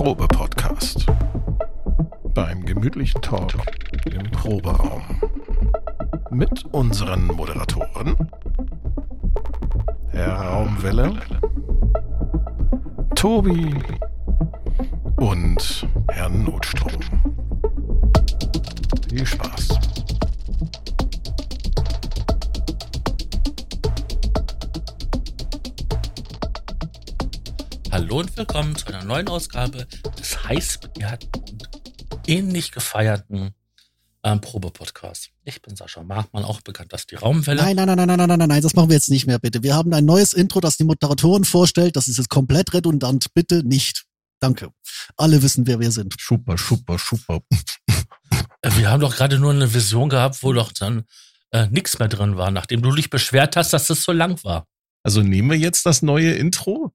[0.00, 1.04] Probe-Podcast.
[2.32, 3.52] Beim gemütlichen Talk
[4.06, 5.02] im Proberaum.
[6.30, 8.16] Mit unseren Moderatoren
[10.08, 11.20] Herr Raumwelle,
[13.14, 13.74] Tobi
[15.16, 17.02] und Herr Notstrom.
[19.10, 19.89] Viel Spaß.
[28.10, 29.86] Hallo und willkommen zu einer neuen Ausgabe
[30.18, 31.30] des heiß begehrten
[32.10, 33.54] und ähnlich gefeierten
[34.24, 35.28] ähm, Probe-Podcasts.
[35.44, 37.62] Ich bin Sascha Markmann, auch bekannt als die Raumwelle.
[37.62, 39.62] Nein, nein, nein, nein, nein, nein, nein, nein, das machen wir jetzt nicht mehr, bitte.
[39.62, 41.94] Wir haben ein neues Intro, das die Moderatoren vorstellt.
[41.94, 43.32] Das ist jetzt komplett redundant.
[43.32, 44.06] Bitte nicht.
[44.40, 44.72] Danke.
[45.16, 46.16] Alle wissen, wer wir sind.
[46.18, 47.42] Super, super, super.
[48.62, 51.04] Äh, Wir haben doch gerade nur eine Vision gehabt, wo doch dann
[51.52, 54.66] äh, nichts mehr drin war, nachdem du dich beschwert hast, dass das so lang war.
[55.04, 56.92] Also nehmen wir jetzt das neue Intro?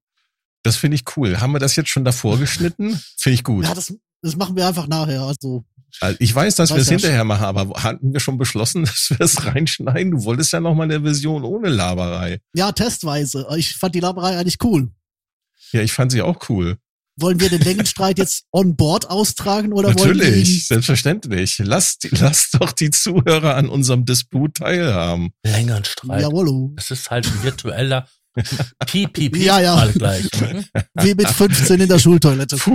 [0.66, 1.40] Das finde ich cool.
[1.40, 3.00] Haben wir das jetzt schon davor geschnitten?
[3.18, 3.66] Finde ich gut.
[3.66, 5.22] Ja, das, das machen wir einfach nachher.
[5.22, 5.64] Also,
[6.00, 9.12] Also ich weiß, dass wir es ja hinterher machen, aber hatten wir schon beschlossen, dass
[9.12, 10.10] wir es reinschneiden?
[10.12, 12.40] Du wolltest ja noch mal eine Version ohne Laberei.
[12.56, 13.46] ja, testweise.
[13.56, 14.90] Ich fand die Laberei eigentlich cool.
[15.72, 16.78] Ja, ich fand sie auch cool.
[17.18, 21.60] Wollen wir den Längenstreit jetzt on board austragen oder wollen wir Natürlich, ihn, selbstverständlich.
[21.64, 25.30] Lass, lass doch die Zuhörer an unserem Disput teilhaben.
[25.46, 26.24] Längeren Streit.
[26.24, 26.74] Jawollo.
[26.76, 28.08] Es ist halt ein virtueller
[28.86, 29.75] Piep, Ja, ja.
[29.75, 30.25] mal gleich.
[30.95, 32.58] Wie mit 15 in der Schultoilette.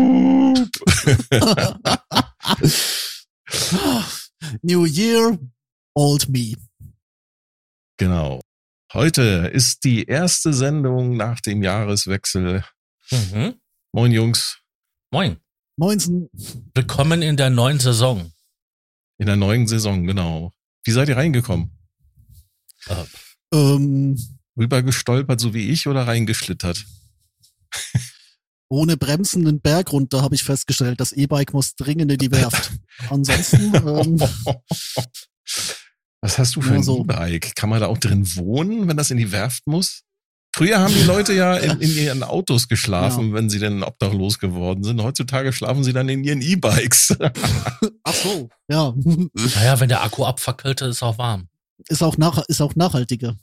[4.63, 5.39] New Year,
[5.95, 6.55] Old Me.
[7.99, 8.41] Genau.
[8.93, 12.65] Heute ist die erste Sendung nach dem Jahreswechsel.
[13.11, 13.55] Mhm.
[13.93, 14.59] Moin Jungs,
[15.13, 15.37] Moin.
[15.77, 16.29] Moinsen.
[16.75, 18.33] Willkommen in der neuen Saison.
[19.19, 20.53] in der neuen Saison, genau.
[20.85, 21.71] Wie seid ihr reingekommen?
[22.87, 23.05] Äh,
[23.53, 24.17] Ähm,
[24.57, 26.85] Rüber gestolpert, so wie ich, oder reingeschlittert?
[28.71, 31.01] ohne Bremsen den Berg runter, habe ich festgestellt.
[31.01, 32.71] Das E-Bike muss dringend in die Werft.
[33.11, 34.21] Ansonsten, ähm,
[36.21, 37.01] Was hast du für Ja, ein so.
[37.01, 37.57] E-Bike?
[37.57, 40.03] Kann man da auch drin wohnen, wenn das in die Werft muss?
[40.55, 44.83] Früher haben die Leute ja in, in ihren Autos geschlafen, wenn sie denn obdachlos geworden
[44.83, 45.01] sind.
[45.01, 47.17] Heutzutage schlafen sie dann in ihren E-Bikes.
[48.05, 48.93] ach so, ja.
[49.55, 51.49] naja, wenn der Akku abfackelt, ist auch warm.
[51.89, 53.37] ist auch, nach, ist auch nachhaltiger.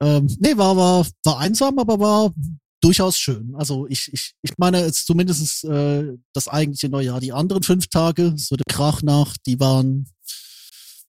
[0.00, 2.32] Ähm, nee, war, war, war einsam, aber war
[2.80, 3.54] durchaus schön.
[3.56, 7.20] Also ich, ich, ich meine jetzt zumindest äh, das eigentliche Neujahr.
[7.20, 10.06] Die anderen fünf Tage, so der Krach nach, die waren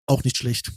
[0.05, 0.71] auch nicht schlecht.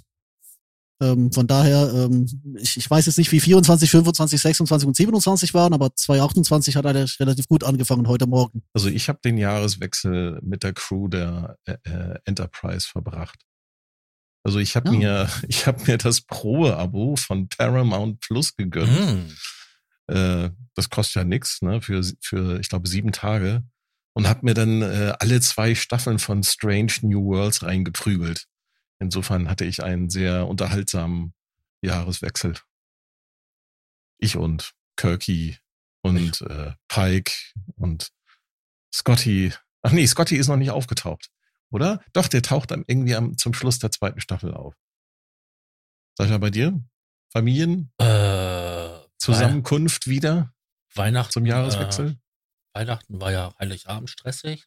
[1.00, 2.26] Ähm, von daher, ähm,
[2.58, 6.84] ich, ich weiß jetzt nicht, wie 24, 25, 26 und 27 waren, aber 2028 hat
[6.84, 8.62] er relativ gut angefangen heute Morgen.
[8.72, 13.38] Also ich habe den Jahreswechsel mit der Crew der äh, äh, Enterprise verbracht.
[14.44, 14.98] Also ich habe Ja.
[14.98, 18.90] mir, ich habe mir das Pro-Abo von Paramount Plus gegönnt.
[18.90, 19.36] Mhm.
[20.14, 21.80] Äh, das kostet ja nix, ne?
[21.80, 23.62] Für für ich glaube sieben Tage
[24.14, 28.46] und habe mir dann äh, alle zwei Staffeln von Strange New Worlds reingeprügelt.
[28.98, 31.34] Insofern hatte ich einen sehr unterhaltsamen
[31.82, 32.54] Jahreswechsel.
[34.18, 35.58] Ich und Kirky
[36.02, 37.32] und äh, Pike
[37.76, 38.10] und
[38.94, 39.52] Scotty.
[39.82, 41.30] Ach nee, Scotty ist noch nicht aufgetaucht,
[41.72, 42.02] oder?
[42.12, 44.74] Doch, der taucht dann irgendwie am, zum Schluss der zweiten Staffel auf.
[46.16, 46.80] Sascha, bei dir?
[47.30, 47.92] Familien?
[47.98, 50.52] Äh, Zusammenkunft wieder
[50.94, 52.10] Weihnachten zum Jahreswechsel?
[52.10, 52.16] Äh,
[52.74, 54.66] Weihnachten war ja Heiligabend stressig.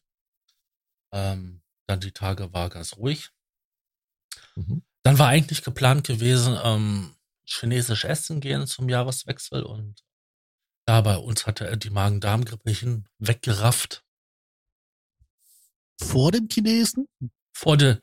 [1.12, 3.30] Ähm, dann die Tage war ganz ruhig.
[4.56, 4.82] Mhm.
[5.02, 10.02] Dann war eigentlich geplant gewesen, ähm, chinesisch essen gehen zum Jahreswechsel und
[10.84, 14.05] da bei uns hatte er die Magen-Darm-Grippe hin weggerafft
[15.98, 17.06] Vor dem Chinesen?
[17.56, 17.96] vor, de,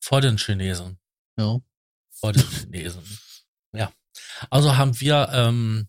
[0.00, 0.98] vor den Chinesen.
[1.36, 1.58] Ja.
[2.10, 3.02] Vor den Chinesen.
[3.72, 3.92] Ja.
[4.50, 5.88] Also haben wir ähm,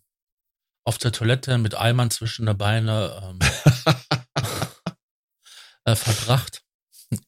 [0.84, 3.38] auf der Toilette mit Eimern zwischen den Beine ähm,
[5.84, 6.62] äh, verbracht.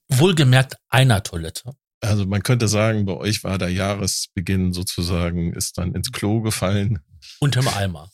[0.09, 1.77] Wohlgemerkt einer Toilette.
[2.01, 7.01] Also man könnte sagen, bei euch war der Jahresbeginn sozusagen, ist dann ins Klo gefallen
[7.41, 8.11] Und im Eimer.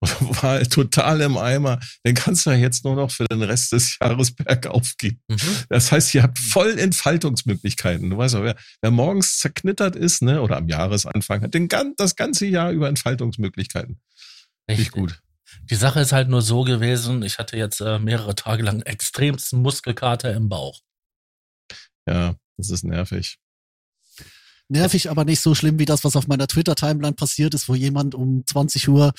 [0.00, 0.10] Und
[0.42, 1.80] war total im Eimer.
[2.04, 5.20] Dann kannst du ja jetzt nur noch für den Rest des Jahres bergauf gehen.
[5.28, 5.38] Mhm.
[5.68, 8.10] Das heißt, ihr habt voll Entfaltungsmöglichkeiten.
[8.10, 11.94] Du weißt ja, wer, wer morgens zerknittert ist, ne, oder am Jahresanfang, hat den, gan-
[11.96, 14.00] das ganze Jahr über Entfaltungsmöglichkeiten.
[14.70, 14.90] Richtig.
[14.92, 15.20] gut.
[15.70, 19.62] Die Sache ist halt nur so gewesen, ich hatte jetzt äh, mehrere Tage lang extremsten
[19.62, 20.80] Muskelkater im Bauch.
[22.06, 23.38] Ja, das ist nervig.
[24.68, 28.14] nervig, aber nicht so schlimm wie das, was auf meiner Twitter-Timeline passiert ist, wo jemand
[28.14, 29.12] um 20 Uhr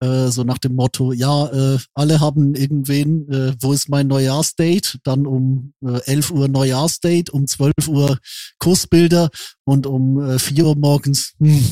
[0.00, 4.98] äh, so nach dem Motto, ja, äh, alle haben irgendwen, äh, wo ist mein Neujahrsdate?
[5.04, 8.18] Dann um äh, 11 Uhr Neujahrsdate, um 12 Uhr
[8.58, 9.30] Kursbilder
[9.64, 11.64] und um äh, 4 Uhr morgens, hm,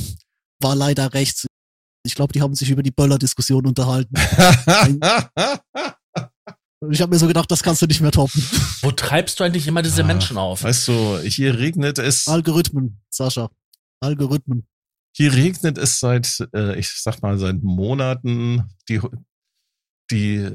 [0.60, 1.46] war leider rechts.
[2.06, 4.14] Ich glaube, die haben sich über die Böller-Diskussion unterhalten.
[6.90, 8.42] ich habe mir so gedacht, das kannst du nicht mehr toppen.
[8.82, 10.64] Wo treibst du eigentlich immer diese Ah, Menschen auf?
[10.64, 13.50] Weißt du, hier regnet es, Algorithmen, Sascha.
[14.00, 14.66] Algorithmen.
[15.16, 18.68] Hier regnet es seit, äh, ich sag mal, seit Monaten.
[18.88, 19.00] Die,
[20.10, 20.50] die,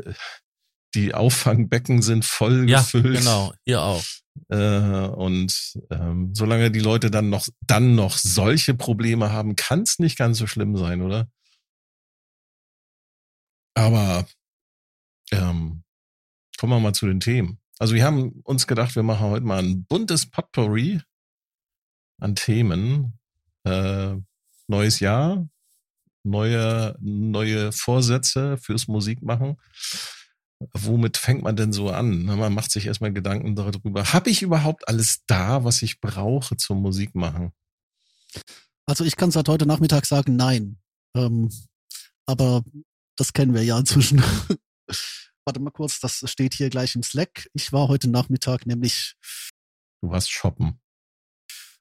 [0.96, 3.20] die Auffangbecken sind voll Ja, gefüllt.
[3.20, 4.04] genau, hier auch.
[4.50, 10.00] Äh, und ähm, solange die Leute dann noch, dann noch solche Probleme haben, kann es
[10.00, 11.30] nicht ganz so schlimm sein, oder?
[13.76, 14.26] Aber
[15.32, 15.84] ähm,
[16.58, 17.60] kommen wir mal zu den Themen.
[17.78, 21.02] Also wir haben uns gedacht, wir machen heute mal ein buntes Potpourri
[22.20, 23.18] an Themen.
[23.64, 24.18] Äh,
[24.70, 25.48] neues Jahr,
[26.24, 29.58] neue, neue Vorsätze fürs Musikmachen.
[30.74, 32.26] Womit fängt man denn so an?
[32.26, 34.14] Man macht sich erstmal Gedanken darüber.
[34.14, 37.54] Habe ich überhaupt alles da, was ich brauche zum Musikmachen?
[38.86, 40.78] Also ich kann seit heute Nachmittag sagen, nein.
[41.16, 41.50] Ähm,
[42.26, 42.64] aber
[43.16, 44.22] das kennen wir ja inzwischen.
[45.46, 47.50] Warte mal kurz, das steht hier gleich im Slack.
[47.54, 49.16] Ich war heute Nachmittag nämlich
[50.02, 50.80] Du warst shoppen.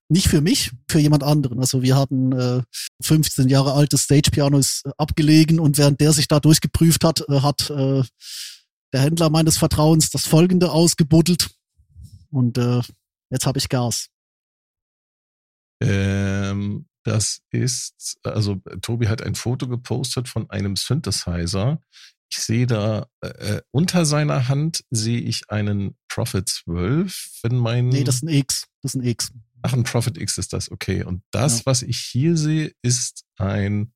[0.09, 1.61] Nicht für mich, für jemand anderen.
[1.61, 2.63] Also wir hatten äh,
[3.03, 7.41] 15 Jahre altes Stage-Piano ist äh, abgelegen und während der sich da durchgeprüft hat, äh,
[7.41, 8.03] hat äh,
[8.93, 11.51] der Händler meines Vertrauens das folgende ausgebuddelt.
[12.31, 12.81] Und äh,
[13.31, 14.09] jetzt habe ich Gas.
[15.81, 21.81] Ähm, das ist, also Tobi hat ein Foto gepostet von einem Synthesizer.
[22.31, 28.05] Ich sehe da äh, unter seiner Hand sehe ich einen Prophet 12, wenn mein Nee,
[28.05, 28.67] das ist ein X.
[28.83, 29.33] Das ist ein X.
[29.63, 31.03] Ach, ein Prophet X ist das, okay.
[31.05, 31.67] Und das, Ja.
[31.67, 33.93] was ich hier sehe, ist ein,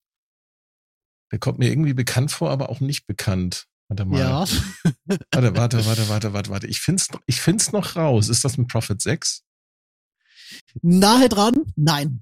[1.31, 3.67] der kommt mir irgendwie bekannt vor, aber auch nicht bekannt.
[3.89, 4.19] Warte mal.
[4.21, 4.45] Ja.
[5.31, 6.67] Warte, warte, warte, warte, warte, warte.
[6.67, 8.29] Ich find's, ich find's noch raus.
[8.29, 9.43] Ist das ein Prophet 6?
[10.83, 11.55] Nahe dran?
[11.77, 12.21] Nein.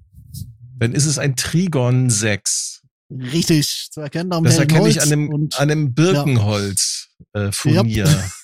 [0.77, 2.81] Dann ist es ein Trigon 6.
[3.09, 3.89] Richtig.
[3.91, 8.05] Zu erkennen am Das erkenne ich an dem, an dem Birkenholz äh, Furnier.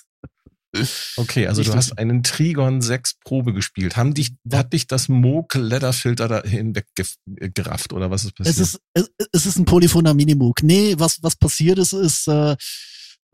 [1.16, 1.76] Okay, also du Richtig.
[1.76, 3.96] hast einen Trigon 6 Probe gespielt.
[3.96, 8.56] Haben dich, hat dich das Moog Leatherfilter da hinweggerafft oder was ist passiert?
[8.56, 10.62] es ist, es, es ist ein polyphoner Minimoog.
[10.62, 12.56] Nee, was, was passiert ist, ist, äh,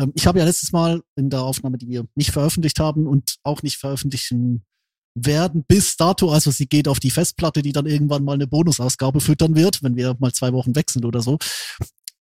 [0.00, 3.36] ähm, ich habe ja letztes Mal in der Aufnahme, die wir nicht veröffentlicht haben und
[3.42, 4.64] auch nicht veröffentlichen
[5.14, 9.20] werden bis dato, also sie geht auf die Festplatte, die dann irgendwann mal eine Bonusausgabe
[9.20, 11.38] füttern wird, wenn wir mal zwei Wochen weg sind oder so.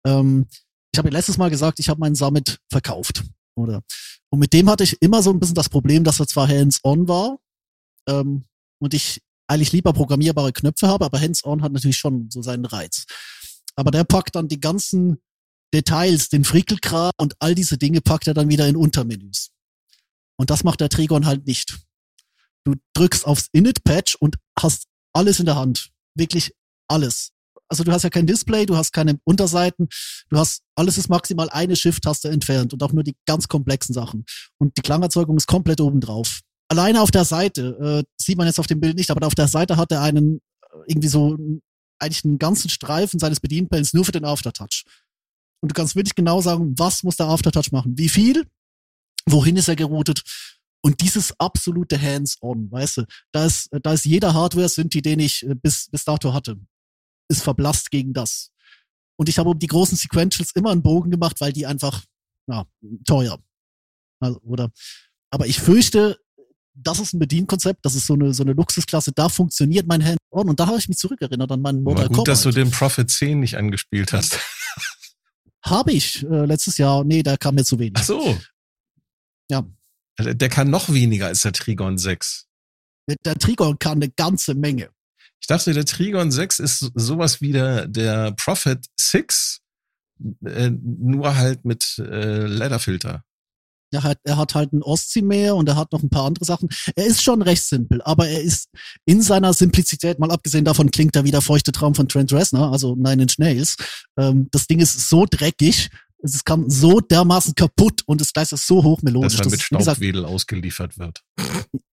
[0.06, 0.48] Ähm,
[0.92, 3.24] ich habe ja letztes Mal gesagt, ich habe meinen Summit verkauft,
[3.60, 3.82] oder?
[4.30, 7.08] Und mit dem hatte ich immer so ein bisschen das Problem, dass er zwar hands-on
[7.08, 7.40] war
[8.08, 8.46] ähm,
[8.80, 13.06] und ich eigentlich lieber programmierbare Knöpfe habe, aber hands-on hat natürlich schon so seinen Reiz.
[13.76, 15.18] Aber der packt dann die ganzen
[15.74, 19.52] Details, den Frickelkram und all diese Dinge packt er dann wieder in Untermenüs.
[20.38, 21.80] Und das macht der Trigon halt nicht.
[22.64, 25.92] Du drückst aufs Init-Patch und hast alles in der Hand.
[26.16, 26.54] Wirklich
[26.88, 27.32] alles.
[27.69, 29.88] Also du hast ja kein Display, du hast keine Unterseiten,
[30.30, 34.25] du hast, alles ist maximal eine Shift-Taste entfernt und auch nur die ganz komplexen Sachen.
[34.57, 36.39] Und die Klangerzeugung ist komplett oben drauf.
[36.68, 39.48] Alleine auf der Seite, äh, sieht man jetzt auf dem Bild nicht, aber auf der
[39.48, 41.38] Seite hat er einen, äh, irgendwie so,
[42.00, 44.83] eigentlich einen ganzen Streifen seines Bedienpells nur für den Aftertouch.
[45.62, 47.98] Und du kannst wirklich genau sagen, was muss der Aftertouch machen?
[47.98, 48.45] Wie viel?
[49.25, 50.24] Wohin ist er geroutet?
[50.81, 55.56] Und dieses absolute Hands-on, weißt du, da ist, da ist jeder Hardware-Synthi, den ich äh,
[55.56, 56.57] bis, bis dato hatte,
[57.30, 58.52] ist verblasst gegen das.
[59.18, 62.04] Und ich habe um die großen Sequentials immer einen Bogen gemacht, weil die einfach,
[62.48, 62.66] ja,
[63.06, 63.42] teuer.
[64.19, 64.71] Also, oder,
[65.30, 66.19] aber ich fürchte,
[66.74, 70.50] das ist ein Bedienkonzept, das ist so eine, so eine Luxusklasse, da funktioniert mein Hands-on.
[70.50, 72.66] Und da habe ich mich zurückerinnert an meinen Mortal gut, dass du Kombat.
[72.66, 74.40] den Prophet 10 nicht angespielt hast.
[75.64, 77.95] Habe ich äh, letztes Jahr, nee, da kam mir zu wenig.
[77.98, 78.38] Ach so.
[79.50, 79.68] Ja.
[80.18, 82.48] Der der kann noch weniger als der Trigon 6.
[83.26, 84.90] Der Trigon kann eine ganze Menge.
[85.42, 89.62] Ich dachte, der Trigon 6 ist sowas wie der, der Prophet 6,
[90.46, 93.24] äh, nur halt mit äh, Leatherfilter.
[93.92, 96.69] Er hat, er hat halt ein Ostsee-Meer und er hat noch ein paar andere Sachen.
[96.96, 98.69] Er ist schon recht simpel, aber er ist
[99.06, 102.72] in seiner Simplizität, mal abgesehen davon klingt er wie der feuchte Traum von Trent Reznor,
[102.72, 103.78] also Nine Inch Nails.
[104.18, 105.90] Ähm, das Ding ist so dreckig,
[106.21, 109.38] es kam so dermaßen kaputt und das Gleis ist so hochmelodisch.
[109.38, 111.23] dass er mit wie gesagt, Staubwedel ausgeliefert wird.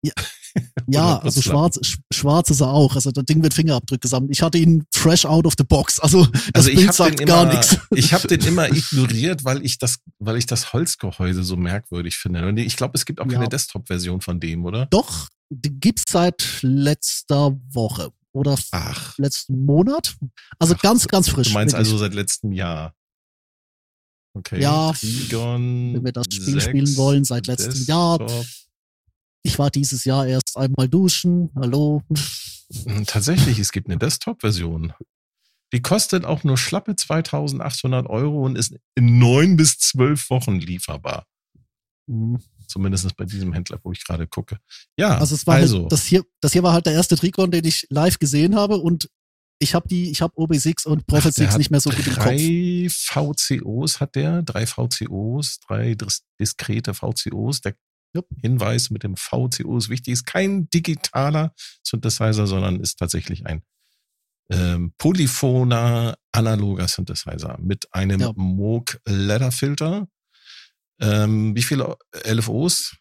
[0.02, 0.12] Ja,
[1.16, 2.94] Oder also schwarz, sch- schwarz ist er auch.
[2.94, 4.30] Also das Ding wird Fingerabdrück gesammelt.
[4.32, 5.98] Ich hatte ihn fresh out of the box.
[5.98, 7.76] Also das Also ich Bild habe sagt den gar immer, nichts.
[7.90, 12.46] ich habe den immer ignoriert, weil ich das, weil ich das Holzgehäuse so merkwürdig finde.
[12.46, 13.48] Und ich glaube, es gibt auch keine Ja.
[13.48, 14.86] Desktop-Version von dem, oder?
[14.86, 20.14] Doch, die gibt's seit letzter Woche oder Ach, letzten Monat.
[20.58, 21.48] Also Ach, ganz, ganz frisch.
[21.48, 21.88] du meinst wirklich.
[21.90, 22.94] also seit letztem Jahr?
[24.34, 24.60] Okay.
[24.60, 28.18] Ja, Trigon wenn wir das Spiel 6, spielen wollen, seit letztem Jahr.
[28.18, 28.46] Desktop.
[29.44, 31.50] Ich war dieses Jahr erst einmal duschen.
[31.54, 32.02] Hallo.
[32.84, 34.92] Hm, Tatsächlich, es gibt eine Desktop-Version.
[35.72, 41.26] Die kostet auch nur schlappe 2800 Euro und ist in neun bis zwölf Wochen lieferbar.
[42.06, 42.40] Mhm.
[42.66, 44.58] Zumindest bei diesem Händler, wo ich gerade gucke.
[44.98, 47.50] Ja, Also es war also halt, das hier, das hier war halt der erste Tricon,
[47.50, 49.08] den ich live gesehen habe und
[49.58, 51.90] ich habe die, ich habe OB6 und Prophet Ach, der 6 hat nicht mehr so
[51.90, 52.24] gut im Kopf.
[52.24, 57.60] drei VCOs hat der, drei VCOs, drei dis- diskrete VCOs.
[57.62, 57.74] Der
[58.14, 58.28] Jupp.
[58.42, 63.62] Hinweis mit dem VCO ist wichtig, ist kein digitaler Synthesizer, sondern ist tatsächlich ein
[64.50, 68.32] ähm, polyphoner analoger Synthesizer mit einem Ja.
[68.36, 70.06] Moog Ladder Filter.
[71.00, 72.94] Ähm, wie viele LFOs?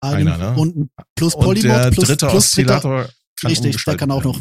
[0.00, 0.54] Einer, ne?
[0.56, 3.08] und plus Polymod der plus, dritte plus dritter- Oszillator
[3.40, 4.40] kann Richtig, der kann auch noch.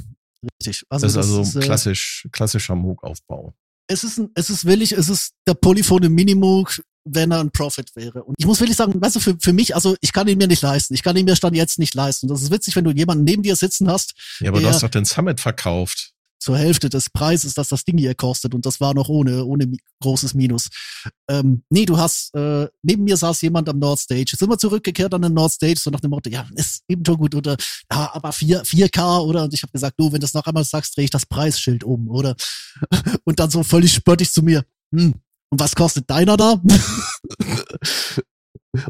[0.61, 0.83] Richtig.
[0.89, 3.53] Also das ist also ist, äh, klassisch, klassischer Moog-Aufbau.
[3.87, 7.95] es ist, ein, es ist wirklich, es ist der polyphone Minimoog, wenn er ein Profit
[7.95, 8.23] wäre.
[8.23, 10.47] Und ich muss wirklich sagen, weißt du, für, für mich, also ich kann ihn mir
[10.47, 10.95] nicht leisten.
[10.95, 12.27] Ich kann ihn mir Stand jetzt nicht leisten.
[12.27, 14.89] Das ist witzig, wenn du jemanden neben dir sitzen hast, Ja, aber du hast doch
[14.89, 16.14] den Summit verkauft.
[16.39, 18.53] Zur Hälfte des Preises, dass das Ding hier kostet.
[18.53, 20.69] Und das war noch ohne, ohne großes Minus.
[21.29, 24.31] Ähm, nee, du hast, äh, neben mir saß jemand am Nord Stage.
[24.31, 27.03] Jetzt sind wir zurückgekehrt an den Nord Stage, so nach dem Motto, ja, ist eben
[27.05, 27.57] schon gut, oder,
[27.91, 29.43] ja, aber 4, 4K, oder?
[29.43, 31.83] Und ich habe gesagt, du, wenn du das noch einmal sagst, drehe ich das Preisschild
[31.83, 32.35] um, oder?
[33.23, 34.63] Und dann so völlig spöttisch zu mir,
[34.93, 35.15] hm,
[35.49, 36.53] und was kostet deiner da?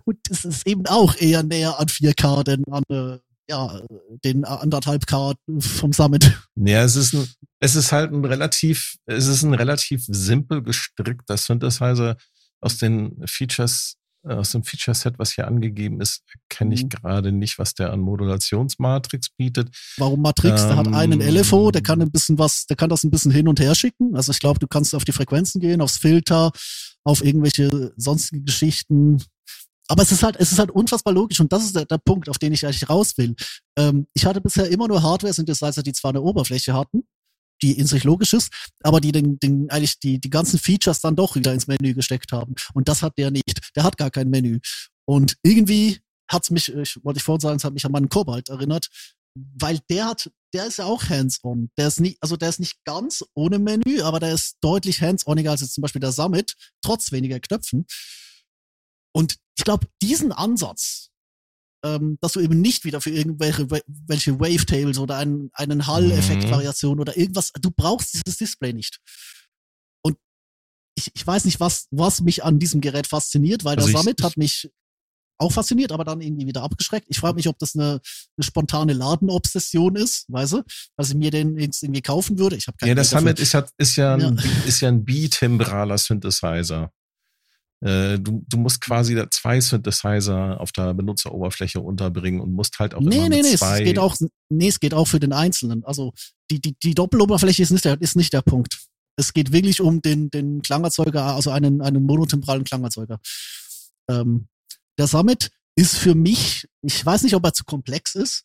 [0.06, 3.82] und das ist eben auch eher näher an 4K, denn an, äh, ja,
[4.24, 6.38] den anderthalb K vom Summit.
[6.56, 7.28] Ja, es ist ein,
[7.60, 12.18] es ist halt ein relativ, es ist ein relativ simpel gestrickter Synthesizer
[12.62, 13.98] aus den Features,
[14.28, 16.90] äh, aus dem Feature-Set, was hier angegeben ist, erkenne ich Mhm.
[16.90, 19.70] gerade nicht, was der an Modulationsmatrix bietet.
[19.98, 20.64] Warum Matrix?
[20.68, 21.36] Der hat einen Ähm.
[21.36, 24.16] LFO, der kann ein bisschen was, der kann das ein bisschen hin und her schicken.
[24.16, 26.52] Also ich glaube, du kannst auf die Frequenzen gehen, aufs Filter,
[27.04, 29.22] auf irgendwelche sonstige Geschichten.
[29.88, 32.30] Aber es ist halt, es ist halt unfassbar logisch und das ist der, der Punkt,
[32.30, 33.36] auf den ich eigentlich raus will.
[33.78, 37.04] Ähm, ich hatte bisher immer nur Hardware-Synthesizer, die zwar eine Oberfläche hatten,
[37.62, 38.52] die in sich logisch ist,
[38.84, 42.32] aber die den, den eigentlich die, die ganzen Features dann doch wieder ins Menü gesteckt
[42.32, 42.56] haben.
[42.74, 43.72] Und das hat der nicht.
[43.76, 44.60] Der hat gar kein Menü.
[45.06, 46.00] Und irgendwie
[46.30, 48.88] hat's mich, ich wollte ich vorhin sagen, es hat mich an meinen Kobalt erinnert,
[49.36, 51.70] weil der hat, der ist ja auch hands-on.
[51.78, 55.52] Der ist nicht, also der ist nicht ganz ohne Menü, aber der ist deutlich hands-oniger
[55.52, 57.86] als jetzt zum Beispiel der Summit, trotz weniger Knöpfen.
[59.16, 61.10] Und ich glaube, diesen Ansatz,
[61.86, 67.16] ähm, dass du eben nicht wieder für irgendwelche welche Wavetables oder einen, einen Hall-Effekt-Variation oder
[67.16, 69.00] irgendwas, du brauchst dieses Display nicht.
[70.04, 70.18] Und
[70.98, 74.02] ich, ich weiß nicht, was, was mich an diesem Gerät fasziniert, weil Also der ich-
[74.02, 74.70] Summit hat mich
[75.38, 77.08] auch fasziniert, aber dann irgendwie wieder abgeschreckt.
[77.10, 78.00] Ich frage mich, ob das eine,
[78.38, 80.64] eine spontane Ladenobsession ist, weißt du,
[80.98, 82.56] dass ich mir den jetzt irgendwie kaufen würde.
[82.56, 83.04] Ich habe keine Ja, der.
[83.04, 84.44] Summit ist ja, ist ja, ein, Ja.
[84.66, 86.92] ist ja ein bitimbraler Synthesizer.
[87.82, 92.94] Äh, Du, du musst quasi da zwei Synthesizer auf der Benutzeroberfläche unterbringen und musst halt
[92.96, 94.16] auch Nee, immer nee, mit nee, zwei es geht auch,
[94.50, 95.84] nee, es geht auch für den Einzelnen.
[95.84, 96.14] Also
[96.50, 98.80] die, die, die Doppeloberfläche ist nicht der, ist nicht der Punkt.
[99.18, 103.20] Es geht wirklich um den, den Klangerzeuger, also einen, einen monotemporalen Klangerzeuger.
[104.10, 104.48] Ähm,
[104.98, 108.44] der Summit ist für mich, ich weiß nicht, ob er zu komplex ist,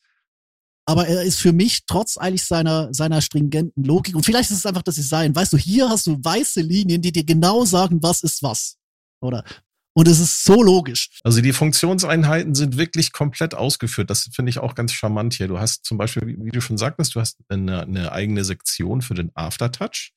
[0.87, 4.67] aber er ist für mich trotz eigentlich seiner, seiner stringenten Logik, und vielleicht ist es
[4.67, 8.23] einfach das Design, weißt du, hier hast du weiße Linien, die dir genau sagen, was
[8.23, 8.77] ist was.
[9.21, 9.45] Oder?
[9.93, 11.11] Und es ist so logisch.
[11.25, 14.09] Also die Funktionseinheiten sind wirklich komplett ausgeführt.
[14.09, 15.49] Das finde ich auch ganz charmant hier.
[15.49, 19.15] Du hast zum Beispiel, wie, du schon sagtest, du hast eine, eine eigene Sektion für
[19.15, 20.13] den Aftertouch.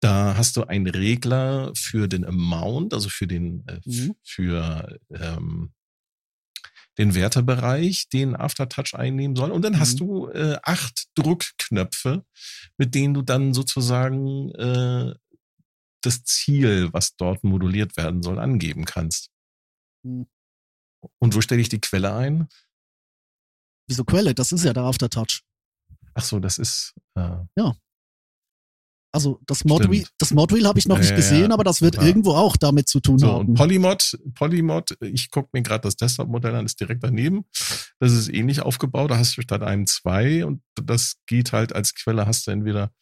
[0.00, 4.14] Da hast du einen Regler für den Amount, also für den äh, Mhm.
[4.22, 5.72] für ähm,
[6.98, 9.50] den Wertebereich, den Aftertouch einnehmen soll.
[9.50, 9.98] Und dann hast Mhm.
[9.98, 12.24] du äh, acht Druckknöpfe,
[12.78, 15.14] mit denen du dann sozusagen äh,
[16.06, 19.30] das Ziel, was dort moduliert werden soll, angeben kannst.
[20.02, 20.26] Mhm.
[21.18, 22.48] Und wo stelle ich die Quelle ein?
[23.88, 24.34] Wieso Quelle?
[24.34, 25.42] Das ist ja der Aftertouch.
[26.14, 27.36] Ach so, das ist äh,
[29.12, 31.54] Also das Modwheel, das Modwheel habe ich noch Ja, nicht ja, gesehen, ja.
[31.54, 32.02] aber das wird Ja.
[32.02, 33.26] irgendwo auch damit zu tun so.
[33.28, 33.48] haben.
[33.48, 37.44] Und Polymod, Polymod, ich gucke mir gerade das Desktop-Modell an, ist direkt daneben.
[38.00, 39.10] Das ist ähnlich aufgebaut.
[39.10, 42.92] Da hast du statt einem zwei und das geht halt als Quelle hast du entweder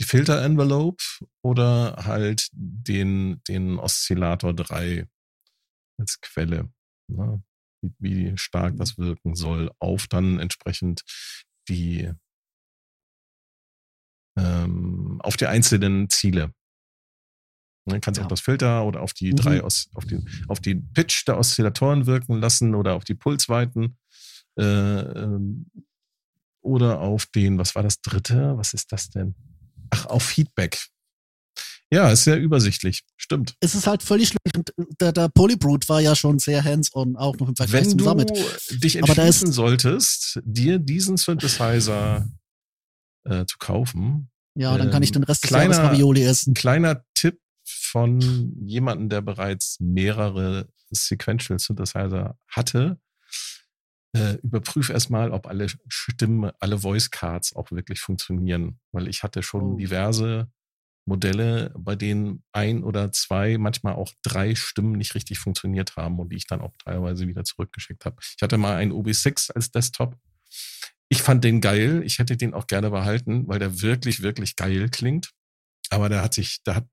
[0.00, 1.04] die Filter-Envelope
[1.42, 5.06] oder halt den, den Oszillator 3
[5.98, 6.72] als Quelle.
[7.08, 7.42] Ne?
[7.82, 11.02] Wie, wie stark das wirken soll auf dann entsprechend
[11.68, 12.10] die
[14.38, 16.54] ähm, auf die einzelnen Ziele.
[17.86, 18.24] Ne, kannst Ja.
[18.24, 19.36] auf das Filter oder auf die Mhm.
[19.36, 23.98] drei Os auf die auf den Pitch der Oszillatoren wirken lassen oder auf die Pulsweiten
[24.58, 25.70] äh, ähm,
[26.62, 28.56] oder auf den, was war das dritte?
[28.58, 29.34] Was ist das denn?
[29.90, 30.86] Ach, auf Feedback.
[31.92, 33.02] Ja, ist sehr übersichtlich.
[33.16, 33.54] Stimmt.
[33.60, 34.56] es ist halt völlig schlecht.
[34.56, 34.70] Und
[35.00, 38.04] der, der Polybrute war ja schon sehr hands-on, auch noch im Vergleich Wenn zum du
[38.04, 38.30] Summit.
[38.82, 42.28] dich Aber da ist- entschließen solltest, dir diesen Synthesizer
[43.24, 46.54] äh, zu kaufen, Ja, dann kann ich den Rest des kleiner- Jahres Ravioli Ein essen.
[46.54, 48.20] kleiner Tipp von
[48.64, 53.00] jemandem, der bereits mehrere Sequential Synthesizer hatte.
[54.12, 58.80] Äh, überprüf erstmal, ob alle Stimmen, alle Voice Cards auch wirklich funktionieren.
[58.92, 59.76] Weil ich hatte schon Oh.
[59.76, 60.50] diverse
[61.06, 66.30] Modelle, bei denen ein oder zwei, manchmal auch drei Stimmen nicht richtig funktioniert haben und
[66.30, 68.16] die ich dann auch teilweise wieder zurückgeschickt habe.
[68.36, 70.16] Ich hatte mal einen OB6 als Desktop.
[71.08, 72.02] Ich fand den geil.
[72.04, 75.30] Ich hätte den auch gerne behalten, weil der wirklich, wirklich geil klingt.
[75.90, 76.86] Aber der hat sich, da hat,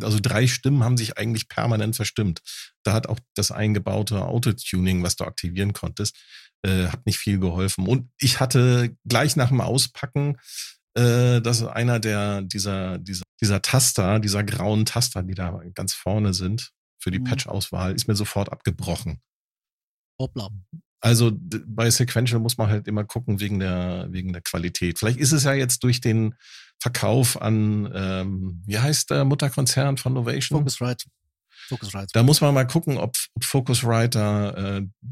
[0.00, 2.42] also drei Stimmen haben sich eigentlich permanent verstimmt.
[2.84, 6.16] Da hat auch das eingebaute Autotuning, was du aktivieren konntest,
[6.62, 7.86] äh, hat nicht viel geholfen.
[7.86, 10.36] Und ich hatte gleich nach dem Auspacken,
[10.94, 16.32] äh, dass einer der, dieser, dieser, dieser Taster, dieser grauen Taster, die da ganz vorne
[16.32, 17.24] sind, für die Mhm.
[17.24, 19.20] Patch-Auswahl, ist mir sofort abgebrochen.
[20.20, 20.48] Hoppla.
[21.00, 24.98] Also bei Sequential muss man halt immer gucken wegen der, wegen der Qualität.
[24.98, 26.34] Vielleicht ist es ja jetzt durch den
[26.78, 30.58] Verkauf an, ähm, wie heißt der Mutterkonzern von Novation?
[30.60, 31.06] Focusrite.
[31.68, 32.08] Focusrite.
[32.12, 35.06] Da muss man mal gucken, ob, ob Focusrite äh,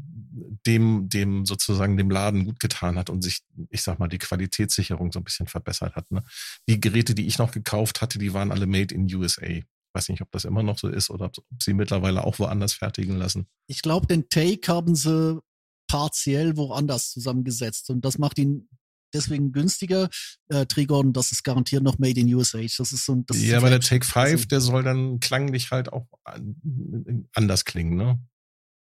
[0.65, 5.11] dem, dem sozusagen dem Laden gut getan hat und sich, ich sag mal, die Qualitätssicherung
[5.11, 6.11] so ein bisschen verbessert hat.
[6.11, 6.23] Ne?
[6.67, 9.45] Die Geräte, die ich noch gekauft hatte, die waren alle made in USA.
[9.45, 12.73] Ich weiß nicht, ob das immer noch so ist oder ob sie mittlerweile auch woanders
[12.73, 13.47] fertigen lassen.
[13.67, 15.39] Ich glaube, den Take haben sie
[15.87, 18.67] partiell woanders zusammengesetzt und das macht ihn
[19.13, 20.09] deswegen günstiger.
[20.49, 22.59] Äh, Trigon, das ist garantiert noch Made in USA.
[22.61, 23.79] Das ist so ein, das ja, aber der.
[23.79, 28.19] Take 5, Also- der soll dann klanglich halt auch an- anders klingen, ne?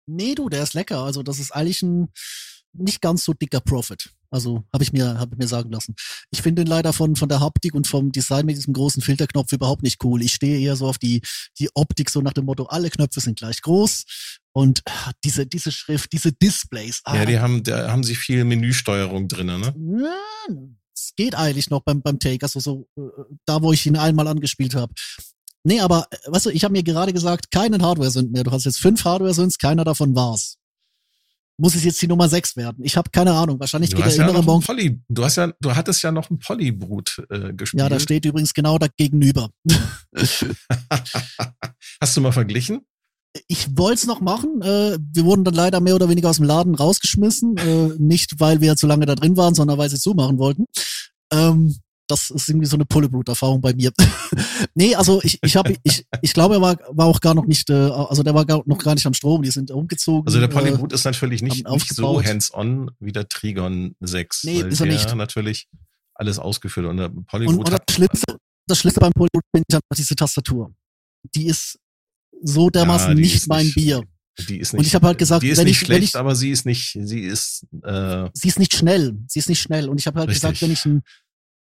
[0.08, 1.04] Nee, du, der ist lecker.
[1.04, 2.10] Also das ist eigentlich ein
[2.74, 4.10] nicht ganz so dicker Profit.
[4.32, 5.96] Also habe ich mir habe ich mir sagen lassen.
[6.30, 9.52] Ich finde ihn leider von von der Haptik und vom Design mit diesem großen Filterknopf
[9.52, 10.22] überhaupt nicht cool.
[10.22, 11.22] Ich stehe eher so auf die
[11.58, 14.04] die Optik so nach dem Motto alle Knöpfe sind gleich groß
[14.52, 17.02] und ah, diese diese Schrift, diese Displays.
[17.06, 19.74] Ah, Ja, die haben, da haben sie viel Menüsteuerung drinne, ne?
[20.04, 20.56] ja,
[21.00, 23.02] es geht eigentlich noch beim, beim Take, also so äh,
[23.46, 24.94] da, wo ich ihn einmal angespielt habe.
[25.64, 28.44] Nee, aber äh, weißt du, ich habe mir gerade gesagt, keinen Hardware-Synth mehr.
[28.44, 30.58] Du hast jetzt fünf Hardware-Synths, keiner davon war's.
[31.60, 32.84] Muss es jetzt die Nummer sechs werden?
[32.86, 33.60] Ich habe keine Ahnung.
[33.60, 34.66] Wahrscheinlich Du geht der ja innere Monk.
[34.66, 37.82] Poly, du hast ja, du hattest ja noch ein Polybrut äh, gespielt.
[37.82, 39.50] Ja, da steht übrigens genau da gegenüber.
[42.02, 42.88] Hast du mal verglichen?
[43.48, 44.62] Ich wollte es noch machen.
[44.62, 47.58] Äh, wir wurden dann leider mehr oder weniger aus dem Laden rausgeschmissen.
[47.58, 50.64] Äh, nicht, weil wir zu lange da drin waren, sondern weil sie zumachen wollten.
[51.32, 51.76] Ähm,
[52.10, 53.92] das ist irgendwie so eine Pulleblut-Erfahrung bei mir.
[54.76, 57.70] nee, also ich, ich habe, ich, ich glaube, er war, war auch gar noch nicht,
[57.70, 60.28] äh, also der war gar, noch gar nicht am Strom, die sind umgezogen.
[60.28, 64.44] Also der äh, Polybrut ist natürlich nicht, nicht so hands-on wie der Trigon 6.
[64.46, 65.16] Nee, ist er der nicht.
[65.16, 65.68] natürlich
[66.16, 69.66] alles ausgeführt und der Und, Polybrut und das hat Schlimmste, das Schlimmste beim Polybrut finde
[69.70, 70.74] ich einfach diese Tastatur.
[71.36, 71.78] Die ist
[72.42, 74.04] so dermaßen Ja, nicht mein nicht- Bier.
[74.48, 76.14] die ist nicht, Und ich habe halt gesagt, die ist wenn nicht ich- wenn schlecht,
[76.14, 79.18] ich- aber sie ist nicht, sie ist äh, sie ist nicht schnell.
[79.28, 79.90] Sie ist nicht schnell.
[79.90, 80.42] Und ich habe halt Richtig.
[80.42, 81.02] gesagt, wenn ich ein,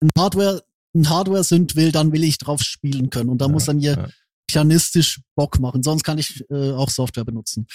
[0.04, 0.64] ein Hardware,
[0.96, 3.30] ein Hardware-Synth will, dann will ich drauf spielen können.
[3.30, 4.08] Und da Ja, muss dann hier ja.
[4.48, 5.84] pianistisch Bock machen.
[5.84, 7.68] Sonst kann ich äh, auch Software benutzen.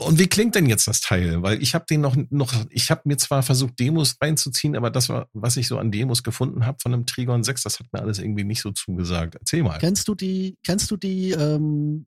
[0.00, 1.42] Und wie klingt denn jetzt das Teil?
[1.42, 5.08] Weil ich habe den noch, noch, ich habe mir zwar versucht, Demos reinzuziehen, aber das
[5.08, 8.00] war, was ich so an Demos gefunden habe von einem Trigon 6, das hat mir
[8.00, 9.34] alles irgendwie nicht so zugesagt.
[9.34, 9.78] Erzähl mal.
[9.78, 12.06] Kennst du die, kennst du die, ähm,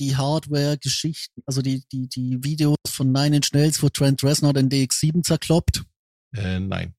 [0.00, 4.68] die Hardware-Geschichten, also die, die, die Videos von Nine Inch Nails, wo Trent Reznor den
[4.68, 5.84] DX7 zerkloppt?
[6.34, 6.94] Äh, nein.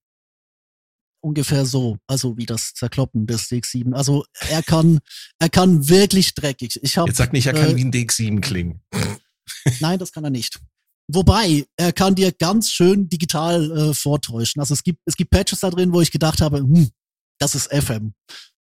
[1.24, 3.94] Ungefähr so, also wie das Zerkloppen des DX7.
[3.94, 5.00] Also er kann,
[5.38, 6.78] er kann wirklich dreckig.
[6.82, 8.82] Ich habe, Jetzt sag nicht, er kann äh, wie ein DX7 klingen.
[9.80, 10.60] nein, das kann er nicht.
[11.08, 14.60] Wobei, er kann dir ganz schön digital äh, vortäuschen.
[14.60, 16.90] Also es gibt, es gibt Patches da drin, wo ich gedacht habe, hm,
[17.38, 18.14] das ist FM.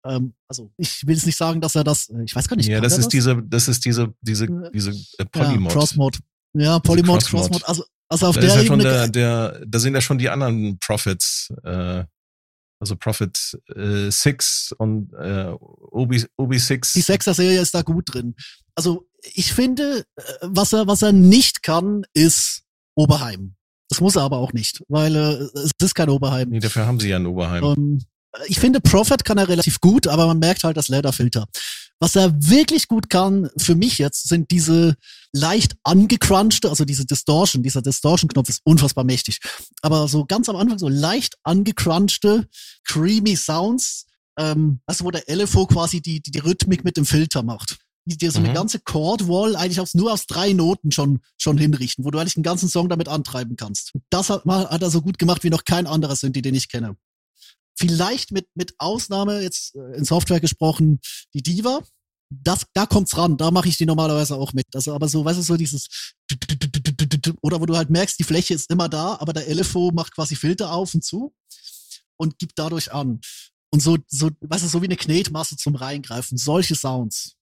[0.06, 2.66] Ähm, also ich will jetzt nicht sagen, dass er das, äh, ich weiß gar nicht.
[2.66, 5.72] Ja, kann das ist diese, das ist diese, diese, Äh, diese äh, ja, Polymod.
[5.72, 6.18] Crossmode.
[6.54, 7.64] Ja, Polymod, Crossmod.
[7.66, 8.94] Also, also auf da der ist ja schon Ebene.
[8.94, 12.04] der, der, da sind ja schon die anderen Profits, äh,
[12.78, 12.96] also
[13.74, 16.94] äh, 6 und äh, OB, OB6.
[16.94, 18.34] die Sechser-Serie ist da gut drin.
[18.74, 22.62] Also ich finde, äh, was er, was er nicht kann, ist
[22.94, 23.54] Oberheim.
[23.88, 26.50] Das muss er aber auch nicht, weil äh, es ist kein Oberheim.
[26.50, 27.64] Nee, dafür haben sie ja ein Oberheim.
[27.64, 27.98] Ähm,
[28.46, 31.46] ich finde, Prophet kann er relativ gut, aber man merkt halt das Lederfilter.
[31.98, 34.96] Was er wirklich gut kann, für mich jetzt, sind diese
[35.32, 39.40] leicht angecrunchte, also diese Distortion, dieser Distortion-Knopf ist unfassbar mächtig.
[39.80, 42.48] Aber so ganz am Anfang so leicht angecrunchte,
[42.84, 44.06] creamy Sounds,
[44.38, 47.78] ähm, du, wo der LFO quasi die, die, die Rhythmik mit dem Filter macht.
[48.04, 48.54] Die dir so eine Mhm.
[48.54, 52.44] ganze Chord-Wall eigentlich aus, nur aus drei Noten schon, schon hinrichten, wo du eigentlich einen
[52.44, 53.92] ganzen Song damit antreiben kannst.
[54.10, 56.96] Das hat, hat er so gut gemacht wie noch kein anderer Synthi, den ich kenne
[57.78, 61.00] vielleicht mit, mit Ausnahme, jetzt äh, in Software gesprochen,
[61.34, 61.80] die Diva.
[62.28, 64.66] Das, da kommt's ran, da mache ich die normalerweise auch mit.
[64.74, 66.14] Also, aber so, weißt du, so dieses
[67.40, 70.34] oder wo du halt merkst, die Fläche ist immer da, aber der LFO macht quasi
[70.34, 71.32] Filter auf und zu
[72.16, 73.20] und gibt dadurch an.
[73.72, 76.38] Und so, so, weißt du, so wie eine Knetmasse zum Reingreifen.
[76.38, 77.36] Solche Sounds.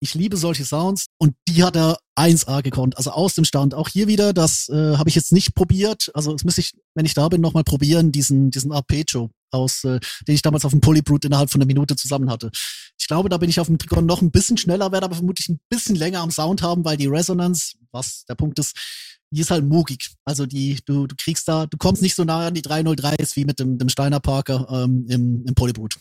[0.00, 3.74] Ich liebe solche Sounds und die hat er 1A gekonnt, also aus dem Stand.
[3.74, 6.10] Auch hier wieder, das äh, habe ich jetzt nicht probiert.
[6.14, 10.00] Also das müsste ich, wenn ich da bin, nochmal probieren, diesen, diesen Arpeggio aus, äh,
[10.26, 12.50] den ich damals auf dem Polybrute innerhalb von einer Minute zusammen hatte.
[12.98, 15.48] Ich glaube, da bin ich auf dem Trigon noch ein bisschen schneller, werde aber vermutlich
[15.48, 18.76] ein bisschen länger am Sound haben, weil die Resonance, was der Punkt ist,
[19.30, 20.10] die ist halt mugig.
[20.24, 23.44] Also die, du, du kriegst da, du kommst nicht so nah an die 303s wie
[23.44, 25.98] mit dem, dem Steiner Parker ähm, im, im Polybrute.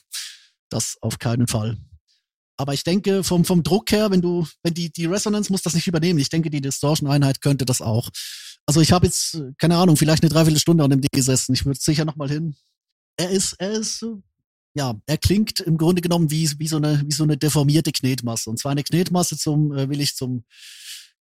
[0.69, 1.77] Das auf keinen Fall.
[2.57, 5.75] Aber ich denke, vom, vom Druck her, wenn du, wenn die, die Resonance muss das
[5.75, 6.19] nicht übernehmen.
[6.19, 8.09] Ich denke, die Distortion-Einheit könnte das auch.
[8.65, 11.53] Also ich habe jetzt, keine Ahnung, vielleicht eine Dreiviertelstunde an dem Ding gesessen.
[11.53, 12.55] Ich würde sicher nochmal hin.
[13.15, 14.05] Er ist, er ist,
[14.75, 18.49] ja, er klingt im Grunde genommen wie, wie so eine, wie so eine deformierte Knetmasse.
[18.49, 20.43] Und zwar eine Knetmasse zum, äh, will ich zum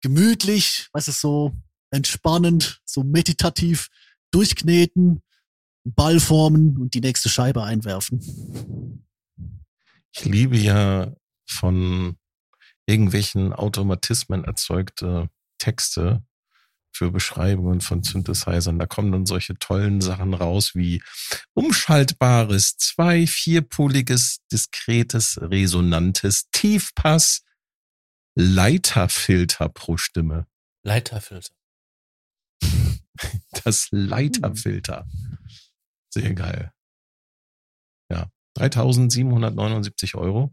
[0.00, 1.52] gemütlich, weißt du, so
[1.90, 3.88] entspannend, so meditativ
[4.30, 5.22] durchkneten,
[5.84, 8.20] Ball formen und die nächste Scheibe einwerfen.
[10.12, 11.12] Ich liebe ja
[11.46, 12.16] von
[12.86, 16.22] irgendwelchen Automatismen erzeugte Texte
[16.94, 18.78] für Beschreibungen von Synthesizern.
[18.78, 21.02] Da kommen dann solche tollen Sachen raus wie
[21.54, 27.42] umschaltbares, zwei-, vierpoliges, diskretes, resonantes Tiefpass,
[28.36, 30.46] Leiterfilter pro Stimme.
[30.84, 31.54] Leiterfilter.
[33.64, 35.06] Das Leiterfilter.
[36.10, 36.72] Sehr geil.
[38.10, 40.52] Ja, 3779 Euro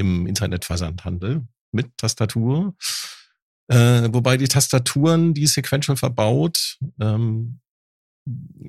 [0.00, 2.74] im Internetversandhandel mit Tastatur.
[3.68, 7.60] Äh, wobei die Tastaturen, die Sequential verbaut, ähm,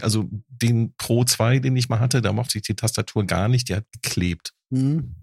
[0.02, 3.70] also den Pro 2, den ich mal hatte, da mochte ich die Tastatur gar nicht,
[3.70, 4.54] die hat geklebt.
[4.70, 5.16] Mhm.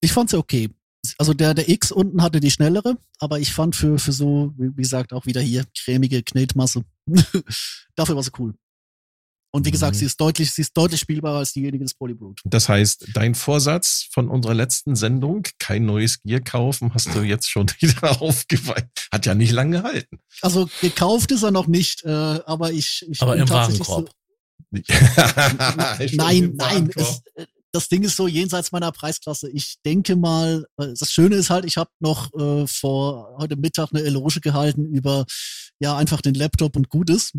[0.00, 0.70] Ich fand sie okay.
[1.18, 4.82] Also der, der X unten hatte die schnellere, aber ich fand für, für so, wie
[4.82, 6.84] gesagt, auch wieder hier cremige Knetmasse.
[7.94, 8.54] Dafür war sie cool.
[9.54, 9.98] Und wie gesagt, Mhm.
[10.00, 12.42] sie ist deutlich, sie ist deutlich spielbarer als diejenige des Polybrute.
[12.44, 17.48] Das heißt, dein Vorsatz von unserer letzten Sendung, kein neues Gear kaufen, hast du jetzt
[17.48, 19.08] schon wieder aufgeweicht.
[19.12, 20.18] Hat ja nicht lange gehalten.
[20.42, 24.10] Also gekauft ist er noch nicht, äh, aber ich, ich Aber bin im tatsächlich Warenkorb.
[26.10, 26.90] So, nein, nein.
[26.96, 29.48] Es, äh, das Ding ist so jenseits meiner Preisklasse.
[29.52, 33.90] Ich denke mal, äh, das Schöne ist halt, ich habe noch äh, vor heute Mittag
[33.92, 35.26] eine Eloge gehalten über
[35.78, 37.34] ja einfach den Laptop und gut ist.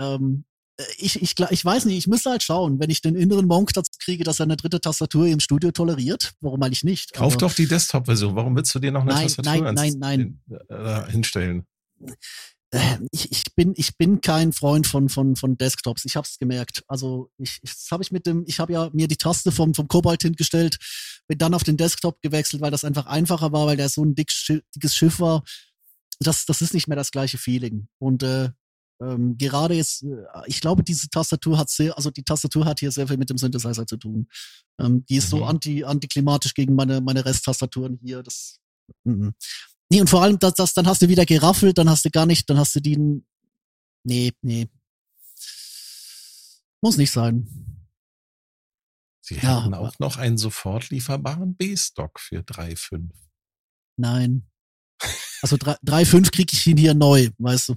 [0.00, 0.55] Ähm, äh,
[0.98, 3.90] ich, ich, ich weiß nicht, ich müsste halt schauen, wenn ich den inneren Monk dazu
[3.98, 6.34] kriege, dass er eine dritte Tastatur im Studio toleriert.
[6.40, 7.12] Warum eigentlich nicht?
[7.14, 8.36] Kauf Aber- doch die Desktop-Version.
[8.36, 11.66] Warum willst du dir noch eine Nein, Tastatur nein, ans- nein, in- äh, hinstellen?
[12.72, 16.04] Äh, ich, ich bin ich bin kein Freund von von von Desktops.
[16.04, 16.82] Ich habe es gemerkt.
[16.88, 19.86] Also ich ich- habe ich mit dem ich habe ja mir die Taste vom vom
[19.88, 20.76] Cobalt hingestellt,
[21.28, 24.14] bin dann auf den Desktop gewechselt, weil das einfach einfacher war, weil der so ein
[24.14, 24.30] dick,
[24.74, 25.42] dickes Schiff war.
[26.18, 27.88] Das das ist nicht mehr das gleiche Feeling.
[27.98, 28.50] Und äh,
[29.02, 32.90] ähm, gerade jetzt, äh, ich glaube, diese Tastatur hat sehr, also die Tastatur hat hier
[32.92, 34.28] sehr viel mit dem Synthesizer zu tun.
[34.80, 35.42] Ähm, die ist so Mhm.
[35.44, 38.22] anti antiklimatisch gegen meine meine Resttastaturen hier.
[38.22, 38.58] Das
[39.04, 39.34] mhm.
[39.90, 42.26] Nee, und vor allem, das, das, dann hast du wieder geraffelt, dann hast du gar
[42.26, 43.24] nicht, dann hast du den.
[44.04, 44.68] Nee, nee.
[46.82, 47.48] Muss nicht sein.
[49.20, 53.10] Sie Ja, hätten auch noch einen sofort lieferbaren B-Stock für 3,5.
[53.96, 54.48] Nein.
[55.42, 57.76] Also 3,5 krieg ich ihn hier neu, weißt du.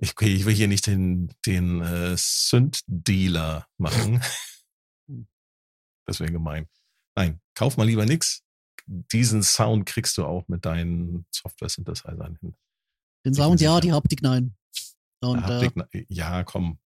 [0.00, 4.22] Ich, okay, ich will hier nicht den, den äh, Synth-Dealer machen.
[6.06, 6.66] Das wäre gemein.
[7.14, 8.42] Nein, kauf mal lieber nix.
[8.86, 12.56] Diesen Sound kriegst du auch mit deinen Software-Synthesizern hin.
[13.24, 14.56] Den Sound ja, die Haptik nein.
[15.20, 16.80] Und äh, Haptik, na- ja, komm.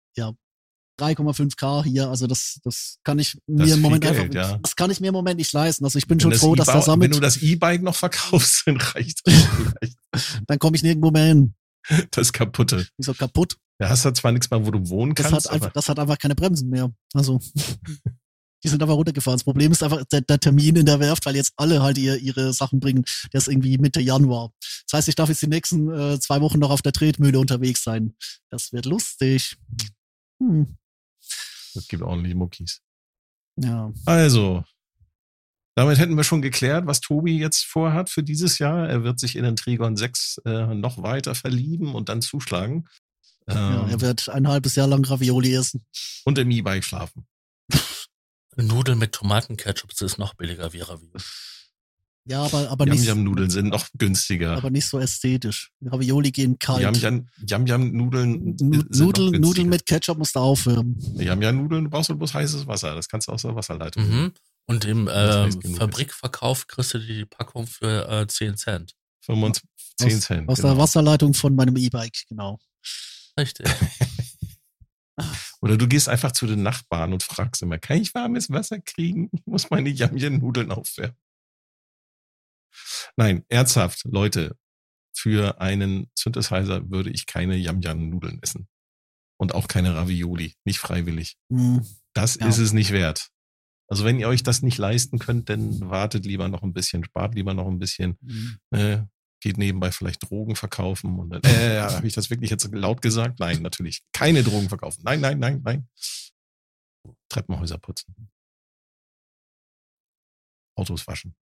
[0.99, 4.58] 3,5K hier, also das, das kann ich mir im Moment Geld, einfach, ja.
[4.60, 5.84] das kann ich mir im Moment nicht leisten.
[5.84, 7.95] Also ich bin Wenn schon froh, dass E-Bau- das wenn damit, du das E-Bike noch
[7.95, 9.97] verkaufst, dann reicht das vielleicht.
[10.47, 11.56] dann komme ich nirgendwo mehr hin.
[12.12, 12.88] Das kaputte.
[12.98, 13.58] Wieso kaputt?
[13.80, 16.00] Da hast du zwar nichts mehr, wo du wohnen Das kannst, hat einfach, das hat
[16.00, 16.93] einfach keine Bremsen mehr.
[17.13, 17.39] Also,
[18.63, 19.38] die sind einfach runtergefahren.
[19.38, 22.17] Das Problem ist einfach der, der Termin in der Werft, weil jetzt alle halt ihr,
[22.17, 23.04] ihre Sachen bringen.
[23.34, 24.54] Der ist irgendwie Mitte Januar.
[24.88, 27.84] Das heißt, ich darf jetzt die nächsten äh, zwei Wochen noch auf der Tretmühle unterwegs
[27.84, 28.15] sein.
[28.50, 29.58] Das wird lustig.
[30.39, 30.78] Hm.
[31.76, 32.82] es gibt ordentlich Muckis.
[33.58, 33.91] Ja.
[34.06, 34.63] Also,
[35.76, 38.88] damit hätten wir schon geklärt, was Tobi jetzt vorhat für dieses Jahr.
[38.88, 42.86] Er wird sich in den Trigon 6 äh, noch weiter verlieben und dann zuschlagen.
[43.50, 45.86] ja, Ähm, er wird ein halbes Jahr lang Ravioli essen.
[46.26, 47.26] und im E-Bike schlafen.
[48.56, 51.24] Nudeln mit Tomatenketchup, das ist noch billiger wie Ravioli.
[52.26, 54.56] Ja, aber, aber nicht, Yam-Yam-Nudeln sind noch günstiger.
[54.56, 55.72] aber nicht so ästhetisch.
[55.84, 56.82] Ravioli gehen kalt.
[56.82, 60.96] Yam-Yam- Yam-Yam-Nudeln Nudeln, Nudeln mit Ketchup musst du aufwärmen.
[61.20, 62.96] Yam-Yam-Nudeln brauchst du bloß heißes Wasser.
[62.96, 64.08] Das kannst du aus der Wasserleitung.
[64.08, 64.32] Mhm.
[64.65, 65.52] Und im äh.
[65.76, 68.95] Fabrikverkauf kriegst du die Packung für äh, 10 Cent.
[69.26, 70.49] 25, 10 aus, Cent.
[70.49, 70.69] Aus genau.
[70.69, 72.60] der Wasserleitung von meinem E-Bike, genau.
[73.39, 73.67] Richtig.
[75.62, 79.30] Oder du gehst einfach zu den Nachbarn und fragst immer, kann ich warmes Wasser kriegen?
[79.32, 81.17] Ich muss meine Yamjen-Nudeln aufwärmen.
[83.15, 84.58] Nein, ernsthaft, Leute,
[85.15, 88.67] für einen Synthesizer würde ich keine Yamjan-Nudeln essen.
[89.38, 91.38] Und auch keine Ravioli, nicht freiwillig.
[91.49, 91.86] Hm.
[92.13, 92.47] Das Ja.
[92.47, 93.30] ist es nicht wert.
[93.94, 97.36] Also wenn ihr euch das nicht leisten könnt, dann wartet lieber noch ein bisschen, spart
[97.36, 98.58] lieber noch ein bisschen, Hm.
[98.72, 99.04] äh,
[99.40, 103.40] geht nebenbei vielleicht Drogen verkaufen und dann, äh, habe ich das wirklich jetzt laut gesagt?
[103.40, 104.02] Nein, natürlich.
[104.12, 105.04] Keine Drogen verkaufen.
[105.06, 105.88] Nein, nein, nein, nein.
[107.30, 108.32] Treppenhäuser putzen.
[110.76, 111.36] Autos waschen.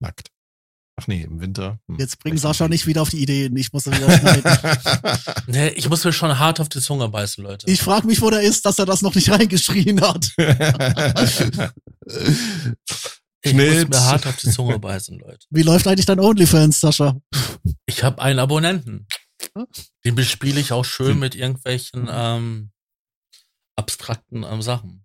[0.00, 0.33] Nackt.
[0.96, 1.80] Ach nee, im Winter.
[1.88, 3.56] hm, Jetzt bring vielleicht Sascha nicht wieder auf die Ideen.
[3.56, 4.42] Ich muss wieder schneiden.
[5.48, 7.68] Nee, ich muss mir schon hart auf die Zunge beißen, Leute.
[7.68, 10.30] Ich frage mich, wo der ist, dass er das noch nicht reingeschrien hat.
[13.42, 13.88] ich muss Schnitt.
[13.90, 15.46] mir hart auf die Zunge beißen, Leute.
[15.50, 17.16] Wie läuft eigentlich dein OnlyFans, Sascha?
[17.86, 19.06] Ich habe einen Abonnenten.
[20.04, 21.18] Den bespiele ich auch schön Hm.
[21.18, 22.70] mit irgendwelchen ähm,
[23.76, 25.04] abstrakten ähm, Sachen.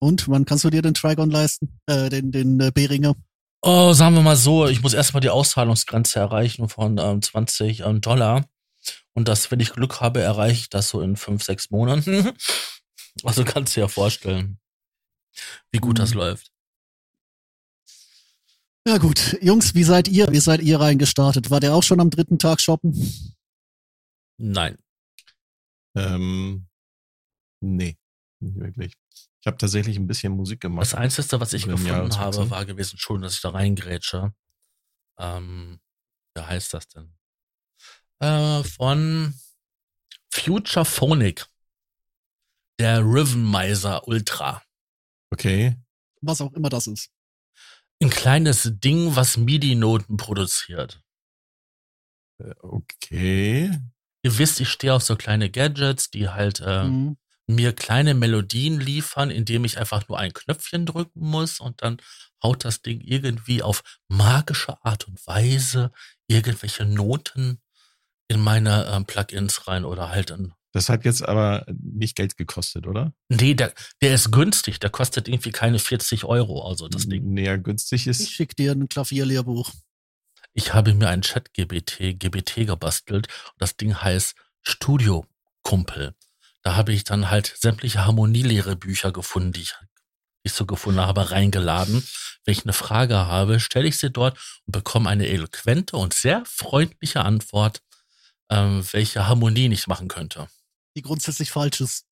[0.00, 1.78] Und wann kannst du dir den Trigon leisten?
[1.86, 3.14] Äh, den, den äh, Beringer?
[3.62, 8.00] Oh, sagen wir mal so, ich muss erstmal die Auszahlungsgrenze erreichen von ähm, 20 ähm,
[8.00, 8.46] Dollar.
[9.14, 12.32] Und das, wenn ich Glück habe, erreiche ich das so in fünf, sechs Monaten.
[13.24, 14.60] Also kannst du dir ja vorstellen,
[15.72, 16.16] wie gut das Mhm.
[16.18, 16.52] läuft.
[18.86, 20.28] Ja gut, Jungs, wie seid ihr?
[20.30, 21.50] Wie seid ihr reingestartet?
[21.50, 22.92] War der auch schon am dritten Tag shoppen?
[24.38, 24.76] Nein.
[25.96, 26.68] ähm,
[27.62, 27.96] nee,
[28.40, 28.92] nicht wirklich.
[29.46, 30.82] Ich habe tatsächlich ein bisschen Musik gemacht.
[30.82, 34.34] Das Einzige, was ich gefunden habe, war gewesen, schon, dass ich da reingrätsche.
[35.20, 35.78] Ähm,
[36.34, 37.14] wie heißt das denn?
[38.18, 39.38] Äh, von
[40.32, 41.46] Future Phonic.
[42.80, 44.64] Der Rhythmizer Ultra.
[45.30, 45.76] Okay.
[46.22, 47.12] Was auch immer das ist.
[48.02, 51.00] Ein kleines Ding, was MIDI-Noten produziert.
[52.42, 53.70] Äh, Okay.
[54.24, 57.16] Ihr wisst, ich stehe auf so kleine Gadgets, die halt äh, Mhm.
[57.46, 61.98] Mir kleine Melodien liefern, indem ich einfach nur ein Knöpfchen drücken muss und dann
[62.42, 65.92] haut das Ding irgendwie auf magische Art und Weise
[66.26, 67.60] irgendwelche Noten
[68.28, 70.52] in meine ähm, Plugins rein oder halt in.
[70.72, 73.14] Das hat jetzt aber nicht Geld gekostet, oder?
[73.28, 77.32] Nee, der, der ist günstig, der kostet irgendwie keine 40 Euro, also das Ding.
[77.32, 78.30] Näher günstig Ich ist.
[78.30, 79.72] schick dir ein Klavierlehrbuch.
[80.52, 85.24] Ich habe mir ein Chat-GBT GBT gebastelt und das Ding heißt Studio
[85.62, 86.14] Kumpel.
[86.66, 91.30] Da habe ich dann halt sämtliche Harmonielehre-Bücher gefunden, die ich, die ich so gefunden habe,
[91.30, 92.04] reingeladen.
[92.44, 96.42] Wenn ich eine Frage habe, stelle ich sie dort und bekomme eine eloquente und sehr
[96.44, 97.82] freundliche Antwort,
[98.50, 100.48] ähm, welche Harmonien ich machen könnte.
[100.96, 102.04] Die grundsätzlich falsch ist.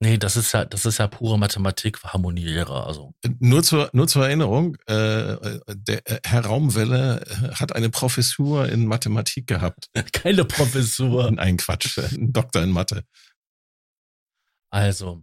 [0.00, 3.12] Nee, das ist ja, das ist ja pure Mathematik, Harmonielehre, also.
[3.40, 8.86] Nur zur, nur zur Erinnerung, äh, der äh, Herr Raumwelle äh, hat eine Professur in
[8.86, 9.90] Mathematik gehabt.
[10.12, 11.30] Keine Professur.
[11.30, 13.04] Nein, Quatsch, ein Doktor in Mathe.
[14.70, 15.22] Also,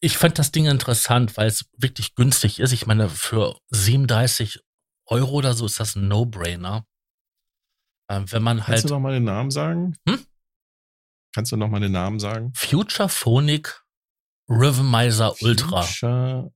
[0.00, 2.72] ich fand das Ding interessant, weil es wirklich günstig ist.
[2.72, 4.60] Ich meine, für 37
[5.06, 6.86] Euro oder so ist das ein No-Brainer.
[8.08, 9.96] Ähm, wenn man Kannst halt du noch mal den Namen sagen?
[10.08, 10.24] Hm?
[11.34, 12.52] Kannst du noch mal den Namen sagen?
[12.54, 13.82] Future Phonic
[14.48, 16.52] Rhythmizer Ultra Future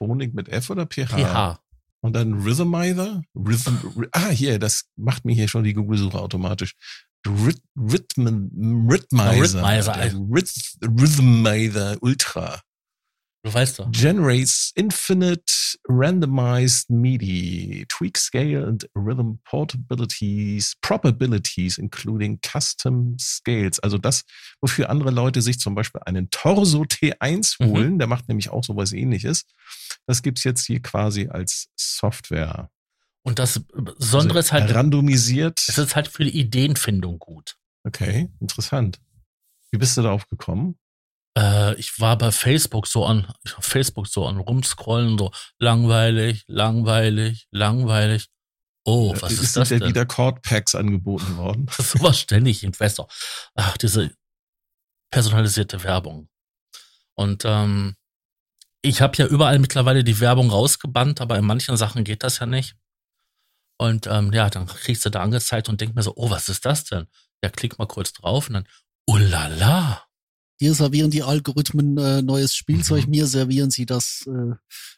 [0.00, 1.16] Phonik mit F oder PH?
[1.16, 1.60] PH.
[2.00, 3.22] Und dann Rhythmizer?
[3.34, 6.74] Rhythm, ah, hier, das macht mir hier schon die Google-Suche automatisch.
[7.26, 9.62] Rhyth- Rhythm, Rhythmizer.
[9.62, 12.60] Rhythmizer, Rhyth, Rhythmizer Ultra.
[13.42, 13.90] Du weißt doch.
[13.90, 15.44] Generates infinite
[15.88, 23.78] randomized MIDI, tweak scale and rhythm portabilities, probabilities, including custom scales.
[23.80, 24.24] Also das,
[24.60, 27.66] wofür andere Leute sich zum Beispiel einen Torso T1 Mhm.
[27.70, 29.44] holen, der macht nämlich auch sowas ähnliches.
[30.06, 32.70] Das gibt's jetzt hier quasi als Software.
[33.22, 35.60] Und das Besondere Also ist halt, randomisiert.
[35.68, 37.56] es ist halt für die Ideenfindung gut.
[37.84, 38.98] Okay, interessant.
[39.70, 40.78] Wie bist du darauf gekommen?
[41.38, 46.44] Äh, ich war bei Facebook so an, ich war Facebook so an rumscrollen, so langweilig,
[46.48, 48.28] langweilig, langweilig.
[48.84, 49.88] Oh, was Äh, ist, ist das ja denn?
[49.88, 51.66] wieder Chord Packs angeboten worden.
[51.78, 53.06] sowas ständig in Investor.
[53.54, 54.10] Ach, diese
[55.12, 56.28] personalisierte Werbung.
[57.14, 57.94] Und ähm,
[58.82, 62.46] ich habe ja überall mittlerweile die Werbung rausgebannt, aber in manchen Sachen geht das ja
[62.46, 62.76] nicht.
[63.80, 66.66] Und ähm, ja, dann kriegst du da angezeigt und denk mir so, oh, was ist
[66.66, 67.06] das denn?
[67.42, 68.68] Ja, klick mal kurz drauf und dann,
[69.06, 70.04] oh la la.
[70.60, 73.10] Dir servieren die Algorithmen äh, neues Spielzeug, Mhm.
[73.10, 74.54] mir servieren sie das äh,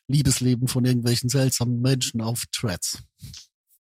[0.08, 3.04] Liebesleben von irgendwelchen seltsamen Menschen auf Threads.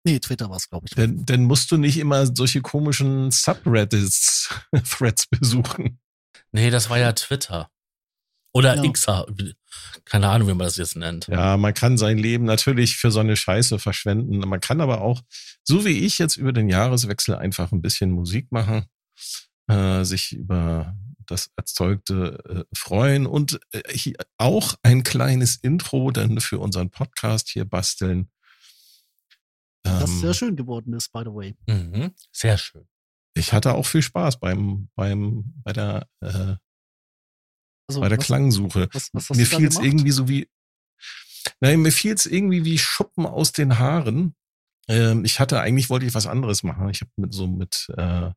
[0.04, 0.96] Nee, Twitter war's, glaube ich.
[0.96, 4.50] Dann, dann musst du nicht immer solche komischen Subreddits
[4.90, 6.02] Threads besuchen.
[6.52, 7.72] Nee, das war ja Twitter.
[8.54, 8.92] Oder Ja.
[8.92, 9.26] Xer.
[9.32, 9.56] wie-
[10.06, 11.28] Keine Ahnung, wie man das jetzt nennt.
[11.28, 14.40] Ja, man kann sein Leben natürlich für so eine Scheiße verschwenden.
[14.40, 15.22] Man kann aber auch,
[15.64, 18.86] so wie ich jetzt über den Jahreswechsel einfach ein bisschen Musik machen.
[19.68, 26.40] äh, sich über das Erzeugte äh, freuen und äh, hier auch ein kleines Intro dann
[26.40, 28.32] für unseren Podcast hier basteln.
[29.84, 31.56] Das Ähm, sehr schön geworden ist, by the way.
[31.68, 32.16] Mhm.
[32.32, 32.88] Sehr schön.
[33.36, 36.56] ich hatte auch viel Spaß beim, beim, bei der, äh,
[37.90, 38.88] Also, bei der was, Klangsuche.
[38.94, 40.48] Was, was mir fiel es irgendwie so wie,
[41.60, 44.36] nein, mir fiel es irgendwie wie Schuppen aus den Haaren.
[44.88, 46.90] Ähm, ich hatte eigentlich wollte ich was anderes machen.
[46.90, 48.30] Ich habe mit so mit äh,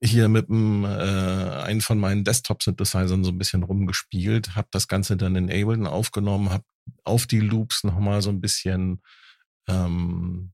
[0.00, 5.16] hier mit dem, äh, einen von meinen Desktop-Synthesizern so ein bisschen rumgespielt, habe das Ganze
[5.16, 6.64] dann in Ableton aufgenommen, habe
[7.04, 9.02] auf die Loops nochmal so ein bisschen
[9.68, 10.52] ähm,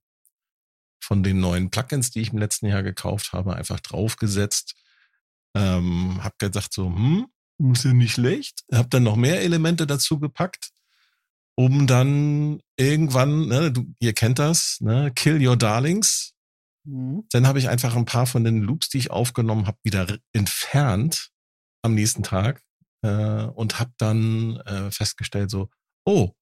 [1.03, 4.75] von den neuen Plugins, die ich im letzten Jahr gekauft habe, einfach draufgesetzt.
[5.55, 7.27] Ähm, hab gedacht so, hm,
[7.59, 8.65] ist ja nicht schlecht.
[8.73, 10.71] Hab dann noch mehr Elemente dazu gepackt,
[11.55, 16.33] um dann irgendwann, ne, du, ihr kennt das, ne, Kill Your Darlings.
[16.85, 17.25] Mhm.
[17.31, 21.31] Dann habe ich einfach ein paar von den Loops, die ich aufgenommen habe, wieder entfernt
[21.83, 22.63] am nächsten Tag
[23.03, 25.69] äh, und habe dann äh, festgestellt so,
[26.05, 26.33] oh,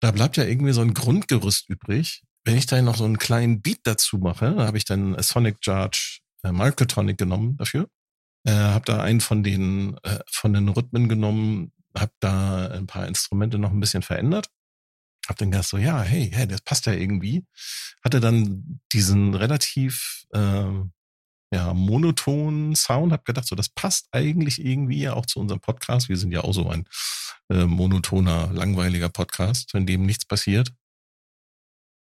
[0.00, 2.22] da bleibt ja irgendwie so ein Grundgerüst übrig.
[2.44, 5.22] Wenn ich da noch so einen kleinen Beat dazu mache, da habe ich dann äh,
[5.22, 7.88] Sonic Charge äh, Microtonic genommen dafür.
[8.44, 13.06] Äh, habe da einen von den äh, von den Rhythmen genommen, habe da ein paar
[13.06, 14.50] Instrumente noch ein bisschen verändert.
[15.28, 17.44] Hab dann gedacht so, ja, hey, hey, das passt ja irgendwie.
[18.02, 20.92] Hatte dann diesen relativ ähm,
[21.50, 26.08] ja, monotonen Sound, hab gedacht, so, das passt eigentlich irgendwie ja auch zu unserem Podcast.
[26.08, 26.86] Wir sind ja auch so ein
[27.50, 30.72] äh, monotoner, langweiliger Podcast, in dem nichts passiert.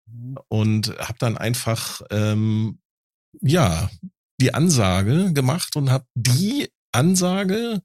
[0.06, 0.38] Mhm.
[0.48, 2.80] Und hab dann einfach, ähm,
[3.40, 3.90] ja,
[4.40, 7.82] die Ansage gemacht und hab die Ansage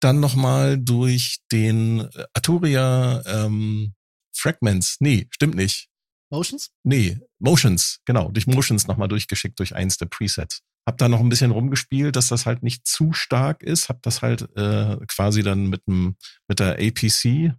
[0.00, 3.94] dann nochmal durch den äh, Arturia ähm,
[4.34, 5.88] Fragments, nee, stimmt nicht.
[6.30, 6.70] Motions?
[6.84, 10.62] Nee, Motions, genau, durch Motions nochmal durchgeschickt durch eins der Presets.
[10.86, 13.88] Hab da noch ein bisschen rumgespielt, dass das halt nicht zu stark ist.
[13.88, 16.16] Hab das halt äh, quasi dann mit dem
[16.48, 17.52] mit der APC,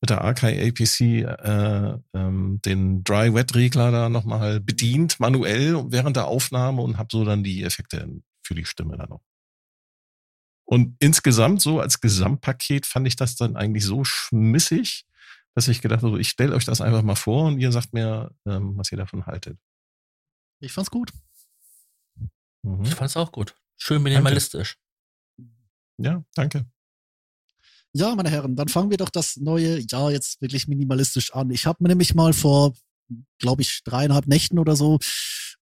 [0.00, 6.16] mit der Arkai APC äh, ähm, den Dry Wet Regler da nochmal bedient manuell während
[6.16, 9.22] der Aufnahme und hab so dann die Effekte für die Stimme dann noch.
[10.64, 15.04] Und insgesamt so als Gesamtpaket fand ich das dann eigentlich so schmissig,
[15.54, 18.32] dass ich gedacht habe, ich stelle euch das einfach mal vor und ihr sagt mir,
[18.46, 19.58] ähm, was ihr davon haltet.
[20.60, 21.12] Ich fand's gut.
[22.62, 22.84] Mhm.
[22.84, 23.56] Ich fand's auch gut.
[23.76, 24.78] Schön minimalistisch.
[25.98, 26.66] Ja, danke.
[27.92, 31.50] Ja, meine Herren, dann fangen wir doch das neue Jahr jetzt wirklich minimalistisch an.
[31.50, 32.74] Ich habe mir nämlich mal vor,
[33.38, 34.98] glaube ich, dreieinhalb Nächten oder so,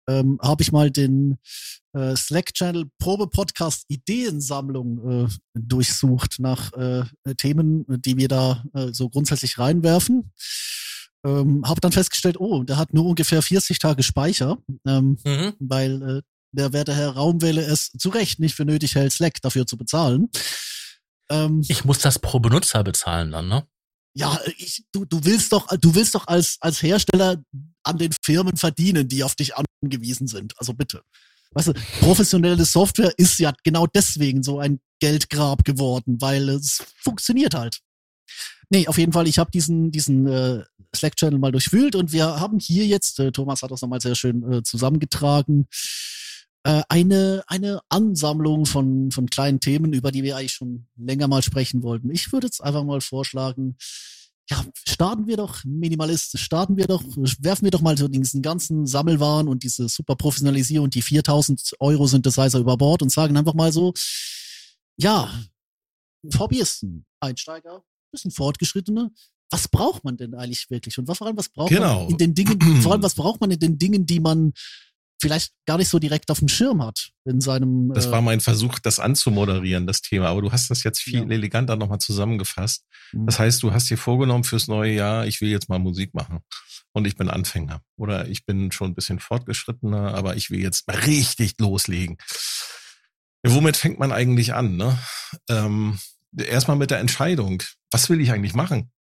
[0.07, 1.37] ähm, habe ich mal den
[1.93, 7.03] äh, Slack-Channel Probe-Podcast Ideensammlung äh, durchsucht nach äh,
[7.37, 10.31] Themen, die wir da äh, so grundsätzlich reinwerfen.
[11.25, 14.57] Ähm, habe dann festgestellt, oh, der hat nur ungefähr 40 Tage Speicher,
[14.87, 15.53] ähm, Mhm.
[15.59, 19.65] weil äh, der werte Herr Raumwelle es zu Recht nicht für nötig hält, Slack dafür
[19.65, 20.29] zu bezahlen.
[21.29, 23.67] Ähm, Ich muss das pro Benutzer bezahlen dann, ne?
[24.15, 27.43] ja, ich, du, du willst doch, du willst doch als, als Hersteller
[27.83, 30.53] an den Firmen verdienen, die auf dich angewiesen sind.
[30.57, 31.01] Also bitte.
[31.51, 37.53] Weißt du, professionelle Software ist ja genau deswegen so ein Geldgrab geworden, weil es funktioniert
[37.55, 37.79] halt.
[38.69, 40.63] Nee, auf jeden Fall, ich habe diesen, diesen äh,
[40.95, 44.51] Slack-Channel mal durchwühlt und wir haben hier jetzt, äh, Thomas hat das nochmal sehr schön
[44.51, 45.67] äh, zusammengetragen,
[46.65, 51.43] äh, eine, eine Ansammlung von, von kleinen Themen, über die wir eigentlich schon länger mal
[51.43, 52.09] sprechen wollten.
[52.09, 53.77] Ich würde jetzt einfach mal vorschlagen,
[54.49, 57.03] ja, starten wir doch minimalistisch, starten wir doch,
[57.39, 62.07] werfen wir doch mal so diesen ganzen Sammelwahn und diese super Professionalisierung die 4000 Euro
[62.07, 63.93] Synthesizer über Bord und sagen einfach mal so,
[64.97, 65.29] ja,
[66.39, 69.11] Hobbyisten, Einsteiger, bisschen Fortgeschrittene,
[69.51, 70.97] was braucht man denn eigentlich wirklich?
[70.97, 72.01] Und vor allem, was braucht Genau.
[72.03, 74.53] man in den Dingen, vor allem, was braucht man in den Dingen, die man
[75.21, 77.91] vielleicht gar nicht so direkt auf dem Schirm hat in seinem.
[77.93, 80.27] Das äh, war mein Versuch, das anzumoderieren, das Thema.
[80.27, 81.29] Aber du hast das jetzt viel Ja.
[81.29, 82.85] eleganter nochmal zusammengefasst.
[83.13, 83.25] Mhm.
[83.25, 86.39] Das heißt, du hast dir vorgenommen fürs neue Jahr, ich will jetzt mal Musik machen.
[86.93, 87.81] Und ich bin Anfänger.
[87.97, 92.17] Oder ich bin schon ein bisschen fortgeschrittener, aber ich will jetzt mal richtig loslegen.
[93.45, 94.77] Womit fängt man eigentlich an?
[94.77, 94.97] Ne?
[95.49, 95.99] Ähm,
[96.37, 97.61] erstmal mit der Entscheidung.
[97.91, 98.91] Was will ich eigentlich machen?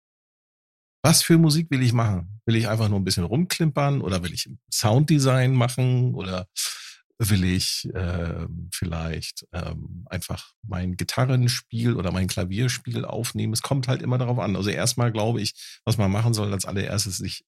[1.04, 2.40] Was für Musik will ich machen?
[2.46, 6.48] Will ich einfach nur ein bisschen rumklimpern oder will ich Sounddesign machen oder
[7.18, 13.52] will ich ähm, vielleicht ähm, einfach mein Gitarrenspiel oder mein Klavierspiel aufnehmen?
[13.52, 14.56] Es kommt halt immer darauf an.
[14.56, 15.52] Also erstmal glaube ich,
[15.84, 17.44] was man machen soll, als allererstes sich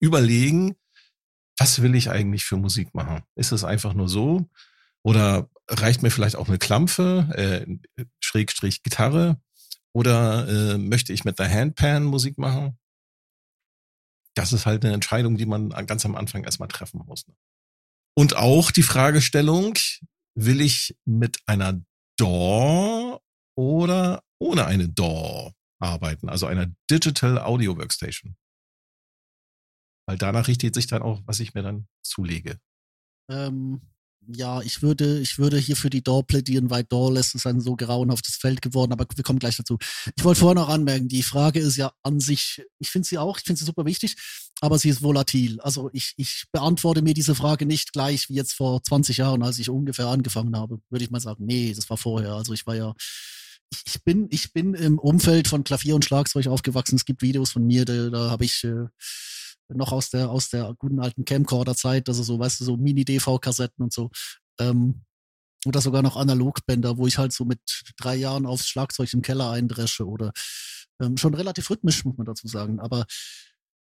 [0.00, 0.74] überlegen,
[1.58, 3.24] was will ich eigentlich für Musik machen?
[3.34, 4.48] Ist es einfach nur so?
[5.02, 9.38] Oder reicht mir vielleicht auch eine Klampfe, äh, Schrägstrich Gitarre?
[9.92, 12.78] Oder äh, möchte ich mit der Handpan Musik machen?
[14.36, 17.26] Das ist halt eine Entscheidung, die man ganz am Anfang erstmal treffen muss.
[17.26, 17.34] ne?
[18.18, 19.74] Und auch die Fragestellung,
[20.34, 21.82] will ich mit einer
[22.18, 23.18] DAW
[23.56, 28.36] oder ohne eine DAW arbeiten, also einer Digital Audio Workstation?
[30.08, 32.60] Weil danach richtet sich dann auch, was ich mir dann zulege.
[33.30, 33.80] Ähm,
[34.28, 37.76] ja, ich würde, ich würde hier für die Door plädieren, weil Doorless ist ein so
[37.76, 39.78] grauenhaftes Feld geworden, aber wir kommen gleich dazu.
[40.16, 43.38] Ich wollte vorher noch anmerken, die Frage ist ja an sich, ich finde sie auch,
[43.38, 44.16] ich finde sie super wichtig,
[44.60, 45.60] aber sie ist volatil.
[45.60, 49.58] Also ich, ich beantworte mir diese Frage nicht gleich wie jetzt vor 20 Jahren, als
[49.58, 52.34] ich ungefähr angefangen habe, würde ich mal sagen, nee, das war vorher.
[52.34, 52.94] Also ich war ja,
[53.72, 56.96] ich, ich bin, ich bin im Umfeld von Klavier und Schlagzeug aufgewachsen.
[56.96, 58.86] Es gibt Videos von mir, da, da habe ich äh,
[59.68, 63.92] noch aus der, aus der guten alten Camcorder-Zeit, also so, weißt du, so Mini-DV-Kassetten und
[63.92, 64.10] so.
[64.58, 65.02] Ähm,
[65.66, 67.60] oder sogar noch Analogbänder, wo ich halt so mit
[67.96, 70.32] drei Jahren aufs Schlagzeug im Keller eindresche oder
[71.00, 72.78] ähm, schon relativ rhythmisch, muss man dazu sagen.
[72.78, 73.04] Aber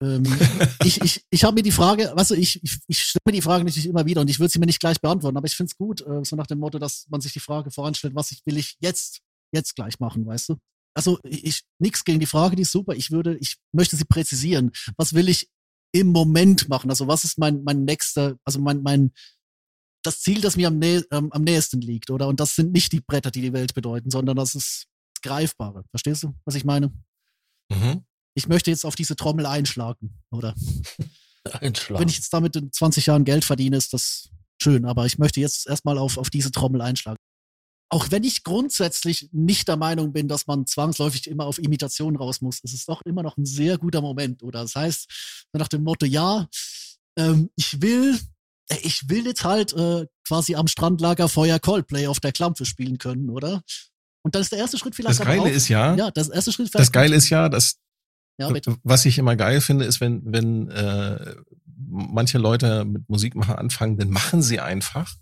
[0.03, 0.25] ähm,
[0.85, 3.43] ich, ich, ich habe mir die Frage, weißt du, ich, ich, ich stelle mir die
[3.43, 5.71] Frage natürlich immer wieder und ich würde sie mir nicht gleich beantworten, aber ich finde
[5.71, 8.43] es gut, äh, so nach dem Motto, dass man sich die Frage voranstellt, was ich
[8.47, 9.21] will ich jetzt,
[9.53, 10.57] jetzt gleich machen, weißt du?
[10.95, 12.95] Also ich nichts gegen die Frage, die ist super.
[12.95, 14.73] Ich würde, ich möchte sie präzisieren.
[14.97, 15.49] Was will ich
[15.93, 16.91] im Moment machen?
[16.91, 19.13] Also was ist mein, mein nächster, also mein, mein,
[20.03, 22.29] das Ziel, das mir am, nä ähm, am nächsten liegt, oder?
[22.29, 25.85] Und das sind nicht die Bretter, die die Welt bedeuten, sondern das ist das Greifbare.
[25.91, 26.93] Verstehst du, was ich meine?
[27.71, 28.05] Mhm.
[28.35, 30.55] Ich möchte jetzt auf diese Trommel einschlagen, oder?
[31.53, 32.03] Einschlagen.
[32.03, 34.31] Wenn ich jetzt damit in 20 Jahren Geld verdiene, ist das
[34.63, 37.19] schön, aber ich möchte jetzt erstmal auf, auf diese Trommel einschlagen.
[37.93, 42.41] Auch wenn ich grundsätzlich nicht der Meinung bin, dass man zwangsläufig immer auf Imitation raus
[42.41, 44.45] muss, ist es doch immer noch ein sehr guter Moment.
[44.45, 46.49] Oder das heißt, nach dem Motto, ja,
[47.17, 48.19] ähm, ich will,
[48.69, 53.29] äh, ich will jetzt halt äh, quasi am Strandlagerfeuer Coldplay auf der Klampe spielen können,
[53.29, 53.63] oder?
[54.23, 56.53] Und dann ist der erste Schritt vielleicht Das Geile auch, ist ja, ja, das erste
[56.53, 57.77] Schritt das vielleicht Geile ist ja, dass
[58.39, 58.77] ja, bitte.
[58.85, 61.35] was ich immer geil finde, ist, wenn, wenn äh,
[61.89, 65.15] manche Leute mit Musik machen anfangen, dann machen sie einfach,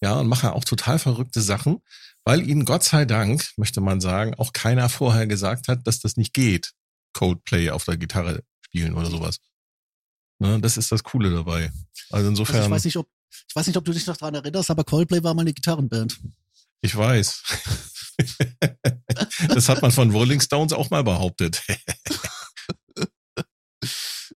[0.00, 1.80] ja, und machen auch total verrückte Sachen,
[2.24, 6.16] weil ihnen Gott sei Dank, möchte man sagen, auch keiner vorher gesagt hat, dass das
[6.16, 6.72] nicht geht,
[7.14, 9.38] Coldplay auf der Gitarre spielen oder sowas.
[10.38, 11.64] Ne, das ist das Coole dabei.
[12.10, 13.08] Also Also insofern, ich weiß nicht, ob
[13.48, 16.18] ich weiß nicht, ob du dich noch daran erinnerst, aber Coldplay war mal eine Gitarrenband.
[16.80, 17.42] ich weiß.
[19.48, 21.62] das hat man von Rolling Stones auch mal behauptet.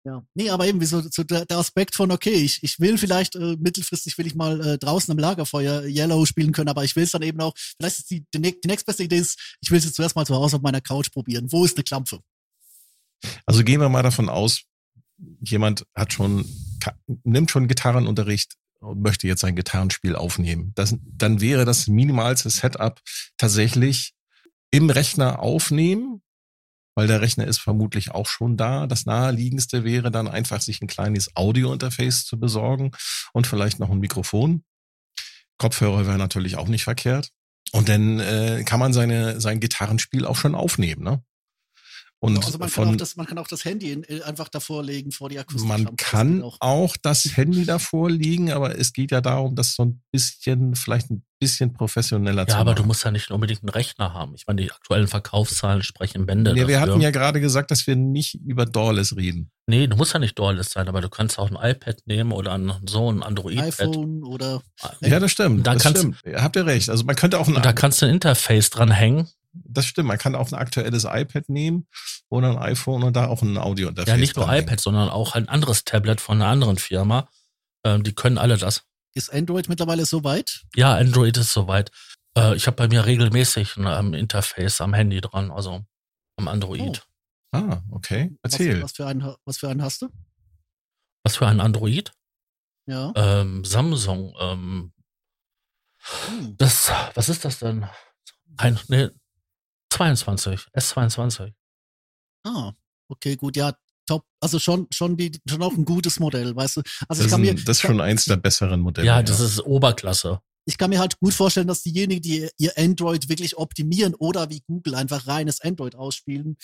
[0.04, 0.24] Ja.
[0.34, 3.56] Nee, aber eben so, so der, der Aspekt von, okay, ich, ich will vielleicht äh,
[3.58, 7.10] mittelfristig will ich mal äh, draußen am Lagerfeuer Yellow spielen können, aber ich will es
[7.10, 9.96] dann eben auch, vielleicht ist die, die, die nächstbeste Idee ist, ich will es jetzt
[9.96, 11.52] zuerst mal zu Hause auf meiner Couch probieren.
[11.52, 12.20] Wo ist eine Klampfe?
[13.44, 14.62] Also gehen wir mal davon aus,
[15.40, 16.46] jemand hat schon,
[17.24, 20.72] nimmt schon Gitarrenunterricht und möchte jetzt sein Gitarrenspiel aufnehmen.
[20.74, 23.00] Das, dann wäre das minimalste Setup
[23.36, 24.14] tatsächlich
[24.70, 26.22] im Rechner aufnehmen,
[26.94, 28.86] weil der Rechner ist vermutlich auch schon da.
[28.86, 32.90] Das naheliegendste wäre dann einfach, sich ein kleines Audio-Interface zu besorgen
[33.32, 34.64] und vielleicht noch ein Mikrofon.
[35.58, 37.30] Kopfhörer wäre natürlich auch nicht verkehrt.
[37.72, 41.04] Und dann äh, kann man seine, sein Gitarrenspiel auch schon aufnehmen.
[41.04, 41.22] Ne?
[42.22, 44.48] Und also man kann, von, auch das, man kann auch das Handy in, äh, einfach
[44.50, 45.66] davor legen vor die Akustik.
[45.66, 50.02] man kann auch das Handy davor liegen, aber es geht ja darum, das so ein
[50.12, 52.82] bisschen, vielleicht ein bisschen professioneller zu Ja, aber machen.
[52.82, 54.34] du musst ja nicht unbedingt einen Rechner haben.
[54.34, 56.52] Ich meine, die aktuellen Verkaufszahlen sprechen Bände.
[56.52, 56.92] Nee, wir dafür.
[56.92, 59.50] hatten ja gerade gesagt, dass wir nicht über Doorless reden.
[59.66, 62.52] Nee, du musst ja nicht Doorless sein, aber du kannst auch ein iPad nehmen oder
[62.52, 63.80] ein, so ein Android-Pad.
[63.80, 64.60] iPhone oder
[65.00, 65.66] Ja, das stimmt.
[65.66, 66.18] Da das kannst- stimmt.
[66.36, 66.90] Habt ihr recht.
[66.90, 69.26] Also man könnte auch ein, Und da kannst du ein Interface dran hängen.
[69.52, 71.86] Das stimmt, man kann auch ein aktuelles iPad nehmen
[72.28, 74.08] oder ein iPhone und da auch ein Audio-Interface.
[74.08, 77.28] Ja, nicht nur iPad, sondern auch ein anderes Tablet von einer anderen Firma.
[77.84, 78.84] Ähm, die können alle das.
[79.14, 80.62] ist Android mittlerweile so weit?
[80.74, 81.90] Ja, Android ist soweit.
[82.36, 85.84] Äh, ich habe bei mir regelmäßig ein ähm, Interface am Handy dran, also
[86.36, 87.02] am Android.
[87.52, 88.30] Ah, okay.
[88.42, 88.76] Erzähl.
[88.76, 90.08] Was, was, für einen, was für einen hast du?
[91.24, 92.12] Was für ein Android?
[92.86, 93.12] Ja.
[93.16, 94.34] Ähm, Samsung.
[94.40, 94.92] Ähm,
[96.28, 96.56] Hm.
[96.56, 97.86] das, was ist das denn?
[98.56, 99.10] Ein, nee,
[99.90, 101.52] 22, S22.
[102.46, 102.72] Ah,
[103.08, 103.74] okay, gut, ja,
[104.06, 104.24] top.
[104.40, 106.80] Also schon, schon die, schon auch ein gutes Modell, weißt du.
[106.80, 109.06] Also Das ich ist, kann mir, ein, das ist schon eins der besseren Modelle.
[109.06, 110.40] Ja, das ist Oberklasse.
[110.66, 114.62] ich kann mir halt gut vorstellen, dass diejenigen, die ihr Android wirklich optimieren oder wie
[114.66, 116.56] Google einfach reines Android ausspielen,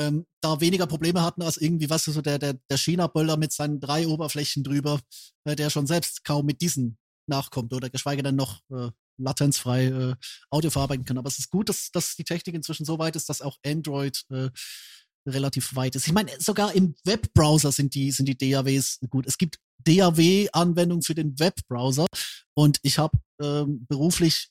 [0.00, 3.52] ähm, da weniger Probleme hatten als irgendwie, weißt du, so der, der, der China-Böller mit
[3.52, 5.00] seinen drei Oberflächen drüber,
[5.44, 10.14] äh, der schon selbst kaum mit diesen nachkommt oder geschweige denn noch äh, latenzfrei äh,
[10.50, 11.18] Audio verarbeiten kann.
[11.18, 14.24] Aber es ist gut, dass, dass die Technik inzwischen so weit ist, dass auch Android
[14.30, 14.50] äh,
[15.26, 16.06] relativ weit ist.
[16.06, 19.26] Ich meine, sogar im Webbrowser sind die, sind die DAWs gut.
[19.26, 22.06] Es gibt DAW-Anwendungen für den Webbrowser
[22.54, 24.50] und ich habe ähm, beruflich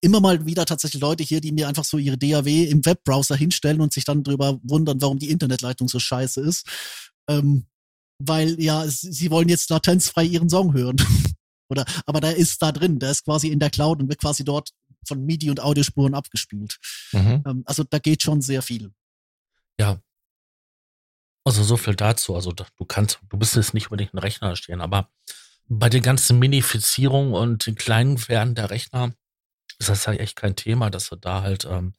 [0.00, 3.80] immer mal wieder tatsächlich Leute hier, die mir einfach so ihre DAW im Webbrowser hinstellen
[3.80, 6.66] und sich dann drüber wundern, warum die Internetleitung so scheiße ist.
[7.28, 7.66] Ähm,
[8.20, 10.96] weil ja, sie sie wollen jetzt latenzfrei ihren Song hören.
[11.68, 14.44] Oder, aber der ist da drin, der ist quasi in der Cloud und wird quasi
[14.44, 14.70] dort
[15.06, 16.78] von MIDI und Audiospuren abgespielt.
[17.12, 17.42] Mhm.
[17.46, 18.92] Ähm, also da geht schon sehr viel.
[19.78, 20.00] Ja.
[21.44, 22.34] Also so viel dazu.
[22.34, 25.10] Also du kannst, du bist jetzt nicht unbedingt ein Rechner stehen, aber
[25.68, 29.12] bei den ganzen Minifizierungen und den kleinen Werden der Rechner
[29.78, 31.94] ist das ja echt kein Thema, dass du da halt ähm,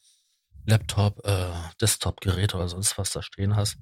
[0.66, 3.78] Laptop, äh, Desktop-Geräte oder sonst was da stehen hast.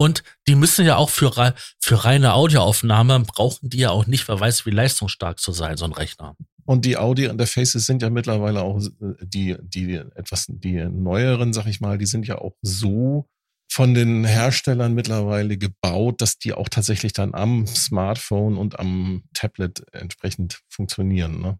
[0.00, 4.40] Und die müssen ja auch für, für reine Audioaufnahme brauchen die ja auch nicht, wer
[4.40, 6.36] weiß, wie leistungsstark zu sein, so ein Rechner.
[6.64, 11.82] Und die Audio-Interfaces sind ja mittlerweile auch äh, die, die etwas, die neueren, sag ich
[11.82, 13.28] mal, die sind ja auch so
[13.70, 19.84] von den Herstellern mittlerweile gebaut, dass die auch tatsächlich dann am Smartphone und am Tablet
[19.92, 21.42] entsprechend funktionieren.
[21.42, 21.58] Ne?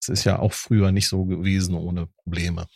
[0.00, 2.68] Das ist ja auch früher nicht so gewesen ohne Probleme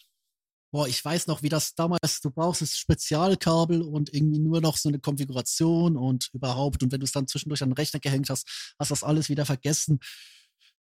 [0.72, 4.76] boah, ich weiß noch, wie das damals, du brauchst das Spezialkabel und irgendwie nur noch
[4.78, 6.82] so eine Konfiguration und überhaupt.
[6.82, 9.28] Und wenn du es dann zwischendurch an den Rechner gehängt hast, hast du das alles
[9.28, 10.00] wieder vergessen.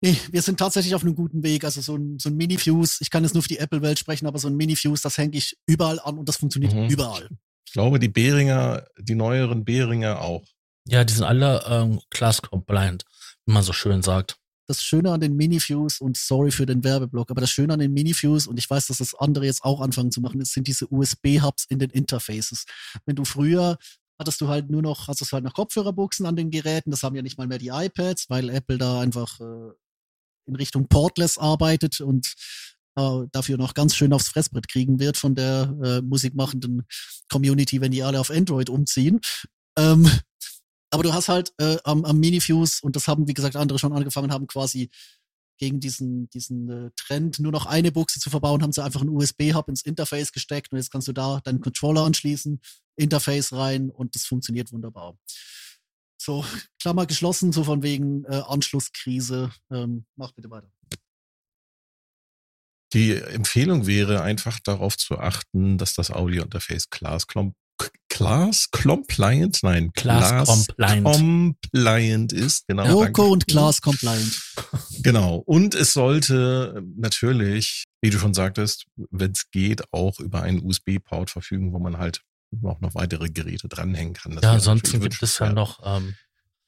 [0.02, 1.64] Nee, wir sind tatsächlich auf einem guten Weg.
[1.64, 4.38] Also so ein, so ein Mini-Fuse, ich kann jetzt nur für die Apple-Welt sprechen, aber
[4.38, 6.90] so ein Mini-Fuse, das hänge ich überall an und das funktioniert mhm.
[6.90, 7.30] überall.
[7.66, 10.46] Ich glaube, die Behringer, die neueren Behringer auch.
[10.86, 13.06] Ja, die sind alle ähm, class-compliant,
[13.46, 17.32] wie man so schön sagt das Schöne an den Minifuse und sorry für den Werbeblock,
[17.32, 20.12] aber das Schöne an den Minifuse und ich weiß, dass das andere jetzt auch anfangen
[20.12, 22.66] zu machen, sind diese USB-Hubs in den Interfaces.
[23.06, 23.78] Wenn du früher
[24.20, 27.16] hattest du halt nur noch, hast du halt noch Kopfhörerbuchsen an den Geräten, das haben
[27.16, 29.72] ja nicht mal mehr die iPads, weil Apple da einfach äh,
[30.48, 32.34] in Richtung Portless arbeitet und
[32.96, 36.86] äh, dafür noch ganz schön aufs Fressbrett kriegen wird von der äh, musikmachenden
[37.30, 39.20] Community, wenn die alle auf Android umziehen.
[39.78, 40.10] Ähm,
[40.90, 43.94] aber du hast halt äh, am, am Minifuse, und das haben, wie gesagt, andere schon
[43.94, 44.90] angefangen haben, quasi
[45.58, 49.10] gegen diesen, diesen äh, Trend nur noch eine Buchse zu verbauen, haben sie einfach einen
[49.10, 52.62] USB-Hub ins Interface gesteckt und jetzt kannst du da deinen Controller anschließen,
[52.96, 55.18] Interface rein und das funktioniert wunderbar.
[56.22, 56.46] So,
[56.82, 59.52] Klammer geschlossen, so von wegen äh, Anschlusskrise.
[59.72, 60.72] Ähm, mach bitte weiter.
[62.94, 67.28] Die Empfehlung wäre einfach darauf zu achten, dass das Audio-Interface Class
[68.10, 71.06] Class Compliant, nein, Class, Class Compliant.
[71.06, 72.88] Compliant ist, genau.
[72.88, 74.42] Loco und Class Compliant.
[75.04, 75.38] Genau.
[75.46, 81.30] Und es sollte natürlich, wie du schon sagtest, wenn es geht, auch über einen USB-Port
[81.30, 82.22] verfügen, wo man halt
[82.64, 84.34] auch noch weitere Geräte dranhängen kann.
[84.34, 86.16] Das ja, ansonsten gibt es ja noch ähm,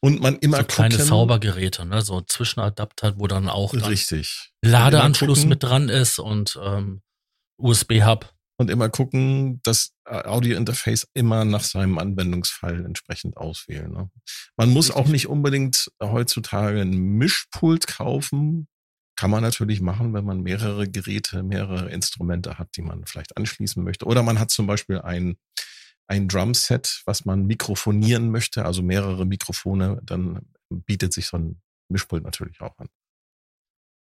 [0.02, 2.02] und man immer so kleine gucken, Saubergeräte, ne?
[2.02, 7.02] so Zwischenadapter, wo dann auch dann richtig Ladeanschluss mit dran ist und ähm,
[7.58, 13.90] USB-Hub und immer gucken, das äh, Audio-Interface immer nach seinem Anwendungsfall entsprechend auswählen.
[13.90, 14.12] Ne?
[14.58, 15.02] Man muss Richtig.
[15.02, 18.68] auch nicht unbedingt heutzutage ein Mischpult kaufen.
[19.16, 23.82] Kann man natürlich machen, wenn man mehrere Geräte, mehrere Instrumente hat, die man vielleicht anschließen
[23.82, 24.06] möchte.
[24.06, 25.38] Oder man hat zum Beispiel ein,
[26.08, 32.24] ein Drumset, was man mikrofonieren möchte, also mehrere Mikrofone, dann bietet sich so ein Mischpult
[32.24, 32.90] natürlich auch an.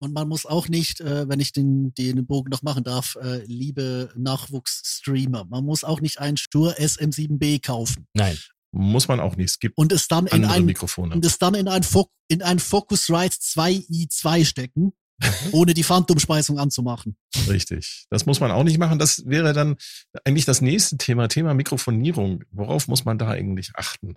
[0.03, 3.45] Und man muss auch nicht, äh, wenn ich den, den Bogen noch machen darf, äh,
[3.45, 8.07] liebe Nachwuchsstreamer, man muss auch nicht ein Stur SM7B kaufen.
[8.15, 8.39] Nein.
[8.73, 9.51] Muss man auch nicht.
[9.51, 11.15] Es gibt und es dann in ein, Mikrofone.
[11.15, 15.29] Und es dann in ein, Fo in ein Focusrite 2i2 stecken, mhm.
[15.53, 17.17] ohne die Phantomspeisung anzumachen.
[17.49, 18.07] Richtig.
[18.11, 18.99] Das muss man auch nicht machen.
[18.99, 19.77] Das wäre dann
[20.25, 22.45] eigentlich das nächste Thema, Thema Mikrofonierung.
[22.53, 24.15] Worauf muss man da eigentlich achten?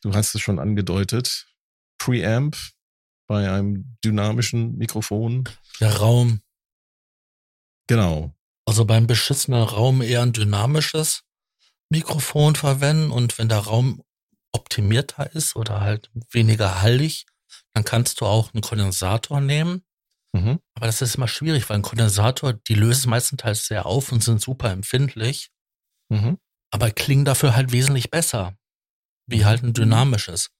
[0.00, 1.48] Du hast es schon angedeutet.
[1.98, 2.56] Preamp,
[3.26, 5.48] bei einem dynamischen Mikrofon.
[5.80, 6.40] Der Raum.
[7.86, 8.34] Genau.
[8.66, 11.22] Also beim beschissenen Raum eher ein dynamisches
[11.90, 14.02] Mikrofon verwenden und wenn der Raum
[14.52, 17.26] optimierter ist oder halt weniger hallig,
[17.74, 19.84] dann kannst du auch einen Kondensator nehmen.
[20.32, 20.60] Mhm.
[20.74, 24.40] Aber das ist immer schwierig, weil ein Kondensator, die lösen meistens sehr auf und sind
[24.40, 25.50] super empfindlich.
[26.08, 26.38] Mhm.
[26.70, 28.56] Aber klingen dafür halt wesentlich besser.
[29.26, 29.44] Wie mhm.
[29.44, 30.50] halt ein dynamisches.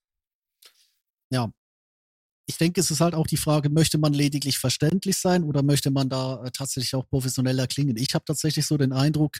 [1.31, 1.51] Ja,
[2.47, 5.91] ich denke, es ist halt auch die Frage, möchte man lediglich verständlich sein oder möchte
[5.91, 7.97] man da äh, tatsächlich auch professioneller klingen?
[7.97, 9.39] Ich habe tatsächlich so den Eindruck,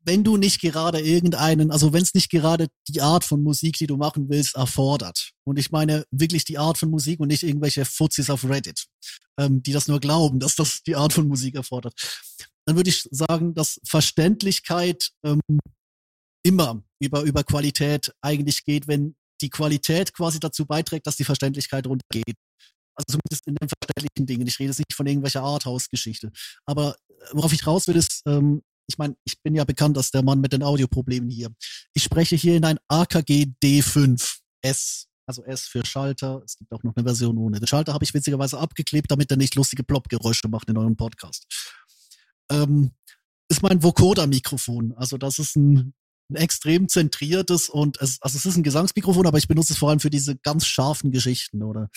[0.00, 3.86] wenn du nicht gerade irgendeinen, also wenn es nicht gerade die Art von Musik, die
[3.86, 5.32] du machen willst, erfordert.
[5.44, 8.86] Und ich meine wirklich die Art von Musik und nicht irgendwelche Fuzis auf Reddit,
[9.38, 11.94] ähm, die das nur glauben, dass das die Art von Musik erfordert.
[12.64, 15.40] Dann würde ich sagen, dass Verständlichkeit ähm,
[16.42, 21.86] immer über, über Qualität eigentlich geht, wenn die Qualität quasi dazu beiträgt, dass die Verständlichkeit
[21.86, 22.36] runtergeht.
[22.94, 24.46] Also zumindest in den verständlichen Dingen.
[24.46, 26.30] Ich rede jetzt nicht von irgendwelcher Arthouse-Geschichte.
[26.66, 30.10] Aber äh, worauf ich raus will, ist, ähm, ich meine, ich bin ja bekannt als
[30.10, 31.50] der Mann mit den Audioproblemen hier.
[31.94, 36.42] Ich spreche hier in ein AKG D5 S, also S für Schalter.
[36.44, 37.60] Es gibt auch noch eine Version ohne.
[37.60, 41.46] Den Schalter habe ich witzigerweise abgeklebt, damit er nicht lustige Plop-Geräusche macht in eurem Podcast.
[42.50, 42.92] Ähm,
[43.48, 44.94] ist mein Vocoder-Mikrofon.
[44.96, 45.94] Also das ist ein
[46.30, 49.90] ein extrem zentriertes und es, also es ist ein Gesangsmikrofon, aber ich benutze es vor
[49.90, 51.88] allem für diese ganz scharfen Geschichten oder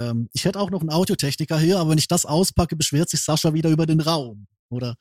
[0.00, 3.20] ähm, ich hätte auch noch einen Audiotechniker hier, aber wenn ich das auspacke, beschwert sich
[3.20, 4.96] Sascha wieder über den Raum oder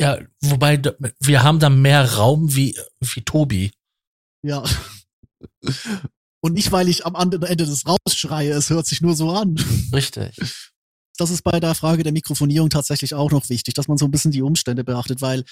[0.00, 0.80] Ja, wobei
[1.20, 3.72] wir haben da mehr Raum wie, wie Tobi.
[4.42, 4.62] ja.
[6.42, 9.32] Und nicht, weil ich am anderen Ende des Raums schreie, es hört sich nur so
[9.32, 9.56] an.
[9.92, 10.36] Richtig.
[11.18, 14.12] das ist bei der Frage der Mikrofonierung tatsächlich auch noch wichtig, dass man so ein
[14.12, 15.44] bisschen die Umstände beachtet, weil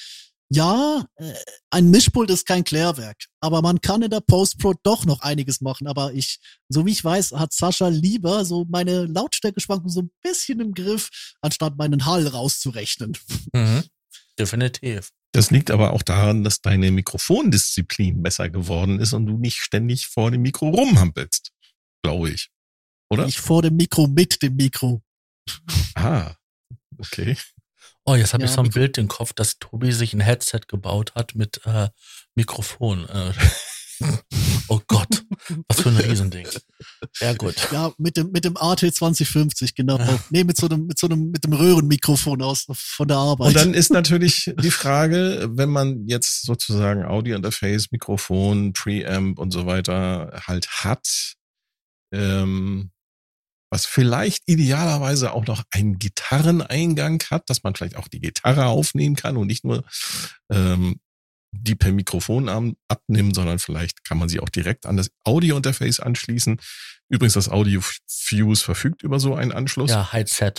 [0.51, 1.34] ja, äh,
[1.70, 5.86] ein Mischpult ist kein Klärwerk, aber man kann in der Post-Pro doch noch einiges machen.
[5.86, 6.38] Aber ich,
[6.68, 11.11] so wie ich weiß, hat Sascha lieber so meine Lautstärkeschwankung so ein bisschen im Griff,
[11.40, 13.16] anstatt meinen Hall rauszurechnen.
[13.53, 13.84] Mhm.
[14.38, 15.11] Definitiv.
[15.32, 20.07] Das liegt aber auch daran, dass deine Mikrofondisziplin besser geworden ist und du nicht ständig
[20.07, 21.51] vor dem Mikro rumhampelst.
[22.03, 22.51] Glaube ich.
[23.11, 23.26] Oder?
[23.26, 25.03] Ich vor dem Mikro mit dem Mikro.
[25.95, 26.34] Ah,
[26.99, 27.36] okay.
[28.07, 30.20] Oh, jetzt habe Ja, ich so ein Mikro- Bild im Kopf, dass Tobi sich ein
[30.20, 31.88] Headset gebaut hat mit äh,
[32.34, 33.09] Mikrofon.
[33.09, 33.32] Äh.
[34.68, 35.24] oh Gott,
[35.68, 36.46] was für ein Riesending.
[37.20, 37.55] Ja gut.
[37.72, 39.98] Ja, mit dem, mit dem AT 2050, genau.
[39.98, 40.18] Ja.
[40.30, 43.48] Nee, mit so einem, mit so einem, mit dem Röhrenmikrofon aus, von der Arbeit.
[43.48, 49.64] Und dann ist natürlich die Frage, wenn man jetzt sozusagen Audio-Interface, Mikrofon, Preamp und so
[49.64, 51.34] weiter halt hat,
[52.12, 52.90] ähm,
[53.75, 59.16] was vielleicht idealerweise auch noch einen Gitarreneingang hat, dass man vielleicht auch die Gitarre aufnehmen
[59.16, 59.83] kann und nicht nur
[60.49, 61.01] ähm,
[61.51, 66.61] die per Mikrofon abnimmt, sondern vielleicht kann man sie auch direkt an das Audio-Interface anschließen.
[67.09, 69.91] Übrigens, das Audio Fuse verfügt über so einen Anschluss.
[69.91, 70.53] Ja, Headset.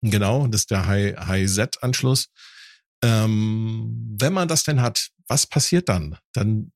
[0.00, 2.28] Genau, das ist der High- High-Z-Anschluss.
[3.02, 6.16] ähm, wenn man das denn hat, was passiert dann?
[6.32, 6.70] Dann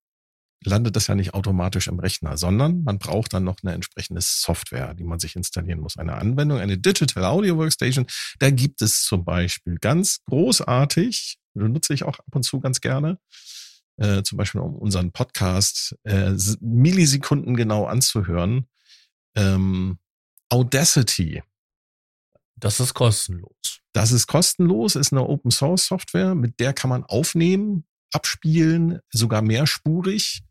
[0.65, 4.95] landet das ja nicht automatisch im Rechner, sondern man braucht dann noch eine entsprechende Software,
[4.95, 5.97] die man sich installieren muss.
[5.97, 8.07] Eine Anwendung, eine Digital Audio Workstation.
[8.39, 13.19] Da gibt es zum Beispiel ganz großartig, benutze ich auch ab und zu ganz gerne,
[13.97, 18.67] äh, zum Beispiel um unseren Podcast äh, Millisekunden genau anzuhören.
[19.37, 19.99] Ähm,
[20.49, 21.43] Audacity.
[22.57, 23.81] Das ist kostenlos.
[23.93, 27.85] Das ist kostenlos, ist eine Open Source Software, mit der kann man aufnehmen,
[28.15, 30.43] abspielen, sogar mehrspurig,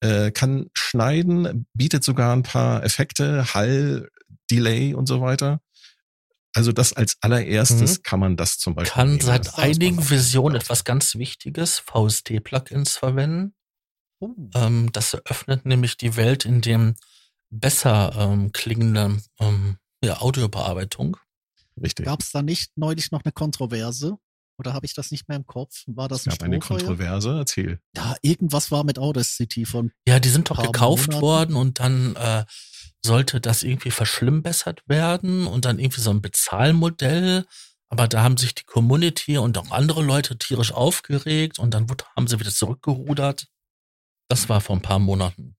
[0.00, 4.08] äh, kann schneiden, bietet sogar ein paar Effekte, Hall,
[4.50, 5.60] Delay und so weiter.
[6.54, 8.02] Also das als allererstes Mhm.
[8.02, 8.92] kann man das zum Beispiel.
[8.92, 9.20] Kann nehmen.
[9.20, 13.54] seit Das einigen Versionen nicht etwas ganz Wichtiges, VST-Plugins verwenden.
[14.18, 14.34] Oh.
[14.54, 16.96] Ähm, das eröffnet nämlich die Welt in dem
[17.50, 21.16] besser ähm, klingenden ähm, ja, Audiobearbeitung.
[21.80, 22.06] Richtig.
[22.06, 24.16] Gab es da nicht neulich noch eine Kontroverse?
[24.60, 25.84] Oder habe ich das nicht mehr im Kopf?
[25.86, 26.58] War das Es gab ein eine?
[26.58, 27.80] Kontroverse, erzähl.
[27.96, 29.90] Ja, irgendwas war mit Audacity von.
[30.06, 31.22] Ja, die sind doch gekauft Monaten.
[31.22, 32.44] worden und dann äh,
[33.02, 37.46] sollte das irgendwie verschlimmbessert werden und dann irgendwie so ein Bezahlmodell.
[37.88, 42.28] Aber da haben sich die Community und auch andere Leute tierisch aufgeregt und dann haben
[42.28, 43.48] sie wieder zurückgerudert.
[44.28, 45.56] Das war vor ein paar Monaten.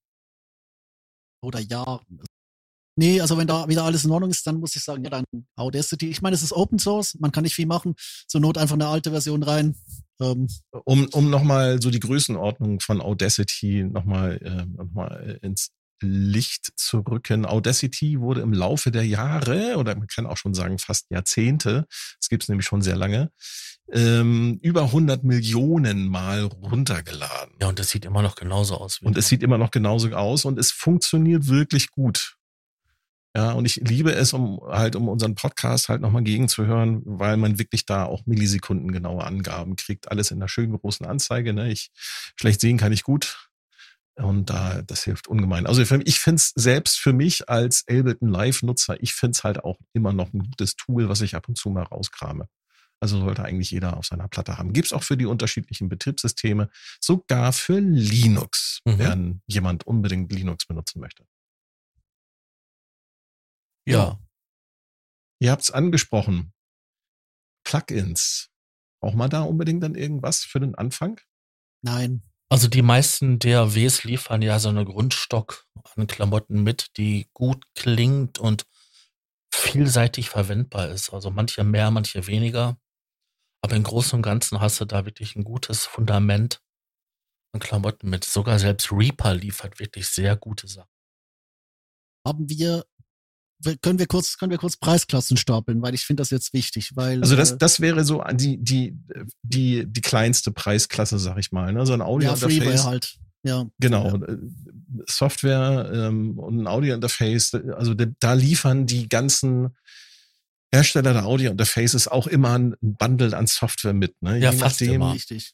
[1.41, 2.21] oder Jahren.
[3.01, 5.25] Nee, also wenn da wieder alles in Ordnung ist, dann muss ich sagen, ja, dann
[5.55, 6.11] Audacity.
[6.11, 7.95] Ich meine, es ist Open Source, man kann nicht viel machen.
[8.27, 9.75] Zur Not einfach eine alte Version rein.
[10.21, 10.47] Ähm,
[10.85, 16.99] Um, um nochmal so die Größenordnung von Audacity nochmal äh, noch mal ins Licht zu
[16.99, 17.47] rücken.
[17.47, 21.87] Audacity wurde im Laufe der Jahre, oder man kann auch schon sagen fast Jahrzehnte,
[22.19, 23.31] es gibt es nämlich schon sehr lange,
[23.91, 27.55] ähm, über 100 Millionen Mal runtergeladen.
[27.59, 29.01] Ja, und das sieht immer noch genauso aus.
[29.01, 32.37] Wie Und es sieht immer noch genauso aus und es funktioniert wirklich gut.
[33.35, 37.59] Ja, und ich liebe es, um halt, um unseren Podcast halt nochmal gegenzuhören, weil man
[37.59, 40.11] wirklich da auch Millisekunden genaue Angaben kriegt.
[40.11, 41.53] Alles in einer schönen großen Anzeige.
[41.53, 41.71] Ne?
[41.71, 41.91] Ich
[42.37, 43.47] schlecht sehen kann ich gut.
[44.15, 45.65] Und da, das hilft ungemein.
[45.65, 45.87] Also ich
[46.19, 50.33] finde es selbst für mich als Ableton Live-Nutzer, ich finde es halt auch immer noch
[50.33, 52.47] ein gutes Tool, was ich ab und zu mal rauskrame.
[52.99, 54.73] Also sollte eigentlich jeder auf seiner Platte haben.
[54.73, 56.69] Gibt's auch für die unterschiedlichen Betriebssysteme,
[56.99, 58.99] sogar für Linux, Mhm.
[58.99, 61.23] wenn jemand unbedingt Linux benutzen möchte.
[63.91, 64.19] Ja.
[65.39, 66.53] Ihr habt's angesprochen.
[67.63, 68.49] Plugins.
[69.01, 71.19] Braucht man da unbedingt dann irgendwas für den Anfang?
[71.81, 72.23] nein.
[72.51, 75.65] Also die meisten DAWs liefern ja so eine Grundstock
[75.95, 78.65] an Klamotten mit, die gut klingt und
[79.53, 81.13] vielseitig verwendbar ist.
[81.13, 82.77] Also manche mehr, manche weniger.
[83.63, 86.61] Aber im Großen und Ganzen hast du da wirklich ein gutes Fundament
[87.53, 88.25] an Klamotten mit.
[88.25, 90.91] Sogar selbst Reaper liefert wirklich sehr gute Sachen.
[92.27, 92.85] Haben wir,
[93.81, 97.21] können wir kurz, können wir kurz Preisklassen stapeln, weil ich finde das jetzt wichtig, weil.
[97.21, 98.97] Also das, äh, das wäre so die, die,
[99.43, 101.71] die, die kleinste Preisklasse, sag ich mal.
[101.73, 101.85] Ne?
[101.85, 102.57] So ein ja, Audio-Interface.
[102.57, 103.17] Freeware halt.
[103.43, 103.65] Ja.
[103.79, 104.27] Genau, Ja.
[104.27, 104.37] äh,
[105.07, 109.69] Software ähm, und ein Audio-Interface, also da, da liefern die ganzen
[110.73, 114.21] Hersteller der Audio-Interfaces auch immer ein Bundle an Software mit.
[114.21, 114.37] Ne?
[114.37, 115.01] Ja, Je fast nachdem,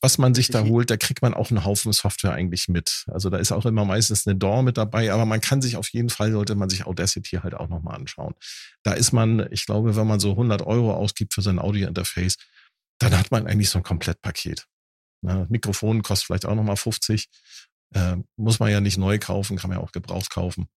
[0.01, 3.03] was man sich da holt, da kriegt man auch einen Haufen Software eigentlich mit.
[3.07, 5.89] Also da ist auch immer meistens eine DAW mit dabei, aber man kann sich auf
[5.89, 8.35] jeden Fall, sollte man sich Audacity halt auch nochmal anschauen.
[8.83, 12.37] Da ist man, ich glaube, wenn man so 100 Euro ausgibt für sein Audio-Interface,
[12.99, 14.67] dann hat man eigentlich so ein Komplettpaket.
[15.21, 15.47] Ne?
[15.49, 17.27] Mikrofon kostet vielleicht auch nochmal 50.
[17.95, 20.67] Äh, muss man ja nicht neu kaufen, kann man ja auch gebraucht kaufen.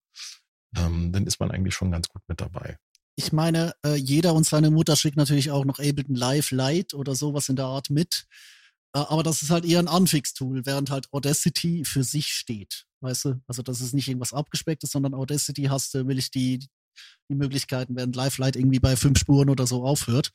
[0.75, 2.77] Ähm, dann ist man eigentlich schon ganz gut mit dabei.
[3.15, 7.15] Ich meine, äh, jeder und seine Mutter schickt natürlich auch noch Ableton Live Lite oder
[7.15, 8.25] sowas in der Art mit.
[8.93, 12.85] Äh, aber das ist halt eher ein Anfix-Tool, während halt Audacity für sich steht.
[13.01, 13.41] Weißt du?
[13.47, 16.59] Also das ist nicht irgendwas abgespecktes, sondern Audacity hast du, will ich die,
[17.29, 20.31] die Möglichkeiten, während Live Lite irgendwie bei fünf Spuren oder so aufhört.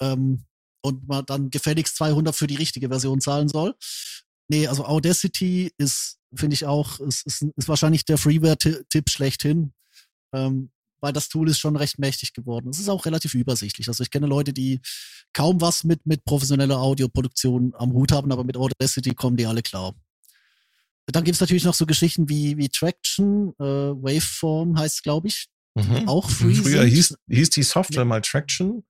[0.00, 0.44] Ähm,
[0.82, 3.74] und man dann gefälligst 200 für die richtige Version zahlen soll.
[4.48, 9.72] Nee, also Audacity ist, finde ich auch, ist, ist, ist wahrscheinlich der Freeware-Tipp schlechthin.
[10.32, 12.70] Ähm, weil das Tool ist schon recht mächtig geworden.
[12.70, 13.88] Es ist auch relativ übersichtlich.
[13.88, 14.80] Also ich kenne Leute, die
[15.32, 19.62] kaum was mit, mit professioneller Audioproduktion am Hut haben, aber mit Audacity kommen die alle
[19.62, 19.94] klar.
[21.06, 26.08] Dann gibt's natürlich noch so Geschichten wie, wie Traction, äh, Waveform heißt glaube ich, Mhm.
[26.08, 26.88] auch free Früher sind.
[26.88, 28.82] hieß, hieß die Software mal Traction,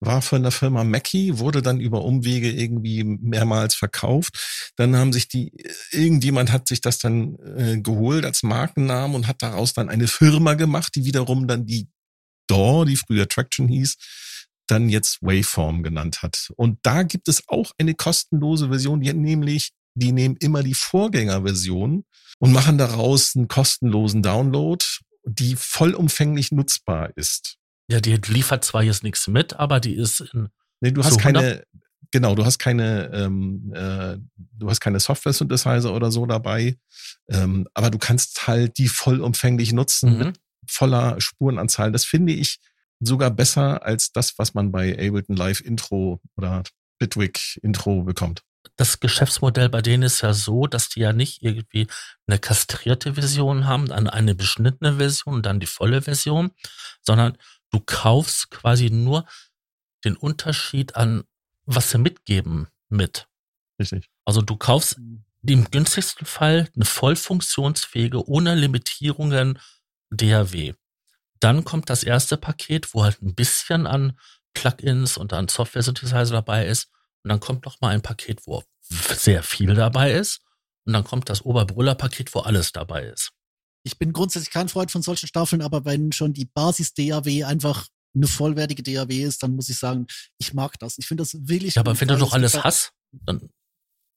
[0.00, 4.72] war von der Firma Mackie, wurde dann über Umwege irgendwie mehrmals verkauft.
[4.76, 5.52] Dann haben sich die,
[5.90, 10.54] irgendjemand hat sich das dann äh, geholt als Markennamen und hat daraus dann eine Firma
[10.54, 11.88] gemacht, die wiederum dann die
[12.48, 13.96] DAW, die früher Traction hieß,
[14.66, 16.52] dann jetzt Waveform genannt hat.
[16.56, 22.04] Und da gibt es auch eine kostenlose Version, die nämlich, die nehmen immer die Vorgängerversion
[22.38, 24.84] und machen daraus einen kostenlosen Download,
[25.24, 27.56] die vollumfänglich nutzbar ist.
[27.90, 30.48] Ja, die liefert zwar jetzt nichts mit, aber die ist in,
[30.80, 31.64] Nee, du hast keine,
[32.12, 36.76] genau, du hast keine, ähm, äh, du hast keine Software-Synthesizer oder so dabei,
[37.28, 40.18] ähm, aber du kannst halt die vollumfänglich nutzen Mhm.
[40.18, 41.90] mit voller Spurenanzahl.
[41.90, 42.58] Das finde ich
[43.00, 46.62] sogar besser als das, was man bei Ableton Live Intro oder
[46.98, 48.42] Bitwig Intro bekommt.
[48.76, 51.86] das Geschäftsmodell bei denen ist ja so, dass die ja nicht irgendwie
[52.28, 56.50] eine kastrierte Version haben, dann eine beschnittene Version und dann die volle Version,
[57.02, 57.36] sondern
[57.70, 59.26] du kaufst quasi nur
[60.04, 61.24] den Unterschied an,
[61.64, 63.28] was sie mitgeben mit.
[63.78, 64.10] Richtig.
[64.24, 64.98] Also du kaufst
[65.46, 69.58] im günstigsten Fall eine voll funktionsfähige, ohne Limitierungen
[70.10, 70.74] DAW.
[71.40, 74.18] Dann kommt das erste Paket, wo halt ein bisschen an
[74.54, 76.90] Plugins und an Software-Synthesizer dabei ist.
[77.22, 80.40] Und dann kommt noch mal ein Paket, wo sehr viel dabei ist.
[80.84, 83.32] Und dann kommt das Oberbrüller-Paket, wo alles dabei ist.
[83.84, 88.26] Ich bin grundsätzlich kein Freund von solchen Staffeln, aber wenn schon die Basis-DAW einfach eine
[88.26, 90.06] vollwertige DAW ist, dann muss ich sagen,
[90.38, 90.98] ich mag das.
[90.98, 93.50] Ich finde das wirklich Ja, aber wenn du doch es alles hast, dann,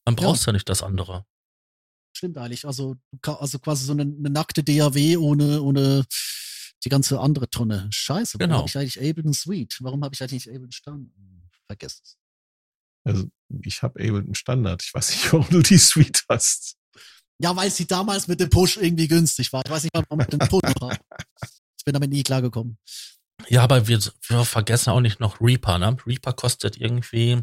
[0.05, 1.25] dann brauchst du ja nicht das andere.
[2.15, 2.65] Stimmt eigentlich.
[2.65, 6.05] Also, also quasi so eine, eine nackte DAW ohne, ohne
[6.83, 7.87] die ganze andere Tonne.
[7.91, 8.57] Scheiße, warum Genau.
[8.59, 9.77] habe ich eigentlich Ableton Suite?
[9.81, 11.13] Warum habe ich eigentlich nicht Ableton Standard?
[11.67, 12.17] Vergesst es.
[13.03, 13.27] Also
[13.63, 14.83] ich habe Ableton Standard.
[14.83, 16.75] Ich weiß nicht, warum du die Suite hast.
[17.41, 19.63] Ja, weil sie damals mit dem Push irgendwie günstig war.
[19.65, 20.97] Ich weiß nicht, warum ich den Push habe.
[21.77, 22.77] Ich bin damit nie klargekommen.
[23.49, 25.97] Ja, aber wir, wir vergessen auch nicht noch Reaper, ne?
[26.05, 27.41] Reaper kostet irgendwie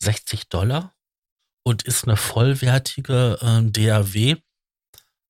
[0.00, 0.94] 60 Dollar
[1.64, 4.36] und ist eine vollwertige ähm, DAW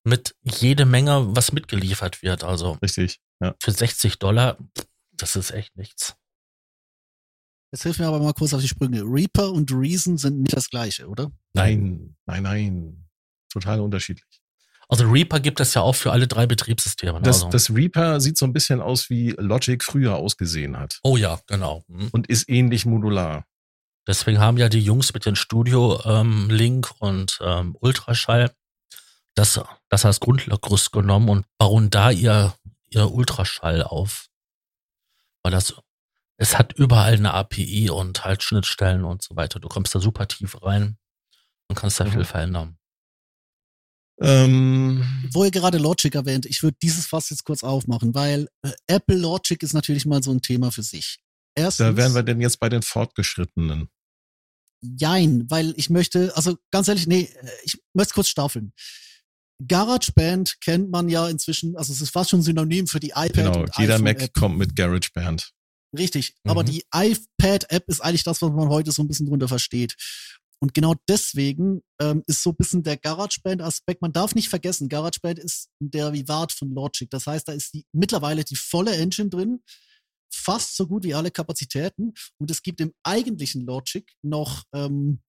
[0.04, 2.44] mit jede Menge, was mitgeliefert wird.
[2.44, 3.20] Also Richtig.
[3.40, 3.54] Ja.
[3.60, 4.58] für 60 Dollar,
[5.12, 6.16] das ist echt nichts.
[7.72, 9.02] Jetzt hilf mir aber mal kurz auf die Sprünge.
[9.02, 11.30] Reaper und Reason sind nicht das gleiche, oder?
[11.54, 13.09] Nein, nein, nein.
[13.50, 14.40] Total unterschiedlich.
[14.88, 17.12] Also Reaper gibt es ja auch für alle drei Betriebssysteme.
[17.12, 17.22] ne?
[17.22, 17.50] Das, also.
[17.50, 21.84] das Reaper sieht so ein bisschen aus, wie Logic früher ausgesehen hat oh ja, genau.
[21.86, 22.08] Mhm.
[22.10, 23.44] und ist ähnlich modular.
[24.08, 28.50] Deswegen haben ja die Jungs mit den Studio ähm, Link und ähm, Ultraschall
[29.36, 32.54] das, das als Grundgerüst genommen und bauen da ihr,
[32.88, 34.26] ihr Ultraschall auf.
[35.44, 35.74] Weil das,
[36.36, 39.60] es hat überall eine API und halt Schnittstellen und so weiter.
[39.60, 40.98] Du kommst da super tief rein
[41.68, 42.10] und kannst da Mhm.
[42.12, 42.76] viel verändern.
[44.22, 45.02] Ähm,
[45.32, 49.16] Wo ihr gerade Logic erwähnt, ich würde dieses Fass jetzt kurz aufmachen, weil äh, Apple
[49.16, 51.18] Logic ist natürlich mal so ein Thema für sich.
[51.54, 53.88] Erstens, da wären wir denn jetzt bei den Fortgeschrittenen.
[54.82, 58.72] Jein, weil ich möchte, also ganz ehrlich, nee, äh, ich möchte kurz staffeln.
[59.66, 63.64] GarageBand kennt man ja inzwischen, also es ist fast schon synonym für die iPad Genau,
[63.78, 64.32] jeder Mac App.
[64.34, 65.50] kommt mit GarageBand.
[65.96, 66.66] Richtig, aber Mhm.
[66.66, 69.96] die iPad-App ist eigentlich das, was man heute so ein bisschen drunter versteht.
[70.62, 75.38] Und genau deswegen ähm, ist so ein bisschen der GarageBand-Aspekt, man darf nicht vergessen, GarageBand
[75.38, 77.08] ist ein Derivat von Logic.
[77.08, 79.62] Das heißt, da ist die, mittlerweile die volle Engine drin,
[80.32, 82.12] fast so gut wie alle Kapazitäten.
[82.38, 85.22] Und es gibt im eigentlichen Logic noch ähm,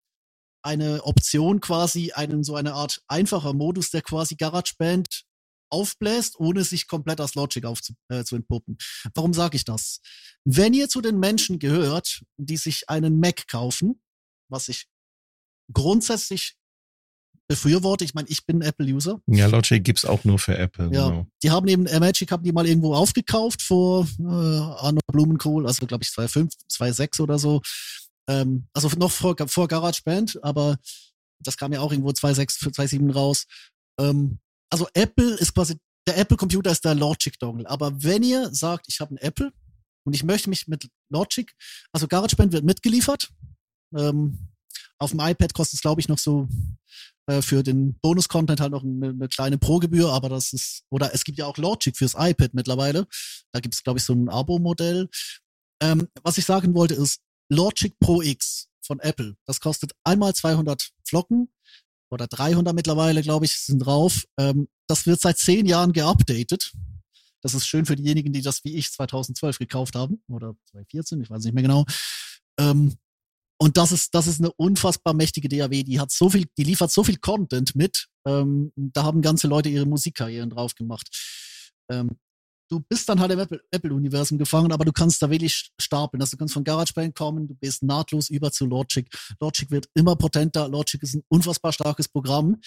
[0.63, 5.23] eine Option quasi, einen so eine Art einfacher Modus, der quasi GarageBand
[5.71, 8.77] aufbläst, ohne sich komplett als Logic aufzu, äh, zu entpuppen.
[9.13, 10.01] Warum sage ich das?
[10.43, 14.01] Wenn ihr zu den Menschen gehört, die sich einen Mac kaufen,
[14.49, 14.87] was ich
[15.73, 16.55] grundsätzlich
[17.47, 19.19] befürworte, ich meine, ich bin Apple-User.
[19.27, 20.89] Ja, Logic gibt's auch nur für Apple.
[20.93, 21.27] Ja, Genau.
[21.43, 25.85] die haben eben, äh, Magic haben die mal irgendwo aufgekauft vor äh, Arno Blumenkohl, also
[25.85, 27.61] glaube ich 2005, 2006 oder so.
[28.29, 30.77] Ähm, also noch vor, vor GarageBand, aber
[31.39, 33.45] das kam ja auch irgendwo 2006, 2007 raus.
[33.99, 34.39] Ähm,
[34.71, 35.75] also Apple ist quasi,
[36.07, 37.69] der Apple-Computer ist der Logic-Dongle.
[37.69, 39.51] Aber wenn ihr sagt, ich habe einen Apple
[40.05, 41.51] und ich möchte mich mit Logic,
[41.91, 43.29] also GarageBand wird mitgeliefert.
[43.93, 44.50] Ähm,
[45.01, 46.47] auf dem iPad kostet es, glaube ich, noch so
[47.25, 51.23] äh, für den Bonus-Content halt noch eine, eine kleine Pro-Gebühr, aber das ist, oder es
[51.23, 53.07] gibt ja auch Logic fürs iPad mittlerweile.
[53.51, 55.09] Da gibt es, glaube ich, so ein Abo-Modell.
[55.81, 60.91] Ähm, was ich sagen wollte ist, Logic Pro X von Apple, das kostet einmal 200
[61.03, 61.51] Flocken
[62.11, 64.25] oder 300 mittlerweile, glaube ich, sind drauf.
[64.37, 66.71] Ähm, das wird seit zehn Jahren geupdatet.
[67.41, 71.29] Das ist schön für diejenigen, die das wie ich 2012 gekauft haben oder 2014, ich
[71.31, 71.85] weiß nicht mehr genau.
[72.59, 72.95] Ähm,
[73.61, 75.83] und das ist, das ist eine unfassbar mächtige DAW.
[75.83, 78.07] Die hat so viel, die liefert so viel Content mit.
[78.27, 81.07] Ähm, da haben ganze Leute ihre Musikkarrieren drauf gemacht.
[81.91, 82.17] Ähm,
[82.71, 86.21] du bist dann halt im Apple- Apple-Universum gefangen, aber du kannst da wirklich stapeln.
[86.21, 89.07] Also du kannst von GarageBand kommen, du bist nahtlos über zu Logic.
[89.39, 90.67] Logic wird immer potenter.
[90.67, 92.59] Logic ist ein unfassbar starkes Programm.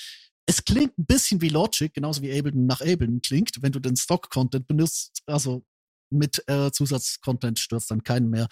[0.46, 3.96] Es klingt ein bisschen wie Logic, genauso wie Ableton nach Ableton klingt, wenn du den
[3.96, 5.22] Stock-Content benutzt.
[5.26, 5.64] Also
[6.10, 8.46] mit äh, Zusatzcontent stürzt dann keinen mehr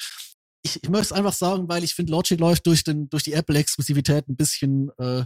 [0.63, 3.33] ich, ich möchte es einfach sagen, weil ich finde, Logic läuft durch, den, durch die
[3.33, 5.25] Apple-Exklusivität ein bisschen äh,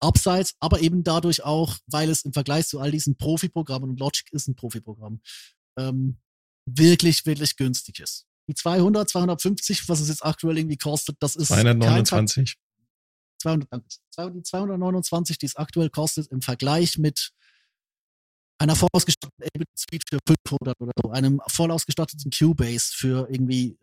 [0.00, 4.30] abseits, aber eben dadurch auch, weil es im Vergleich zu all diesen Profi-Programmen, und Logic
[4.32, 5.20] ist ein Profi-Programm,
[5.78, 6.18] ähm,
[6.66, 8.26] wirklich, wirklich günstig ist.
[8.48, 12.56] Die 200, 250, was es jetzt aktuell irgendwie kostet, das ist kein 229.
[13.42, 13.88] 200, danke.
[14.10, 17.32] 200, die 229, die es aktuell kostet, im Vergleich mit
[18.58, 23.78] einer voll ausgestatteten Ableton Suite für 500 oder so, einem voll ausgestatteten Cubase für irgendwie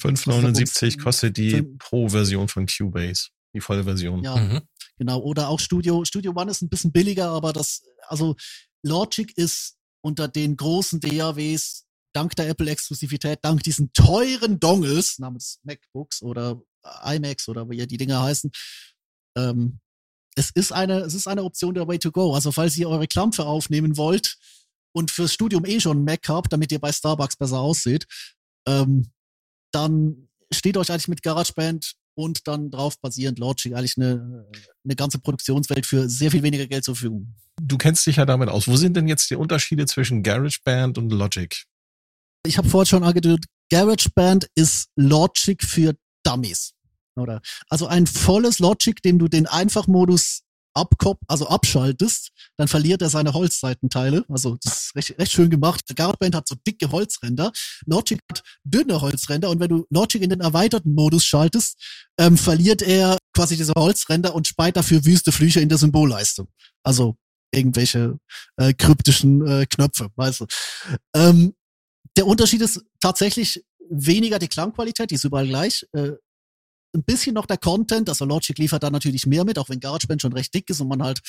[0.00, 3.28] 5,79 kostet die Pro-Version von Cubase.
[3.54, 4.22] Die volle Version.
[4.24, 4.62] Ja, Mhm.
[4.98, 5.20] genau.
[5.20, 6.04] Oder auch Studio.
[6.04, 8.34] Studio One ist ein bisschen billiger, aber das, also
[8.82, 16.22] Logic ist unter den großen DAWs dank der Apple-Exklusivität, dank diesen teuren Dongles namens MacBooks
[16.22, 16.60] oder
[17.04, 18.50] iMacs oder wie ja die Dinger heißen,
[19.36, 19.80] ähm,
[20.36, 22.34] es ist eine, es ist eine Option der Way to go.
[22.34, 24.36] Also falls ihr eure Klampfe aufnehmen wollt
[24.92, 28.06] und fürs Studium eh schon einen Mac habt, damit ihr bei Starbucks besser aussieht,
[28.66, 29.10] ähm,
[29.74, 34.46] dann steht euch eigentlich mit GarageBand und dann drauf basierend Logic eigentlich eine,
[34.84, 37.34] eine ganze Produktionswelt für sehr viel weniger Geld zur Verfügung.
[37.60, 38.66] Du kennst dich ja damit aus.
[38.68, 41.64] Wo sind denn jetzt die Unterschiede zwischen GarageBand und Logic?
[42.46, 45.94] Ich habe vorhin schon angedeutet, GarageBand ist Logic für
[46.24, 46.72] Dummies.
[47.16, 47.40] Oder?
[47.68, 50.42] Also ein volles Logic, dem du den Einfachmodus
[50.74, 54.24] abkop also abschaltest, dann verliert er seine Holzseitenteile.
[54.28, 55.84] Also das ist recht, recht schön gemacht.
[55.94, 57.52] GarageBand hat so dicke Holzränder.
[57.86, 61.80] Logic hat dünne Holzränder und wenn du Logic in den erweiterten Modus schaltest,
[62.18, 66.46] ähm, verliert er quasi diese Holzränder und speit dafür wüste Flüche in der Symbolleiste.
[66.82, 67.16] Also
[67.52, 68.18] irgendwelche
[68.56, 70.46] äh, kryptischen äh, Knöpfe, weißt du.
[71.14, 71.54] Ähm,
[72.16, 75.86] der Unterschied ist tatsächlich weniger die Klangqualität, die ist überall gleich.
[75.92, 76.12] Äh,
[76.94, 80.22] ein bisschen noch der Content, also Logic liefert da natürlich mehr mit, auch wenn GarageBand
[80.22, 81.20] schon recht dick ist und man halt,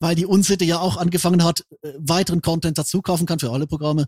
[0.00, 3.66] weil die Unsitte ja auch angefangen hat, äh, weiteren Content dazu kaufen kann für alle
[3.66, 4.06] Programme.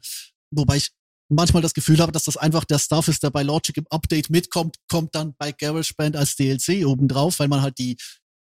[0.50, 0.90] Wobei ich
[1.28, 4.30] manchmal das Gefühl habe, dass das einfach der Stuff ist, der bei Logic im Update
[4.30, 7.96] mitkommt, kommt dann bei GarageBand als DLC obendrauf, weil man halt die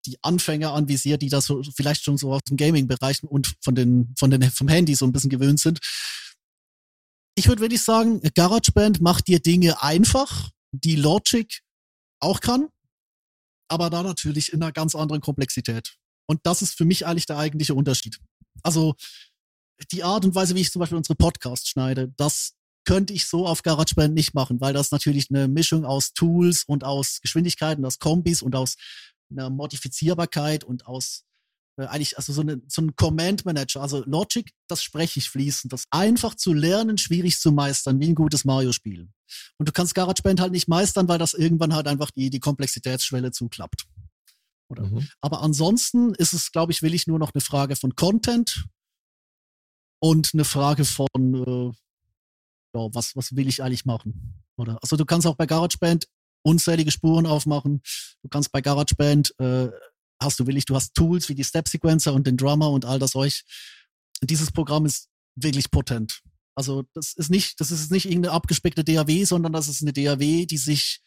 [0.06, 4.14] die Anfänger anvisiert, die das so, vielleicht schon so aus dem Gaming-Bereich und von den,
[4.18, 5.80] von den, vom Handy so ein bisschen gewöhnt sind.
[7.34, 11.60] Ich würde wirklich sagen, GarageBand macht dir Dinge einfach, die Logic
[12.20, 12.68] auch kann,
[13.68, 15.96] aber da natürlich in einer ganz anderen Komplexität.
[16.26, 18.18] Und das ist für mich eigentlich der eigentliche Unterschied.
[18.62, 18.94] Also
[19.92, 22.54] die Art und Weise, wie ich zum Beispiel unsere Podcasts schneide, das
[22.84, 26.84] könnte ich so auf GarageBand nicht machen, weil das natürlich eine Mischung aus Tools und
[26.84, 28.76] aus Geschwindigkeiten, aus Kombis und aus
[29.30, 31.24] einer Modifizierbarkeit und aus
[31.86, 35.84] eigentlich also so, eine, so ein Command Manager, also Logic, das spreche ich fließend, das
[35.90, 39.08] einfach zu lernen, schwierig zu meistern, wie ein gutes Mario-Spiel.
[39.58, 43.30] Und du kannst GarageBand halt nicht meistern, weil das irgendwann halt einfach die, die Komplexitätsschwelle
[43.30, 43.86] zuklappt.
[44.70, 44.84] Oder?
[44.84, 45.08] Mhm.
[45.20, 48.66] Aber ansonsten ist es, glaube ich, will ich nur noch eine Frage von Content
[50.00, 51.72] und eine Frage von, äh,
[52.74, 54.42] ja, was, was will ich eigentlich machen?
[54.56, 54.78] Oder?
[54.82, 56.06] Also du kannst auch bei GarageBand
[56.42, 57.82] unzählige Spuren aufmachen.
[58.22, 59.68] Du kannst bei GarageBand, äh,
[60.20, 62.98] hast du willig, du hast Tools wie die Step Sequencer und den Drummer und all
[62.98, 63.44] das euch.
[64.22, 66.22] Dieses Programm ist wirklich potent.
[66.54, 70.46] Also das ist nicht, das ist nicht irgendeine abgespeckte DAW, sondern das ist eine DAW,
[70.46, 71.00] die sich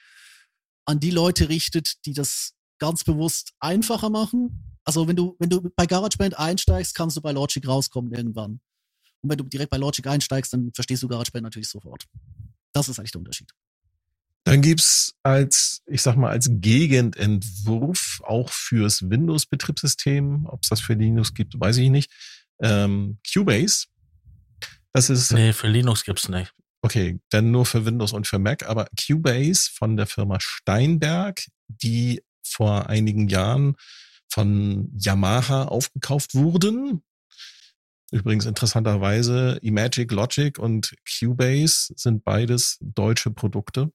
[0.86, 4.80] an die Leute richtet, die das ganz bewusst einfacher machen.
[4.86, 8.62] Also wenn du, wenn du bei GarageBand einsteigst, kannst du bei Logic rauskommen irgendwann.
[9.22, 12.05] Und wenn du direkt bei Logic einsteigst, dann verstehst du GarageBand natürlich sofort.
[12.74, 13.51] Das ist eigentlich der Unterschied.
[14.43, 20.93] Dann gibt's als, ich sag mal, als Gegendentwurf auch fürs Windows-Betriebssystem, ob es das für
[20.93, 22.11] Linux gibt, weiß ich nicht,
[22.61, 23.85] ähm, Cubase.
[24.93, 25.31] Das ist.
[25.31, 26.53] Nee, für Linux gibt's nicht.
[26.81, 32.21] Okay, dann nur für Windows und für Mac, aber Cubase von der Firma Steinberg, die
[32.43, 33.75] vor einigen Jahren
[34.29, 37.03] von Yamaha aufgekauft wurden.
[38.11, 43.91] Übrigens interessanterweise Imagic Logic und Cubase sind beides deutsche Produkte.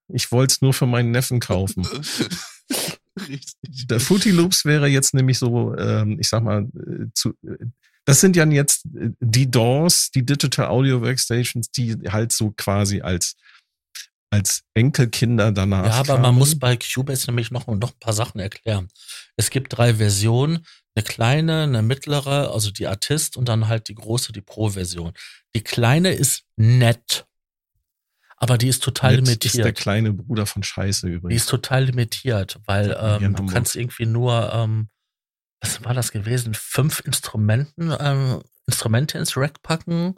[0.08, 1.86] Ich wollte es nur für meinen Neffen kaufen.
[3.28, 3.86] Richtig.
[3.86, 7.66] Der Fruity Loops wäre jetzt nämlich so, ähm, ich sag mal, äh, zu, äh,
[8.04, 13.00] das sind ja jetzt äh, die DAWs, die Digital Audio Workstations, die halt so quasi
[13.00, 13.34] als
[14.30, 15.84] als Enkelkinder danach.
[15.84, 16.38] Ja, aber man kamen.
[16.38, 18.88] muss bei Cubase nämlich noch, noch ein paar Sachen erklären.
[19.36, 23.94] Es gibt drei Versionen, eine kleine, eine mittlere, also die Artist und dann halt die
[23.94, 25.12] große, die Pro-Version.
[25.54, 27.26] Die kleine ist nett,
[28.38, 29.76] aber die ist total Nett ist der limitiert.
[29.78, 31.42] kleine Bruder von Scheiße Die übrigens.
[31.42, 34.88] ist total limitiert, weil ähm, du kannst irgendwie nur, ähm,
[35.62, 40.16] was war das gewesen, fünf Instrumenten, ähm, Instrumente ins Rack packen.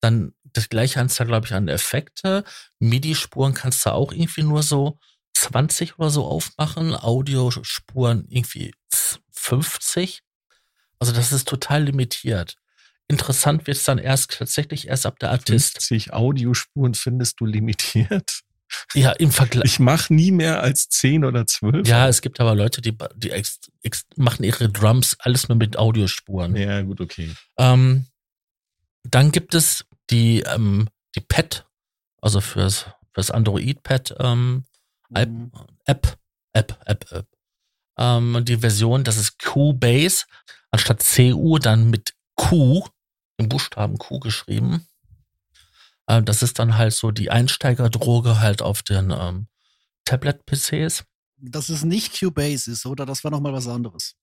[0.00, 2.44] Dann das gleiche hast du, glaube ich, an Effekte.
[2.78, 4.98] MIDI-Spuren kannst du auch irgendwie nur so
[5.34, 6.94] 20 oder so aufmachen.
[6.94, 8.74] Audiospuren irgendwie
[9.32, 10.22] 50.
[10.98, 12.56] Also das ist total limitiert.
[13.08, 15.74] Interessant wird es dann erst tatsächlich erst ab der Artist.
[15.74, 18.40] 50 Audiospuren findest du limitiert.
[18.94, 19.64] Ja, im Vergleich.
[19.64, 21.86] Ich mache nie mehr als 10 oder 12.
[21.88, 25.76] Ja, es gibt aber Leute, die, die ex, ex, machen ihre Drums alles nur mit
[25.78, 26.54] Audiospuren.
[26.56, 27.30] Ja, gut, okay.
[27.58, 28.06] Ähm,
[29.04, 31.66] dann gibt es die, ähm, die Pad,
[32.20, 34.64] also fürs, fürs Android-Pad ähm,
[35.12, 35.50] App, Mhm.
[35.84, 36.18] App,
[36.52, 37.26] App, App, App.
[37.98, 40.24] Ähm, die Version, das ist Cubase,
[40.70, 42.84] anstatt CU dann mit Q,
[43.36, 44.86] im Buchstaben Q geschrieben.
[46.06, 49.48] Äh, das ist dann halt so die Einsteigerdroge halt auf den ähm,
[50.04, 51.04] Tablet-PCs.
[51.36, 53.06] Dass es nicht Cubase ist, oder?
[53.06, 54.14] Das war nochmal was anderes.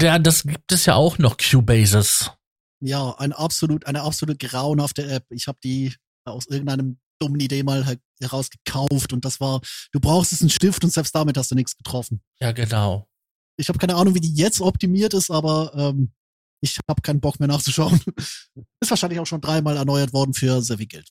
[0.00, 2.32] Ja, das gibt es ja auch noch, Cubases.
[2.80, 5.24] Ja, ein absolut, eine absolut grauenhafte App.
[5.30, 5.94] Ich habe die
[6.24, 9.60] aus irgendeinem dummen Idee mal halt herausgekauft und das war,
[9.92, 12.22] du brauchst es einen Stift und selbst damit hast du nichts getroffen.
[12.40, 13.08] Ja, genau.
[13.56, 16.12] Ich habe keine Ahnung, wie die jetzt optimiert ist, aber ähm,
[16.60, 18.00] ich habe keinen Bock mehr nachzuschauen.
[18.80, 21.08] ist wahrscheinlich auch schon dreimal erneuert worden für sehr viel Geld.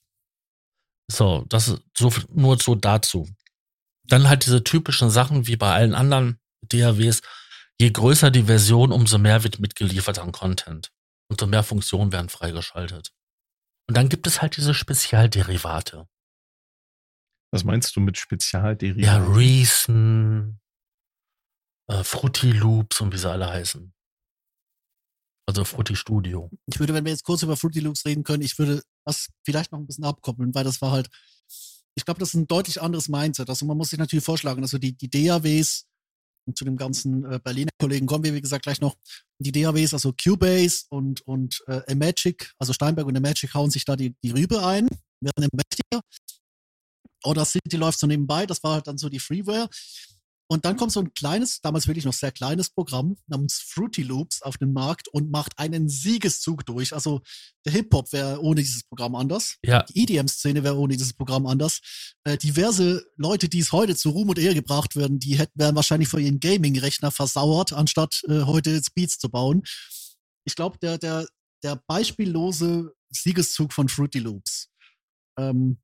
[1.10, 3.28] So, das ist so, nur so dazu.
[4.04, 7.22] Dann halt diese typischen Sachen wie bei allen anderen DAWs.
[7.80, 10.90] Je größer die Version, umso mehr wird mitgeliefert an Content.
[11.30, 13.12] Umso mehr Funktionen werden freigeschaltet.
[13.88, 16.08] Und dann gibt es halt diese Spezialderivate.
[17.52, 19.34] Was meinst du mit Ja, Spezialderivaten?
[19.34, 20.60] Reason,
[21.90, 23.94] äh, Fruity Loops und wie sie alle heißen.
[25.48, 26.50] Also Fruity Studio.
[26.66, 29.72] Ich würde, wenn wir jetzt kurz über Fruity Loops reden können, ich würde das vielleicht
[29.72, 31.08] noch ein bisschen abkoppeln, weil das war halt,
[31.94, 33.48] ich glaube, das ist ein deutlich anderes Mindset.
[33.48, 35.86] Also man muss sich natürlich vorschlagen, also die, die DAWs
[36.54, 38.96] zu dem ganzen äh, Berliner Kollegen kommen wir, wie gesagt, gleich noch.
[39.38, 43.96] Die DAWs, also Cubase und, und äh, Magic, also Steinberg und Magic hauen sich da
[43.96, 44.86] die, die Rübe ein,
[45.22, 46.04] werden mächtiger.
[47.24, 49.70] Oder City läuft so nebenbei, das war halt dann so die Freeware.
[50.50, 54.40] Und dann kommt so ein kleines, damals wirklich noch sehr kleines Programm namens Fruity Loops
[54.40, 56.94] auf den Markt und macht einen Siegeszug durch.
[56.94, 57.20] Also
[57.66, 59.56] der Hip-Hop wäre ohne dieses Programm anders.
[59.62, 59.82] Ja.
[59.82, 61.80] Die EDM-Szene wäre ohne dieses Programm anders.
[62.24, 65.76] Äh, diverse Leute, die es heute zu Ruhm und Ehre gebracht werden, die hätten, wären
[65.76, 69.62] wahrscheinlich vor ihren Gaming-Rechner versauert, anstatt äh, heute Speeds zu bauen.
[70.46, 71.26] Ich glaube, der, der,
[71.62, 74.70] der beispiellose Siegeszug von Fruity Loops.
[75.38, 75.78] Ähm,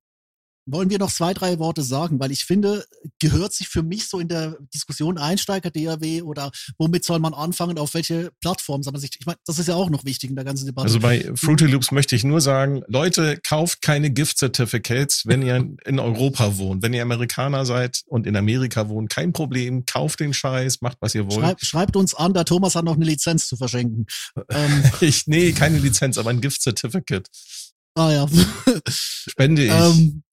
[0.66, 2.84] wollen wir noch zwei, drei Worte sagen, weil ich finde,
[3.20, 7.78] gehört sich für mich so in der Diskussion Einsteiger DAW oder womit soll man anfangen,
[7.78, 10.36] auf welche Plattform soll man sich, ich meine, das ist ja auch noch wichtig in
[10.36, 10.86] der ganzen Debatte.
[10.86, 15.68] Also bei Fruity Loops möchte ich nur sagen, Leute, kauft keine Gift Certificates, wenn ihr
[15.84, 16.82] in Europa wohnt.
[16.82, 21.14] Wenn ihr Amerikaner seid und in Amerika wohnt, kein Problem, kauft den Scheiß, macht was
[21.14, 21.34] ihr wollt.
[21.34, 24.06] Schreib, schreibt uns an, der Thomas hat noch eine Lizenz zu verschenken.
[24.50, 27.28] ähm, ich, nee, keine Lizenz, aber ein Gift Certificate.
[27.94, 28.26] Ah ja.
[28.88, 29.70] Spende ich.
[29.70, 30.24] Ähm,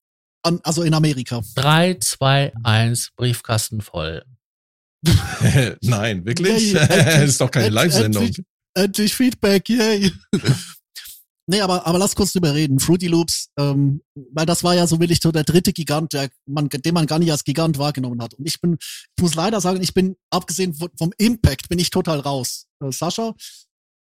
[0.44, 1.42] an, also in Amerika.
[1.56, 4.24] 3, 2, 1, Briefkasten voll.
[5.82, 6.74] Nein, wirklich?
[6.74, 8.26] Yeah, yeah, ist doch keine Live-Sendung.
[8.26, 10.12] Endlich, endlich, Feedback, yay.
[11.48, 12.80] nee, aber, aber lass kurz drüber reden.
[12.80, 14.02] Fruity Loops, ähm,
[14.34, 17.08] weil das war ja so will ich so der dritte Gigant, der man, den man
[17.08, 18.36] gar nicht als Gigant wahrgenommen hat.
[18.36, 22.20] Und ich bin, ich muss leider sagen, ich bin, abgesehen vom Impact, bin ich total
[22.20, 22.68] raus.
[22.84, 23.34] Äh, Sascha,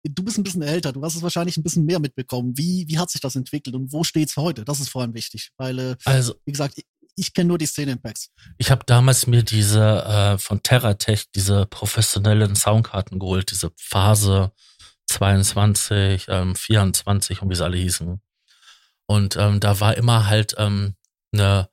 [0.05, 2.57] du bist ein bisschen älter, du hast es wahrscheinlich ein bisschen mehr mitbekommen.
[2.57, 4.64] Wie, wie hat sich das entwickelt und wo steht's heute?
[4.64, 6.84] Das ist vor allem wichtig, weil, äh, also, wie gesagt, ich,
[7.16, 8.30] ich kenne nur die Szene Impacts.
[8.59, 14.52] Ich habe damals mir diese äh, von Terratech, diese professionellen Soundkarten geholt, diese Phase
[15.07, 18.20] 22, ähm, 24 und wie sie alle hießen.
[19.07, 20.96] Und ähm, da war immer halt ähm,
[21.32, 21.68] eine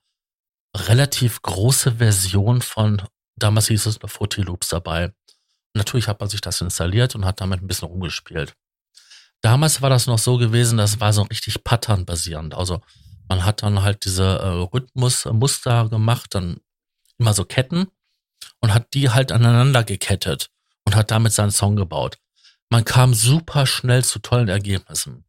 [0.75, 3.01] relativ große Version von,
[3.35, 5.13] damals hieß es Fruity Loops dabei.
[5.73, 8.55] Natürlich hat man sich das installiert und hat damit ein bisschen rumgespielt.
[9.41, 12.53] Damals war das noch so gewesen, das war so richtig Pattern-basierend.
[12.53, 12.81] Also
[13.27, 16.57] man hat dann halt diese äh, Rhythmusmuster gemacht, dann
[17.17, 17.87] immer so Ketten
[18.59, 20.49] und hat die halt aneinander gekettet
[20.85, 22.17] und hat damit seinen Song gebaut.
[22.69, 25.25] Man kam super schnell zu tollen Ergebnissen,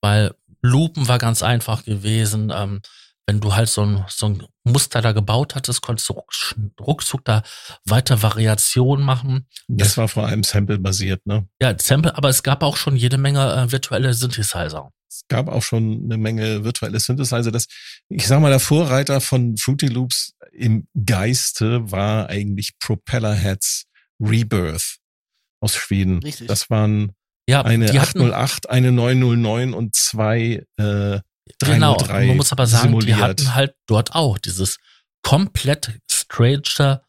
[0.00, 2.52] weil Loopen war ganz einfach gewesen.
[2.54, 2.82] Ähm,
[3.30, 6.20] wenn du halt so ein, so ein Muster da gebaut hattest, konntest du
[6.80, 7.44] ruckzuck da
[7.84, 9.46] weiter Variationen machen.
[9.68, 11.46] Das war vor allem Sample-basiert, ne?
[11.62, 14.90] Ja, Sample, aber es gab auch schon jede Menge äh, virtuelle Synthesizer.
[15.08, 17.52] Es gab auch schon eine Menge virtuelle Synthesizer.
[17.52, 17.68] Das,
[18.08, 23.84] ich sag mal, der Vorreiter von Fruity Loops im Geiste war eigentlich Propellerheads
[24.20, 24.96] Rebirth
[25.60, 26.18] aus Schweden.
[26.18, 26.48] Richtig.
[26.48, 27.12] Das waren
[27.48, 31.20] ja, eine 808, eine 909 und zwei äh,
[31.58, 33.18] Genau, man muss aber sagen, simuliert.
[33.18, 34.78] die hatten halt dort auch dieses
[35.22, 37.00] komplett strange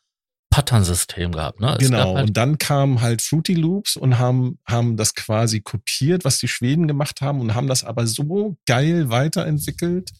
[0.51, 1.61] Pattern-System gehabt.
[1.61, 1.77] Ne?
[1.79, 6.25] Es genau, halt und dann kamen halt Fruity Loops und haben, haben das quasi kopiert,
[6.25, 10.11] was die Schweden gemacht haben und haben das aber so geil weiterentwickelt,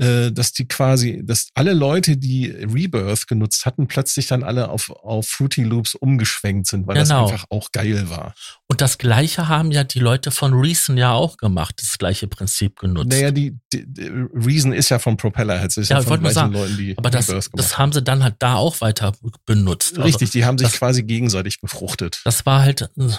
[0.00, 5.26] dass die quasi, dass alle Leute, die Rebirth genutzt hatten, plötzlich dann alle auf, auf
[5.26, 7.24] Fruity Loops umgeschwenkt sind, weil genau.
[7.24, 8.34] das einfach auch geil war.
[8.66, 12.78] Und das Gleiche haben ja die Leute von Reason ja auch gemacht, das gleiche Prinzip
[12.78, 13.10] genutzt.
[13.10, 16.52] Naja, die, die, die Reason ist ja von Propellerheads, ist ja, ja von gleichen sagen,
[16.54, 19.12] Leuten, die aber das, Rebirth gemacht das haben sie dann halt da auch weiter
[19.44, 19.98] benutzt.
[19.98, 22.22] Also Richtig, also, die haben sich das, quasi gegenseitig befruchtet.
[22.24, 23.12] Das war halt ein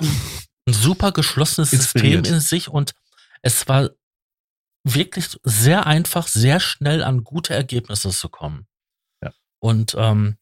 [0.68, 2.94] super geschlossenes System in sich und
[3.44, 3.92] es war
[4.84, 8.68] wirklich sehr einfach, sehr schnell an gute Ergebnisse zu kommen.
[9.24, 9.32] Ja.
[9.60, 10.38] Und ähm,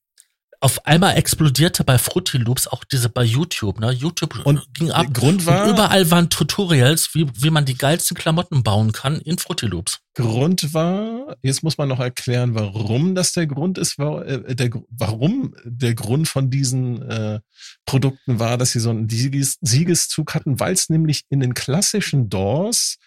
[0.62, 3.92] auf einmal explodierte bei Fruity Loops auch diese bei YouTube, ne?
[3.92, 5.08] YouTube und ging ab.
[5.14, 9.38] Grund war, und überall waren Tutorials, wie, wie man die geilsten Klamotten bauen kann in
[9.38, 10.00] Fruity Loops.
[10.16, 14.70] Grund war, jetzt muss man noch erklären, warum das der Grund ist, war, äh, der,
[14.90, 17.40] warum der Grund von diesen äh,
[17.86, 22.30] Produkten war, dass sie so einen Sieges, Siegeszug hatten, weil es nämlich in den klassischen
[22.30, 22.98] Doors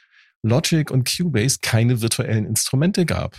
[0.42, 3.36] Logic und Cubase keine virtuellen Instrumente gab.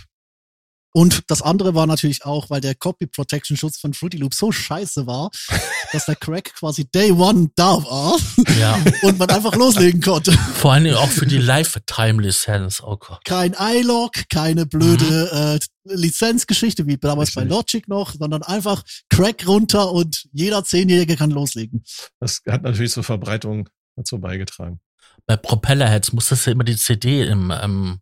[0.96, 4.52] Und das andere war natürlich auch, weil der Copy Protection Schutz von Fruity Loop so
[4.52, 5.30] scheiße war,
[5.92, 8.16] dass der Crack quasi Day One da war
[8.60, 8.78] ja.
[9.02, 10.30] und man einfach loslegen konnte.
[10.32, 12.80] Vor allem auch für die Lifetime Lizenz.
[12.80, 13.24] Oh Gott.
[13.24, 15.92] Kein iLog, keine blöde mhm.
[15.92, 17.42] äh, Lizenzgeschichte wie damals Richtig.
[17.42, 21.82] bei Logic noch, sondern einfach Crack runter und jeder Zehnjährige kann loslegen.
[22.20, 24.80] Das hat natürlich zur Verbreitung dazu beigetragen
[25.26, 28.00] bei Propellerheads musstest du immer die CD im, ähm,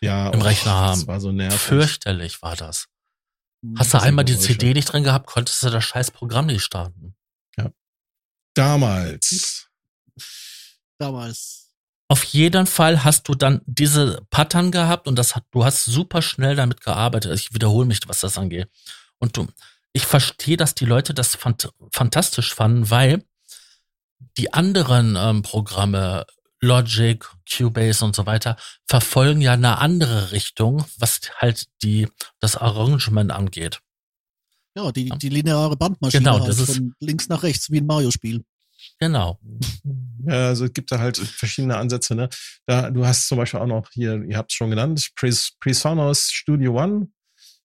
[0.00, 1.00] ja, im Rechner oh, haben.
[1.00, 1.60] Das war so nervig.
[1.60, 2.88] Fürchterlich war das.
[3.62, 6.62] Hm, Hast du einmal die CD nicht drin gehabt, konntest du das scheiß Programm nicht
[6.62, 7.14] starten.
[7.56, 7.70] Ja.
[8.54, 9.68] Damals.
[10.98, 11.64] Damals.
[12.08, 16.22] Auf jeden Fall hast du dann diese Pattern gehabt und das hat, du hast super
[16.22, 17.32] schnell damit gearbeitet.
[17.34, 18.68] Ich wiederhole mich, was das angeht.
[19.18, 19.46] Und du,
[19.92, 23.24] ich verstehe, dass die Leute das fant fantastisch fanden, weil
[24.36, 26.26] die anderen ähm, Programme,
[26.64, 32.08] Logic, Cubase und so weiter, verfolgen ja eine andere Richtung, was halt die,
[32.40, 33.80] das Arrangement angeht.
[34.76, 37.86] Ja, die, die lineare Bandmaschine Genau, halt das ist- von links nach rechts, wie ein
[37.86, 38.44] Mario-Spiel.
[38.98, 39.38] Genau.
[40.26, 42.14] Ja, also es gibt da halt verschiedene Ansätze.
[42.14, 42.30] Ne?
[42.64, 46.30] Da, du hast zum Beispiel auch noch hier, ihr habt es schon genannt, Pres Presonus
[46.30, 47.08] Studio One.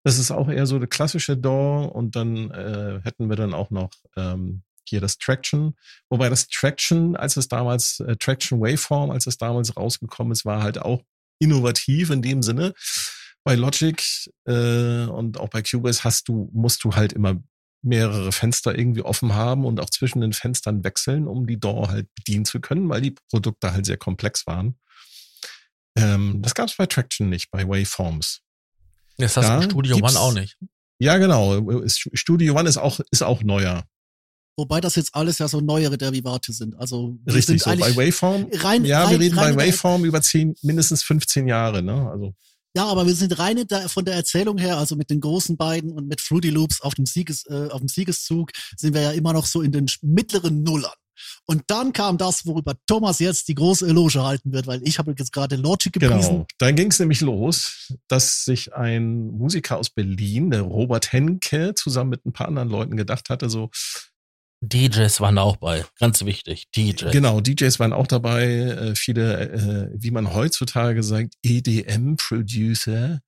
[0.06, 3.72] Das ist auch eher so eine klassische DAW und dann äh, hätten wir dann auch
[3.72, 5.76] noch ähm, hier das Traction.
[6.10, 10.62] Wobei das Traction, als es damals, äh, Traction Waveform, als es damals rausgekommen ist, war
[10.64, 11.04] halt auch
[11.40, 12.74] innovativ in dem Sinne.
[13.44, 14.02] Bei Logic
[14.46, 17.42] äh, und auch bei Cubase hast du, musst du halt immer
[17.86, 22.08] mehrere Fenster irgendwie offen haben und auch zwischen den Fenstern wechseln, um die DAW halt
[22.16, 24.76] bedienen zu können, weil die Produkte halt sehr komplex waren.
[25.96, 28.42] Ähm, das gab es bei Traction nicht, bei Waveforms.
[29.18, 30.58] Das hast du Da Studio One auch nicht.
[31.00, 31.88] Ja, genau.
[31.88, 33.86] Studio One ist auch, ist auch neuer.
[34.58, 36.76] Wobei das jetzt alles ja so neuere Derivate sind.
[36.80, 38.48] Also Richtig, sind so bei Waveform.
[38.54, 42.10] rein, Ja, rein, wir reden bei Waveform über zehn, mindestens 15 Jahre, ne?
[42.10, 42.34] Also,
[42.76, 45.58] Ja, aber wir sind rein in der, von der Erzählung her, also mit den großen
[45.58, 49.12] beiden und mit Fruity Loops auf dem Sieges, äh, auf dem Siegeszug, sind wir ja
[49.12, 50.92] immer noch so in den mittleren Nullern.
[51.46, 55.14] Und dann kam das, worüber Thomas jetzt die große Eloge halten wird, weil ich habe
[55.18, 56.32] jetzt gerade Logic gepriesen.
[56.32, 56.48] Genau.
[56.58, 62.10] Dann ging es nämlich los, dass sich ein Musiker aus Berlin, der Robert Henke, zusammen
[62.12, 63.70] mit ein paar anderen Leuten gedacht hatte, so,
[64.68, 65.86] DJs waren auch bei.
[66.00, 66.66] Ganz wichtig.
[66.76, 67.12] DJs.
[67.12, 73.22] genau, DJs waren auch dabei, äh, viele, äh, wie man heutzutage sagt, EDM-Producer,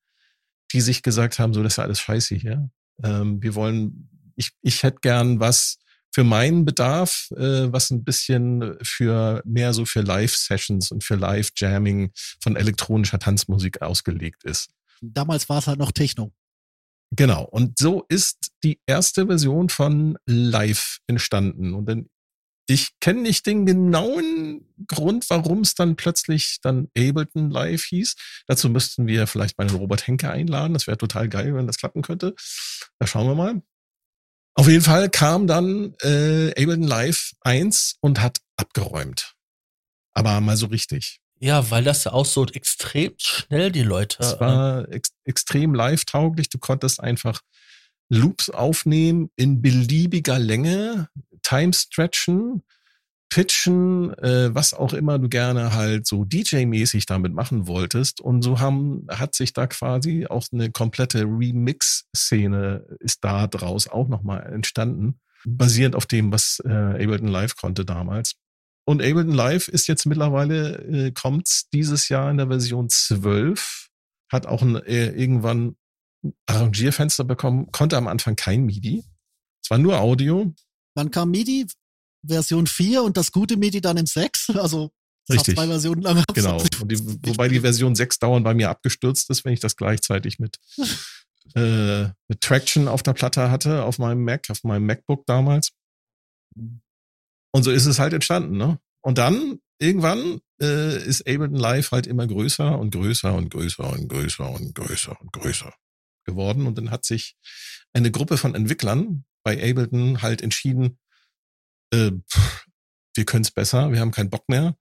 [0.73, 2.69] die sich gesagt haben, so, das ist ja alles scheiße hier.
[3.03, 5.77] Ähm, wir wollen, ich, ich hätte gern was
[6.11, 12.11] für meinen Bedarf, äh, was ein bisschen für mehr so für Live-Sessions und für Live-Jamming
[12.41, 14.71] von elektronischer Tanzmusik ausgelegt ist.
[15.01, 16.31] Damals war es halt noch Techno.
[17.11, 17.43] Genau.
[17.43, 21.73] Und so ist die erste Version von Live entstanden.
[21.73, 22.09] Und dann,
[22.67, 28.15] ich kenne nicht den genauen Grund, warum es dann plötzlich dann Ableton Live hieß.
[28.47, 30.73] Dazu müssten wir vielleicht mal den Robert Henke einladen.
[30.73, 32.35] Das wäre total geil, wenn das klappen könnte.
[32.99, 33.61] Da schauen wir mal.
[34.55, 39.35] Auf jeden Fall kam dann äh, Ableton Live 1 und hat abgeräumt.
[40.13, 41.21] Aber mal so richtig.
[41.39, 44.17] Ja, weil das ja auch so extrem schnell die Leute.
[44.19, 46.49] Es äh, war ex extrem live-tauglich.
[46.49, 47.41] Du konntest einfach
[48.09, 51.09] Loops aufnehmen in beliebiger Länge,
[51.43, 52.63] Time stretchen,
[53.29, 58.21] pitchen, äh, was auch immer du gerne halt so DJ-mäßig damit machen wolltest.
[58.21, 64.07] Und so haben, hat sich da quasi auch eine komplette Remix-Szene ist da draus auch
[64.07, 68.35] nochmal entstanden, basierend auf dem, was äh, Ableton Live konnte damals.
[68.87, 73.89] Und Ableton Live ist jetzt mittlerweile, äh, kommt's dieses Jahr in der Version 12,
[74.31, 75.75] hat auch ein, äh, irgendwann
[76.23, 79.03] ein Arrangierfenster bekommen, konnte am Anfang kein MIDI.
[79.61, 80.53] Es war nur Audio.
[80.95, 81.67] Dann kam MIDI
[82.25, 84.51] Version 4 und das gute MIDI dann im 6.
[84.55, 84.91] Also
[85.29, 85.55] Richtig.
[85.55, 86.23] zwei Versionen lang.
[86.33, 86.63] Genau.
[86.85, 86.97] Die,
[87.27, 90.59] wobei die Version 6 dauernd bei mir abgestürzt ist, wenn ich das gleichzeitig mit,
[91.55, 95.73] äh, mit Traction auf der Platte hatte, auf meinem Mac, auf meinem MacBook damals.
[97.51, 98.79] Und so ist es halt entstanden, ne?
[99.01, 104.09] Und dann irgendwann äh, ist Ableton Live halt immer größer und größer und größer und
[104.09, 105.73] größer und größer und größer
[106.25, 106.67] geworden.
[106.67, 107.35] Und dann hat sich
[107.93, 110.99] eine Gruppe von Entwicklern bei Ableton halt entschieden,
[111.93, 112.11] äh,
[113.15, 114.75] wir können es besser, wir haben keinen Bock mehr.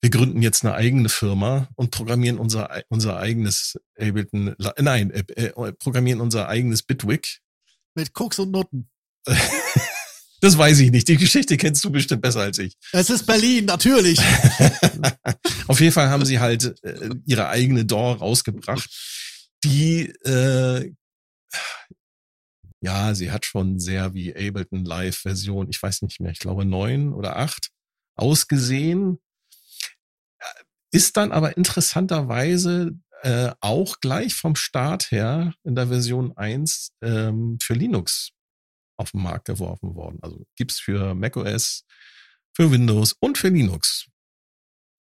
[0.00, 5.72] Wir gründen jetzt eine eigene Firma und programmieren unser, unser eigenes Ableton, nein, äh, äh,
[5.72, 7.40] programmieren unser eigenes Bitwig.
[7.94, 8.88] Mit Koks und Nutten.
[10.40, 11.08] Das weiß ich nicht.
[11.08, 12.74] Die Geschichte kennst du bestimmt besser als ich.
[12.92, 14.18] Es ist Berlin, natürlich.
[15.66, 18.88] Auf jeden Fall haben sie halt äh, ihre eigene DAW rausgebracht,
[19.64, 20.92] die äh,
[22.80, 26.64] ja, sie hat schon sehr wie Ableton Live Version, ich weiß nicht mehr, ich glaube
[26.64, 27.70] neun oder acht
[28.14, 29.18] ausgesehen,
[30.92, 32.92] ist dann aber interessanterweise
[33.22, 38.30] äh, auch gleich vom Start her in der Version 1 ähm, für Linux
[38.98, 40.18] auf den Markt geworfen worden.
[40.22, 41.84] Also gibt's für macOS,
[42.54, 44.08] für Windows und für Linux.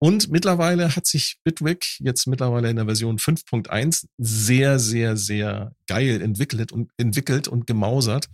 [0.03, 6.23] Und mittlerweile hat sich Bitwig jetzt mittlerweile in der Version 5.1 sehr, sehr, sehr geil
[6.23, 8.27] entwickelt und entwickelt und gemausert.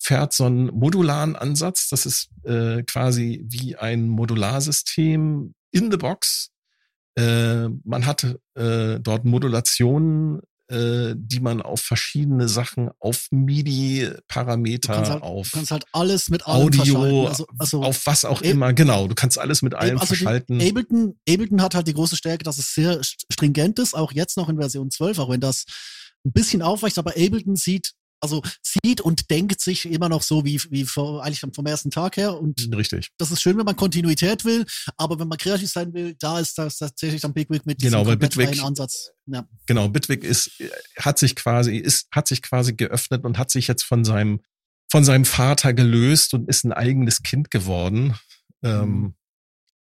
[0.00, 1.88] Fährt so einen modularen Ansatz.
[1.88, 6.50] Das ist äh, quasi wie ein Modularsystem in the box.
[7.16, 8.22] Äh, man hat
[8.54, 15.70] äh, dort Modulationen, äh, die man auf verschiedene Sachen, auf MIDI-Parameter, halt, auf du kannst
[15.70, 16.46] halt alles mit.
[16.46, 18.72] Audio, Also, also auf was auch Ab- immer.
[18.72, 20.60] Genau, du kannst alles mit allem also verschalten.
[20.60, 24.36] Ableton, Ableton hat halt die große Stärke, dass es sehr st- stringent ist, auch jetzt
[24.36, 25.64] noch in Version 12, auch wenn das
[26.24, 30.60] ein bisschen aufweicht, aber Ableton sieht Also sieht und denkt sich immer noch so wie,
[30.70, 32.38] wie vor, eigentlich vom ersten Tag her.
[32.38, 33.10] Und Richtig.
[33.18, 34.64] das ist schön, wenn man Kontinuität will,
[34.96, 38.34] aber wenn man kreativ sein will, da ist das tatsächlich dann Bitwig mit Genau, komplett
[38.34, 39.10] Bitwig- Ansatz.
[39.26, 39.46] Ja.
[39.66, 40.50] Genau, Bitwig ist,
[40.98, 44.40] hat sich quasi, ist, hat sich quasi geöffnet und hat sich jetzt von seinem,
[44.90, 48.14] von seinem Vater gelöst und ist ein eigenes Kind geworden.
[48.62, 49.14] Ähm,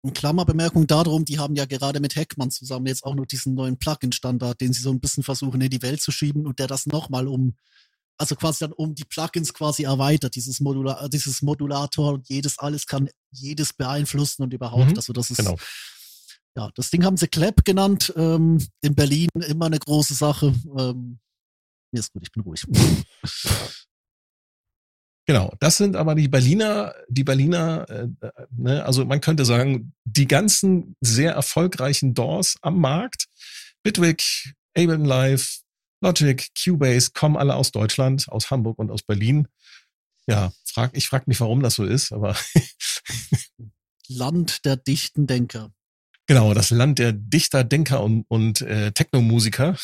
[0.02, 3.78] Und Klammerbemerkung darum, die haben ja gerade mit Heckmann zusammen jetzt auch noch diesen neuen
[3.80, 6.86] Plugin-Standard, den sie so ein bisschen versuchen in die Welt zu schieben und der das
[6.86, 7.56] nochmal um,
[8.18, 12.86] also quasi dann um die Plugins quasi erweitert, dieses Modular, dieses Modulator und jedes alles
[12.86, 15.56] kann jedes beeinflussen und überhaupt, Mhm, also das ist, genau.
[16.56, 21.20] ja, das Ding haben sie Clap genannt, ähm, in Berlin immer eine große Sache, ähm,
[21.92, 22.66] mir ist gut, ich bin ruhig.
[25.30, 29.94] Genau, das sind aber die Berliner, die Berliner, äh, äh, ne, also man könnte sagen,
[30.06, 33.26] die ganzen sehr erfolgreichen Doors am Markt,
[33.84, 35.60] Bitwig, Ableton Live,
[36.02, 39.48] Logic, Cubase, kommen alle aus Deutschland, aus Hamburg und aus Berlin.
[40.28, 42.36] Ja, frag, ich frage mich, warum das so ist, aber
[44.08, 45.72] Land der dichten Denker.
[46.28, 49.78] genau, das Land der Dichter, Denker und, und äh, Technomusiker.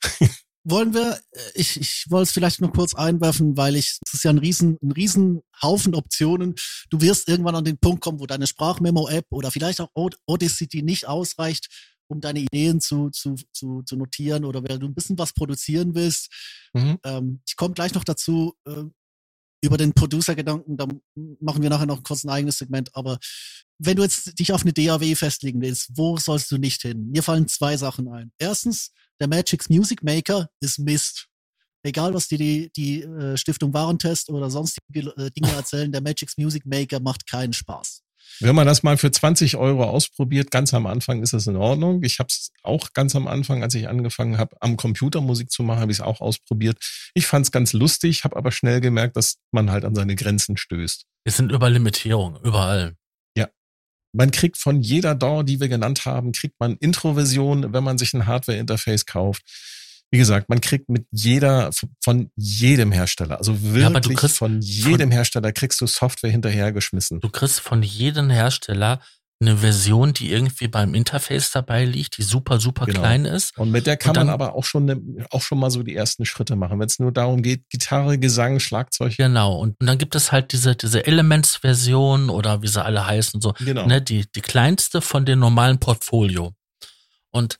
[0.64, 4.24] wollen wir, äh, ich, ich wollte es vielleicht noch kurz einwerfen, weil ich, es ist
[4.24, 6.54] ja ein riesen, ein riesen Haufen Optionen.
[6.90, 10.82] Du wirst irgendwann an den Punkt kommen, wo deine Sprachmemo-App oder vielleicht auch Aud- Audacity
[10.82, 11.68] nicht ausreicht,
[12.08, 15.94] um deine Ideen zu, zu, zu, zu notieren oder wenn du ein bisschen was produzieren
[15.94, 16.28] willst.
[16.74, 16.98] Mhm.
[17.04, 18.84] Ähm, ich komme gleich noch dazu, äh,
[19.64, 20.88] über den Producer-Gedanken, da
[21.40, 23.18] machen wir nachher noch kurz ein eigenes Segment, aber
[23.78, 27.10] wenn du jetzt dich auf eine DAW festlegen willst, wo sollst du nicht hin?
[27.10, 28.32] Mir fallen zwei Sachen ein.
[28.38, 31.28] Erstens, der Magix Music Maker ist Mist.
[31.84, 36.36] Egal, was dir die, die äh, Stiftung Warentest oder sonstige äh, Dinge erzählen, der Magix
[36.36, 38.01] Music Maker macht keinen Spaß.
[38.42, 42.02] Wenn man das mal für 20 Euro ausprobiert, ganz am Anfang ist das in Ordnung.
[42.02, 45.62] Ich habe es auch ganz am Anfang, als ich angefangen habe, am Computer Musik zu
[45.62, 46.78] machen, habe ich es auch ausprobiert.
[47.14, 50.56] Ich fand es ganz lustig, habe aber schnell gemerkt, dass man halt an seine Grenzen
[50.56, 51.04] stößt.
[51.24, 52.96] Es sind über Limitierungen, überall.
[54.14, 58.12] Man kriegt von jeder DAW, die wir genannt haben, kriegt man Intro-Version, wenn man sich
[58.12, 59.42] ein Hardware-Interface kauft.
[60.12, 61.70] Wie gesagt, man kriegt mit jeder,
[62.04, 67.18] von jedem Hersteller, also Ja, wirklich kriegst von jedem Hersteller kriegst du Software hinterhergeschmissen.
[67.20, 69.00] Du kriegst von jedem Hersteller
[69.40, 73.00] eine Version, die irgendwie beim Interface dabei liegt, die super, super Genau.
[73.00, 73.58] klein ist.
[73.58, 75.96] Und mit der kann dann- man aber auch schon, ne, auch schon mal so die
[75.96, 76.78] ersten Schritte machen.
[76.78, 79.16] Wenn es nur darum geht, Gitarre, Gesang, Schlagzeug.
[79.16, 79.56] Genau.
[79.56, 83.52] Und, und dann gibt es halt diese, diese Elements-Version oder wie sie alle heißen, so,
[83.58, 83.86] Genau.
[83.86, 86.52] ne, die, die kleinste von dem normalen Portfolio.
[87.30, 87.58] Und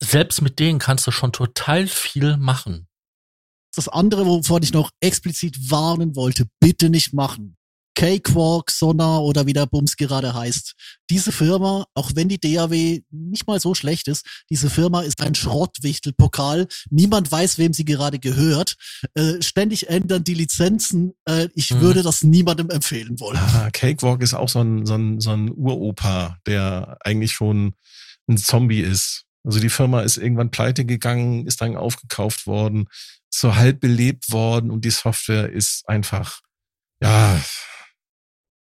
[0.00, 2.88] selbst mit denen kannst du schon total viel machen.
[3.74, 7.56] Das andere, wovon ich noch explizit warnen wollte, bitte nicht machen.
[7.94, 10.74] Cakewalk, Sonar oder wie der Bums gerade heißt.
[11.10, 15.34] Diese Firma, auch wenn die DAW nicht mal so schlecht ist, diese Firma ist ein
[15.34, 16.68] Schrottwichtelpokal.
[16.90, 18.76] Niemand weiß, wem sie gerade gehört.
[19.14, 21.12] Äh, ständig ändern die Lizenzen.
[21.26, 21.80] Äh, ich Mhm.
[21.80, 23.36] würde das niemandem empfehlen wollen.
[23.38, 27.74] Ah, Cakewalk ist auch so ein, so ein, so ein Uropa, der eigentlich schon
[28.26, 29.24] ein Zombie ist.
[29.44, 32.86] Also die Firma ist irgendwann pleite gegangen, ist dann aufgekauft worden,
[33.30, 36.40] ist so halb belebt worden und die Software ist einfach,
[37.02, 37.40] ja,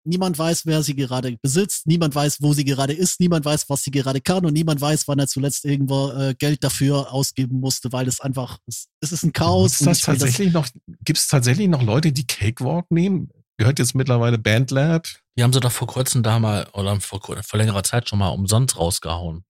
[0.09, 1.89] Niemand weiß, wer sie gerade besitzt.
[1.89, 3.19] Niemand weiß, wo sie gerade ist.
[3.19, 4.47] Niemand weiß, was sie gerade kann.
[4.47, 8.59] Und niemand weiß, wann er zuletzt irgendwo äh, Geld dafür ausgeben musste, weil es einfach,
[8.67, 9.81] es, es ist ein Chaos.
[9.81, 10.69] Will das- tatsächlich noch,
[11.05, 13.31] gibt's tatsächlich noch Leute, die Cakewalk nehmen?
[13.59, 15.09] Gehört jetzt mittlerweile Bandlab?
[15.37, 18.29] Die haben sie doch vor kurzem da mal, oder vor, vor längerer Zeit schon mal
[18.29, 19.43] umsonst rausgehauen.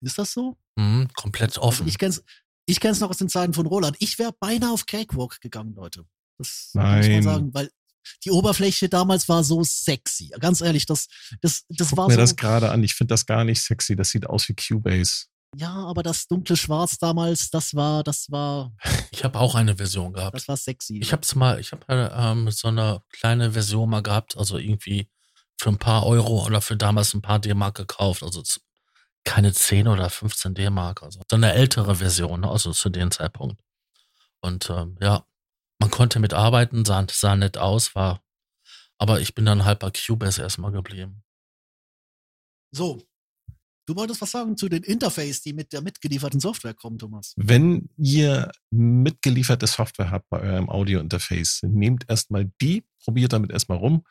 [0.00, 0.56] Ist das so?
[0.76, 1.88] Mhm, komplett Also offen.
[1.88, 2.22] ich kenn's,
[2.66, 3.96] ich kenn's noch aus den Zeiten von Roland.
[4.00, 6.04] Ich wäre beinahe auf Cakewalk gegangen, Leute.
[6.38, 7.22] Das muss man Nein.
[7.22, 7.70] sagen, weil
[8.24, 10.28] die Oberfläche damals war so sexy.
[10.38, 11.08] Ganz ehrlich, das,
[11.42, 12.20] das, das Guck war mir so.
[12.20, 12.82] das gerade an.
[12.84, 13.96] Ich finde das gar nicht sexy.
[13.96, 15.26] Das sieht aus wie Cubase.
[15.56, 18.72] ja, aber das dunkle Schwarz damals, das war, das war,
[19.10, 20.36] Ich habe auch eine Version gehabt.
[20.36, 20.98] das war sexy.
[21.00, 21.84] Ich hab's mal, ich habe
[22.14, 25.10] ähm, so eine kleine Version mal gehabt, also irgendwie
[25.60, 28.42] für ein paar Euro oder für damals ein paar D-Mark gekauft, also
[29.24, 33.60] keine 10 oder 15 D-Mark, also so eine ältere Version, ne, also zu dem Zeitpunkt.
[34.40, 35.26] Und ähm, ja,
[35.78, 38.22] man konnte mitarbeiten, sah, sah nett aus, war,
[38.98, 41.22] aber ich bin dann halt bei Cubase erstmal geblieben.
[42.72, 43.02] So.
[43.86, 47.32] Du wolltest was sagen zu den Interface, die mit der mitgelieferten Software kommen, Thomas.
[47.38, 54.04] Wenn ihr mitgelieferte Software habt bei eurem Audio-Interface, nehmt erstmal die, probiert damit erstmal rum.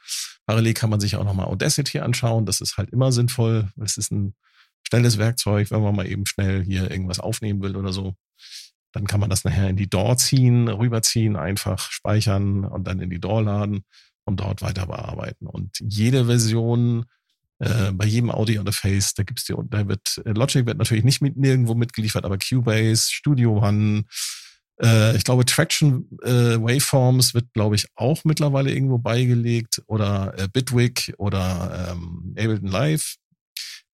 [0.48, 2.48] Parallel kann man sich auch nochmal Audacity anschauen.
[2.48, 3.72] Das ist halt immer sinnvoll.
[3.80, 4.34] Es ist ein
[4.88, 8.16] schnelles Werkzeug, wenn man mal eben schnell hier irgendwas aufnehmen will oder so.
[8.94, 13.10] Dann kann man das nachher in die DAW ziehen, rüberziehen, einfach speichern und dann in
[13.10, 13.84] die DAW laden
[14.26, 15.46] und dort weiter bearbeiten.
[15.46, 17.06] Und jede Version
[17.60, 21.38] äh, bei jedem Audio-Interface, da gibt's die, da wird, äh, Logic wird natürlich nicht mit
[21.38, 24.06] nirgendwo mitgeliefert, aber Cubase, Studio One,
[24.80, 30.48] Äh, ich glaube, Traction äh, Waveforms wird, glaube ich, auch mittlerweile irgendwo beigelegt oder äh,
[30.48, 33.16] Bitwig oder ähm, Ableton Live.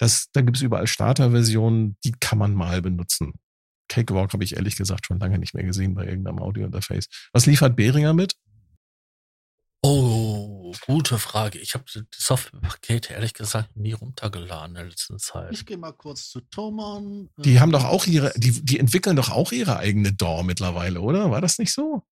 [0.03, 3.35] Das, da gibt es überall Starterversionen, die kann man mal benutzen.
[3.88, 7.07] Cakewalk habe ich ehrlich gesagt schon lange nicht mehr gesehen bei irgendeinem Audio-Interface.
[7.31, 8.35] Was liefert Behringer mit?
[9.81, 11.57] Oh, gute Frage.
[11.57, 15.53] Ich habe die Softwarepakete ehrlich gesagt nie runtergeladen in der letzten Zeit.
[15.53, 17.30] Ich gehe mal kurz zu Thomann.
[17.38, 21.31] Die haben doch auch ihre, die, die entwickeln doch auch ihre eigene DAW mittlerweile, oder?
[21.31, 22.03] War das nicht so?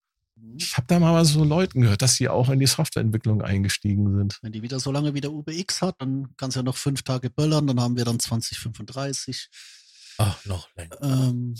[0.41, 0.57] Mhm.
[0.57, 4.39] Ich habe da mal so Leuten gehört, dass sie auch in die Softwareentwicklung eingestiegen sind.
[4.41, 7.03] Wenn die wieder so lange wie der UBX hat, dann kann es ja noch fünf
[7.03, 9.49] Tage böllern, dann haben wir dann 2035.
[10.17, 10.97] Ach, noch länger.
[11.01, 11.55] Ähm,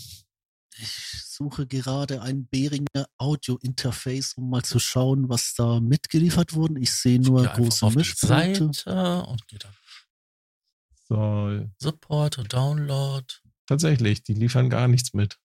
[0.78, 6.80] ich suche gerade ein Behringer Audio-Interface, um mal zu schauen, was da mitgeliefert wurde.
[6.80, 8.72] Ich sehe nur einfach große auf die Mischpunkte.
[8.74, 9.74] Seite und geht dann
[11.08, 13.26] So, Support, Download.
[13.66, 15.38] tatsächlich, die liefern gar nichts mit.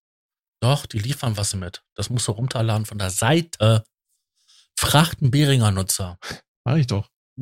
[0.60, 1.84] Doch, die liefern was mit.
[1.94, 3.84] Das musst du runterladen von der Seite.
[4.78, 6.18] Fragt einen Behringer Nutzer.
[6.64, 7.10] Mach ich doch.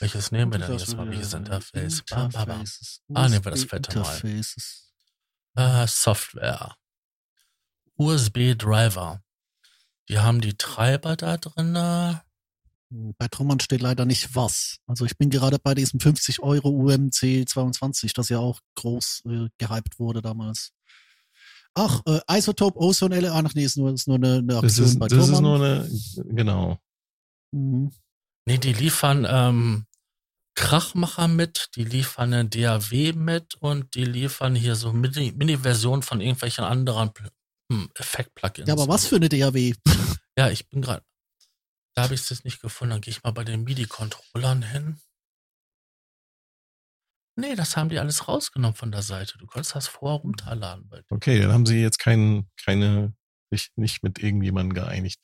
[0.00, 1.08] Welches nehmen wir denn jetzt mal?
[1.08, 2.02] Welches Interface?
[2.02, 2.64] Bam, bam, bam.
[3.14, 4.14] Ah, nehmen wir das fette mal.
[4.16, 4.92] Interfaces.
[5.56, 6.76] Äh, Software.
[7.96, 9.22] USB Driver.
[10.06, 11.74] Wir haben die Treiber da drin.
[13.18, 14.76] Bei Trummern steht leider nicht was.
[14.86, 19.48] Also ich bin gerade bei diesem 50 Euro UMC 22, das ja auch groß äh,
[19.58, 20.72] gehypt wurde damals.
[21.74, 23.32] Ach, äh, Isotope Ozone LA.
[23.32, 25.42] Ach nee, ist nur, ist nur eine, eine Das Aktion ist, bei das ist Trummern.
[25.42, 25.90] nur eine,
[26.34, 26.78] genau.
[27.52, 27.90] Mhm.
[28.46, 29.86] Nee, die liefern ähm,
[30.54, 36.20] Krachmacher mit, die liefern eine DAW mit und die liefern hier so Mini- Mini-Versionen von
[36.20, 37.10] irgendwelchen anderen
[37.72, 38.68] hm, Effekt-Plugins.
[38.68, 39.72] Ja, aber was für eine DAW?
[40.38, 41.02] Ja, ich bin gerade.
[41.94, 42.90] Da habe ich es jetzt nicht gefunden.
[42.90, 45.00] Dann gehe ich mal bei den MIDI-Controllern hin.
[47.36, 49.38] Nee, das haben die alles rausgenommen von der Seite.
[49.38, 50.88] Du konntest das vorher runterladen.
[50.88, 53.14] Bei Okay, dann haben sie jetzt kein, keine,
[53.50, 55.20] sich nicht mit irgendjemandem geeinigt.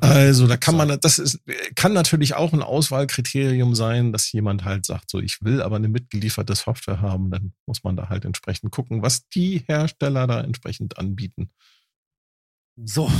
[0.00, 1.40] Also da kann man, das ist,
[1.74, 5.88] kann natürlich auch ein Auswahlkriterium sein, dass jemand halt sagt, so ich will aber eine
[5.88, 10.98] mitgelieferte Software haben, dann muss man da halt entsprechend gucken, was die Hersteller da entsprechend
[10.98, 11.50] anbieten.
[12.76, 13.10] So.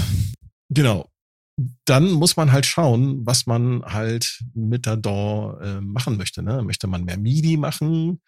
[0.68, 1.10] Genau.
[1.84, 6.42] Dann muss man halt schauen, was man halt mit der DAW äh, machen möchte.
[6.42, 6.62] Ne?
[6.62, 8.20] Möchte man mehr MIDI machen?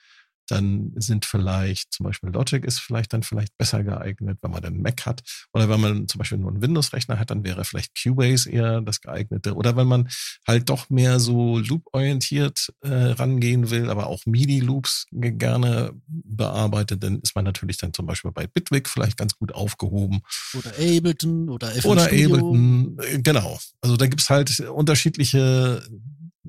[0.48, 4.74] Dann sind vielleicht, zum Beispiel Logic ist vielleicht dann vielleicht besser geeignet, wenn man dann
[4.74, 5.22] einen Mac hat.
[5.52, 9.00] Oder wenn man zum Beispiel nur einen Windows-Rechner hat, dann wäre vielleicht Cubase eher das
[9.00, 9.54] geeignete.
[9.54, 10.08] Oder wenn man
[10.46, 17.20] halt doch mehr so loop-orientiert äh, rangehen will, aber auch MIDI-Loops ge- gerne bearbeitet, dann
[17.20, 20.20] ist man natürlich dann zum Beispiel bei Bitwig vielleicht ganz gut aufgehoben.
[20.54, 22.26] Oder Ableton oder FL Oder Studio.
[22.28, 23.58] Ableton, äh, genau.
[23.80, 25.82] Also da gibt's halt unterschiedliche,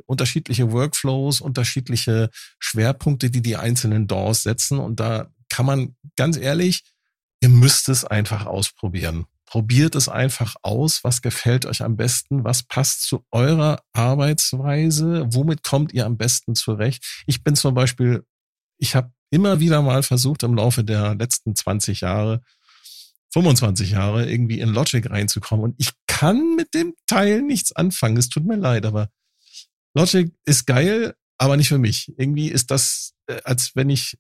[0.05, 2.29] unterschiedliche Workflows, unterschiedliche
[2.59, 4.79] Schwerpunkte, die die einzelnen DAWs setzen.
[4.79, 6.83] Und da kann man ganz ehrlich,
[7.41, 9.25] ihr müsst es einfach ausprobieren.
[9.45, 15.63] Probiert es einfach aus, was gefällt euch am besten, was passt zu eurer Arbeitsweise, womit
[15.63, 17.23] kommt ihr am besten zurecht.
[17.27, 18.25] Ich bin zum Beispiel,
[18.77, 22.41] ich habe immer wieder mal versucht im Laufe der letzten 20 Jahre,
[23.33, 25.65] 25 Jahre irgendwie in Logic reinzukommen.
[25.65, 28.17] Und ich kann mit dem Teil nichts anfangen.
[28.17, 29.09] Es tut mir leid, aber
[29.95, 32.11] Logic ist geil, aber nicht für mich.
[32.17, 34.17] Irgendwie ist das, äh, als wenn ich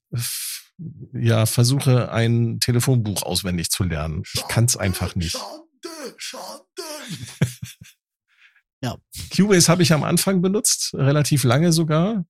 [1.13, 4.23] ja versuche, ein Telefonbuch auswendig zu lernen.
[4.33, 5.31] Ich kann es einfach nicht.
[5.37, 6.59] Schande, Schande.
[9.35, 12.25] Cubase habe ich am Anfang benutzt, relativ lange sogar.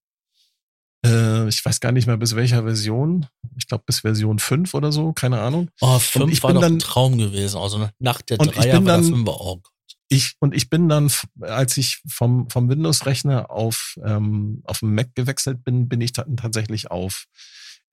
[1.05, 3.25] Äh, ich weiß gar nicht mehr bis welcher Version.
[3.57, 5.69] Ich glaube bis Version 5 oder so, keine Ahnung.
[5.81, 7.57] Oh, fünf ich war bin doch dann- ein Traum gewesen.
[7.57, 9.41] Also nach der Und ich Dreier bin war der dann- Fünfer.
[9.41, 9.72] Oh Gott.
[10.13, 11.11] Ich und ich bin dann,
[11.41, 16.37] als ich vom vom Windows-Rechner auf ähm, auf den Mac gewechselt bin, bin ich dann
[16.37, 17.25] tatsächlich auf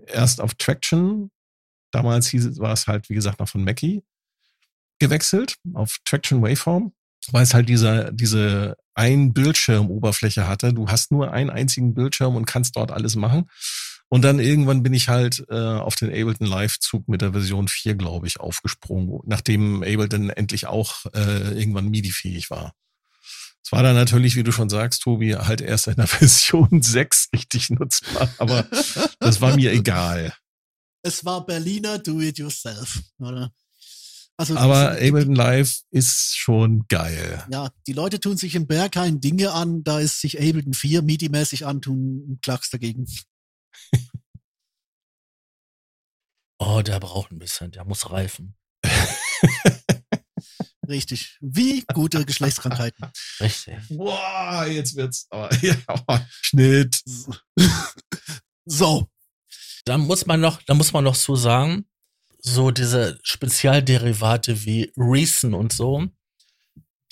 [0.06, 1.30] erst auf Traction.
[1.90, 4.02] Damals hieß war es halt wie gesagt noch von Mackie
[4.98, 6.92] gewechselt auf Traction Waveform,
[7.32, 10.74] weil es halt diese diese ein Bildschirm-Oberfläche hatte.
[10.74, 13.48] Du hast nur einen einzigen Bildschirm und kannst dort alles machen.
[14.12, 17.94] Und dann irgendwann bin ich halt äh, auf den Ableton Live-Zug mit der Version 4,
[17.94, 22.74] glaube ich, aufgesprungen, nachdem Ableton endlich auch äh, irgendwann MIDI-fähig war.
[23.64, 27.28] Es war dann natürlich, wie du schon sagst, Tobi, halt erst in der Version 6
[27.32, 28.66] richtig nutzbar, aber
[29.20, 30.34] das war mir egal.
[31.02, 33.52] Es war Berliner Do-It-Yourself, oder?
[34.36, 37.44] Also Aber Ableton Live ist schon geil.
[37.52, 41.64] Ja, die Leute tun sich im Berghain Dinge an, da ist sich Ableton 4 MIDI-mäßig
[41.64, 43.06] antun, Klacks dagegen.
[46.58, 47.70] Oh, der braucht ein bisschen.
[47.72, 48.54] Der muss reifen.
[50.88, 51.38] Richtig.
[51.40, 53.06] Wie gute Geschlechtskrankheiten.
[53.40, 53.76] Richtig.
[53.88, 57.00] Boah, jetzt wird's, aber ja, oh, Schnitt.
[58.66, 59.08] So,
[59.84, 61.86] Da muss man noch, da muss man noch zu sagen,
[62.38, 66.06] so diese Spezialderivate wie Reason und so,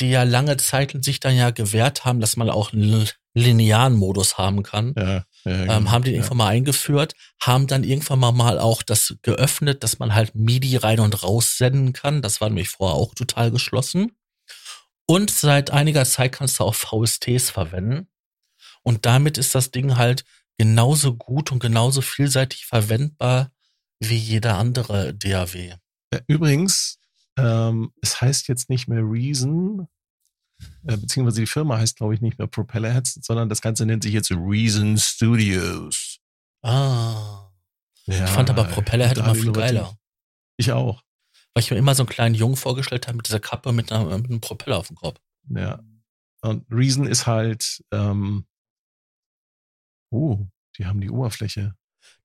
[0.00, 4.38] die ja lange Zeit sich dann ja gewehrt haben, dass man auch einen linearen Modus
[4.38, 4.94] haben kann.
[4.96, 5.90] Ja, ja, ähm, genau.
[5.90, 10.14] haben den irgendwann mal eingeführt, haben dann irgendwann mal, mal auch das geöffnet, dass man
[10.14, 12.22] halt MIDI rein und raus senden kann.
[12.22, 14.12] Das war nämlich vorher auch total geschlossen.
[15.06, 18.08] Und seit einiger Zeit kannst du auch VSTs verwenden.
[18.82, 20.24] Und damit ist das Ding halt
[20.58, 23.50] genauso gut und genauso vielseitig verwendbar
[24.00, 25.74] wie jeder andere DAW.
[26.12, 26.98] Ja, Übrigens,
[27.38, 29.88] ähm, es heißt jetzt nicht mehr Reason,
[30.86, 34.12] äh, beziehungsweise die Firma heißt, glaube ich, nicht mehr Propellerheads, sondern das Ganze nennt sich
[34.12, 36.18] jetzt Reason Studios.
[36.62, 37.50] Ah.
[38.06, 39.74] Ja, ich fand aber Propellerhead immer viel innovativ.
[39.74, 39.98] geiler.
[40.56, 41.02] Ich auch.
[41.54, 44.18] Weil ich mir immer so einen kleinen Jungen vorgestellt habe mit dieser Kappe mit, einer,
[44.18, 45.20] mit einem Propeller auf dem Kopf.
[45.50, 45.82] Ja.
[46.40, 48.46] Und Reason ist halt, ähm,
[50.10, 50.46] oh,
[50.78, 51.74] die haben die Oberfläche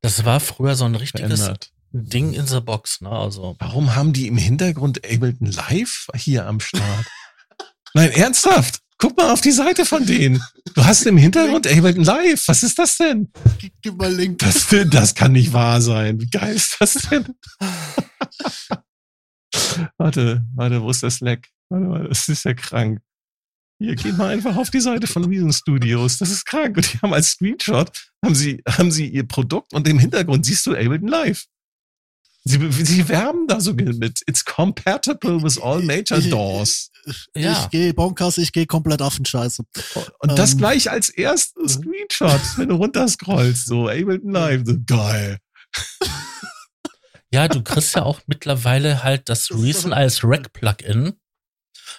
[0.02, 1.72] Das war früher so ein richtiges verändert.
[1.92, 3.10] Ding in the Box, ne?
[3.10, 3.56] Also.
[3.60, 7.06] Warum haben die im Hintergrund Ableton Live hier am Start?
[7.94, 8.80] Nein, ernsthaft.
[8.98, 10.42] Guck mal auf die Seite von denen.
[10.76, 12.48] Du hast im Hintergrund Ableton Live.
[12.48, 13.32] Was ist das denn?
[13.82, 14.40] Gib, mal Link.
[14.40, 16.20] Das, das kann nicht wahr sein.
[16.22, 17.28] Wie geil ist das denn?
[19.98, 21.50] warte, warte, wo ist das Slack?
[21.70, 23.02] Warte mal, das ist ja krank.
[23.80, 26.18] Hier, geht mal einfach auf die Seite von Reason Studios.
[26.18, 26.78] Das ist krank.
[26.78, 27.92] Und die haben als Screenshot,
[28.24, 31.46] haben sie, haben sie ihr Produkt und im Hintergrund siehst du Ableton Live.
[32.46, 34.22] Sie, sie werben da sogar mit.
[34.28, 36.90] It's compatible with all major DAWs.
[37.36, 37.54] Ja.
[37.54, 39.64] Ich gehe Bonkers, ich gehe komplett Affenscheiße.
[40.20, 40.58] Und das Ähm.
[40.60, 43.66] gleich als ersten Screenshot, wenn du runterscrollst.
[43.66, 44.62] So, Ableton Live.
[44.66, 45.38] So, geil.
[47.32, 51.14] Ja, du kriegst ja auch mittlerweile halt das Das Reason als Rack-Plugin.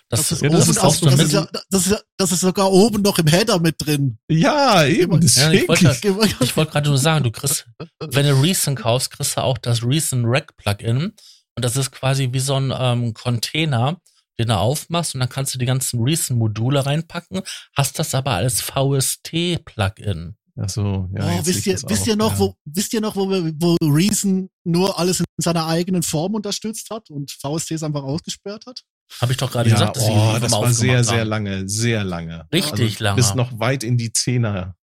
[0.09, 2.71] Das, Das ist, Ja, das ist auch, das, ist ja, das, ist das ist sogar
[2.73, 4.19] oben noch im Header mit drin.
[4.29, 5.21] Ja, eben.
[5.23, 5.97] Ja, ich wollte-
[6.41, 7.67] Ich wollte gerade nur sagen, du kriegst,
[8.01, 11.13] wenn du Reason kaufst, kriegst du auch das Reason Rack Plugin.
[11.57, 14.01] Und das ist quasi wie so ein ähm, Container,
[14.39, 17.43] den du aufmachst und dann kannst du die ganzen Reason Module reinpacken,
[17.77, 20.37] hast das aber als VST Plugin.
[20.57, 21.27] Ach so, ja.
[21.27, 22.39] oh, wisst ihr, wisst auch, ihr noch, ja.
[22.39, 27.11] wo, wisst ihr noch, wo, wo Reason nur alles in seiner eigenen Form unterstützt hat
[27.11, 28.83] und VSTs einfach ausgesperrt hat?
[29.21, 31.29] Habe ich doch gerade Ja, gesagt, dass oh, irgendwann das war sehr, aufgemacht sehr haben.
[31.29, 32.49] lange, sehr lange.
[32.53, 33.17] Richtig lange.
[33.17, 34.77] Bis noch weit in die Zehner,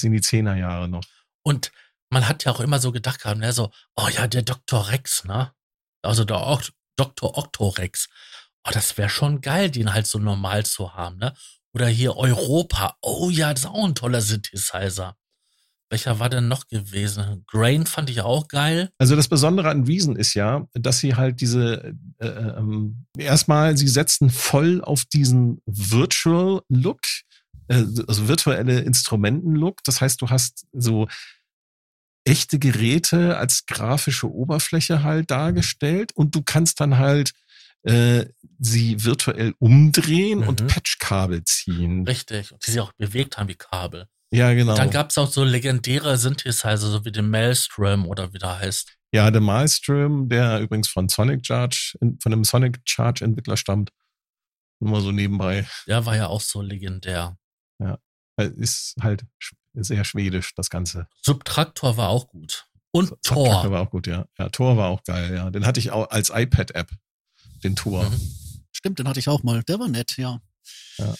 [0.00, 1.02] in die Zehnerjahre noch.
[1.42, 1.72] Und
[2.10, 4.88] man hat ja auch immer so gedacht gehabt, ne, so, oh ja, der Dr.
[4.90, 5.52] Rex, ne?
[6.02, 7.38] Also der Oct Dr.
[7.38, 8.08] Octorex.
[8.64, 11.34] Oh, das wäre schon geil, den halt so normal zu haben, ne?
[11.74, 12.96] Oder hier Europa.
[13.00, 15.16] Oh ja, das ist auch ein toller Synthesizer.
[15.92, 17.44] Welcher war denn noch gewesen?
[17.46, 18.88] Grain fand ich auch geil.
[18.96, 23.88] Also das Besondere an Reason ist ja, dass sie halt diese, äh, ähm, erstmal, sie
[23.88, 27.00] setzen voll auf diesen Virtual Look,
[27.68, 29.84] äh, also virtuelle Instrumenten-Look.
[29.84, 31.08] Das heißt, du hast so
[32.24, 37.32] echte Geräte als grafische Oberfläche halt dargestellt und du kannst dann halt
[37.82, 38.24] äh,
[38.58, 40.48] sie virtuell umdrehen Mhm.
[40.48, 42.06] und Patchkabel ziehen.
[42.06, 42.52] Richtig.
[42.52, 44.06] Und die sich auch bewegt haben wie Kabel.
[44.32, 44.74] Ja, genau.
[44.74, 48.92] Dann gab's auch so legendäre Synthesizer, so wie den Maelstrom oder wie der heißt.
[49.12, 53.90] Ja, der Maelstrom, der übrigens von Sonic Charge, von dem Sonic Charge Entwickler stammt.
[54.80, 55.66] Nur mal so nebenbei.
[55.86, 57.36] Der war ja auch so legendär.
[58.36, 59.24] Weil Ist halt
[59.74, 61.06] sehr schwedisch, das Ganze.
[61.20, 62.66] Subtraktor war auch gut.
[62.90, 63.70] Und Tor.
[63.70, 64.26] war auch gut, ja.
[64.38, 65.50] Ja, Tor war auch geil, ja.
[65.50, 66.90] Den hatte ich auch als iPad-App,
[67.64, 68.08] den Tor.
[68.08, 68.20] Mhm.
[68.72, 69.62] Stimmt, den hatte ich auch mal.
[69.64, 70.40] Der war nett, ja.
[70.98, 71.14] Ja.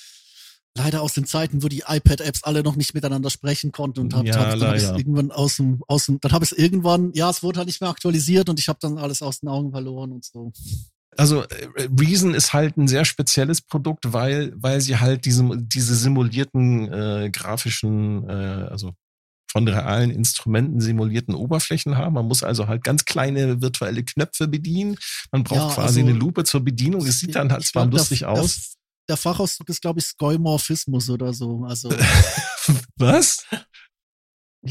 [0.75, 4.25] Leider aus den Zeiten, wo die iPad-Apps alle noch nicht miteinander sprechen konnten und hab,
[4.25, 7.13] Ja, hab, dann hab ich irgendwann aus dem, aus dem, dann habe ich es irgendwann,
[7.13, 9.71] ja, es wurde halt nicht mehr aktualisiert und ich habe dann alles aus den Augen
[9.71, 10.51] verloren und so.
[11.15, 11.69] Also äh,
[12.01, 17.31] Reason ist halt ein sehr spezielles Produkt, weil, weil sie halt diese, diese simulierten äh,
[17.31, 18.95] grafischen, äh, also
[19.51, 22.15] von realen Instrumenten simulierten Oberflächen haben.
[22.15, 24.97] Man muss also halt ganz kleine virtuelle Knöpfe bedienen.
[25.31, 27.05] Man braucht Ja, quasi also- eine Lupe zur Bedienung.
[27.05, 28.55] Es sieht dann halt zwar glaub, lustig der, aus.
[28.57, 31.65] Der, der Fachausdruck ist, glaube ich, Skoimorphismus oder so.
[31.65, 31.91] Also
[32.97, 33.45] Was?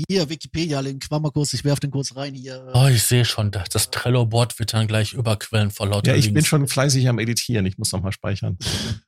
[0.07, 2.71] hier, Wikipedia-Link, warte mal kurz, ich werf den kurz rein hier.
[2.73, 6.35] Oh, ich sehe schon, das, Trello-Board wird dann gleich überquellen vor lauter Ja, ich bin
[6.35, 6.47] Links.
[6.47, 7.65] schon fleißig am Editieren.
[7.65, 8.57] Ich muss noch mal speichern.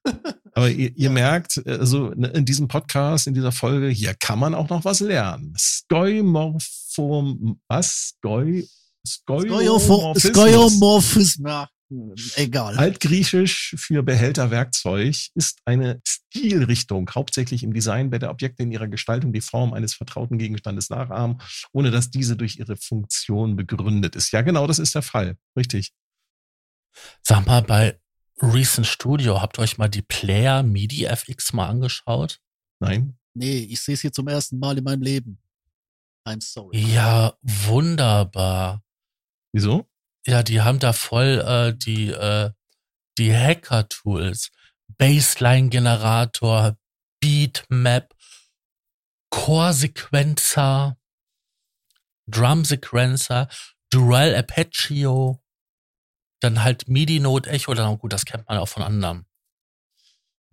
[0.55, 4.69] Aber ihr, ihr merkt, also in diesem Podcast, in dieser Folge, hier kann man auch
[4.69, 5.55] noch was lernen.
[5.57, 8.13] Skoimorphom, was?
[8.19, 8.67] Skoi,
[9.07, 10.33] Skoiomorphismus.
[10.33, 11.67] Skoiomorphismus, ja,
[12.36, 12.78] egal.
[12.78, 19.34] Altgriechisch für Behälterwerkzeug ist eine Stilrichtung, hauptsächlich im Design, bei der Objekte in ihrer Gestaltung
[19.34, 21.41] die Form eines vertrauten Gegenstandes nachahmen,
[21.72, 24.32] ohne dass diese durch ihre Funktion begründet ist.
[24.32, 25.38] Ja, genau, das ist der Fall.
[25.57, 25.94] Richtig.
[27.22, 27.99] Sag mal, bei
[28.41, 32.40] Recent Studio, habt ihr euch mal die Player MIDI FX mal angeschaut?
[32.80, 33.18] Nein?
[33.34, 35.40] Nee, ich sehe es hier zum ersten Mal in meinem Leben.
[36.28, 36.78] I'm sorry.
[36.78, 38.84] Ja, wunderbar.
[39.53, 39.88] Wieso?
[40.25, 42.51] Ja, die haben da voll äh, die, äh,
[43.17, 44.51] die Hacker-Tools.
[44.97, 46.77] Baseline-Generator,
[47.19, 48.13] Beatmap,
[49.29, 50.97] Core-Sequencer,
[52.27, 53.49] Drum-Sequencer,
[53.89, 55.39] Dural Apache,
[56.41, 59.25] dann halt MIDI-Note-Echo, dann gut, das kennt man auch von anderen.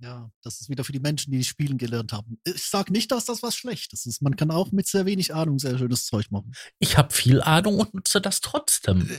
[0.02, 2.39] Ja, das ist wieder für die Menschen, die, die spielen gelernt haben.
[2.44, 4.22] Ich sag nicht, dass das was Schlechtes ist.
[4.22, 6.52] Man kann auch mit sehr wenig Ahnung sehr schönes Zeug machen.
[6.78, 9.10] Ich habe viel Ahnung und nutze das trotzdem.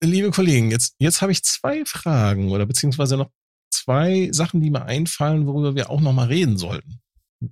[0.00, 3.30] Äh, liebe Kollegen, jetzt, jetzt habe ich zwei Fragen oder beziehungsweise noch
[3.70, 7.00] zwei Sachen, die mir einfallen, worüber wir auch nochmal reden sollten.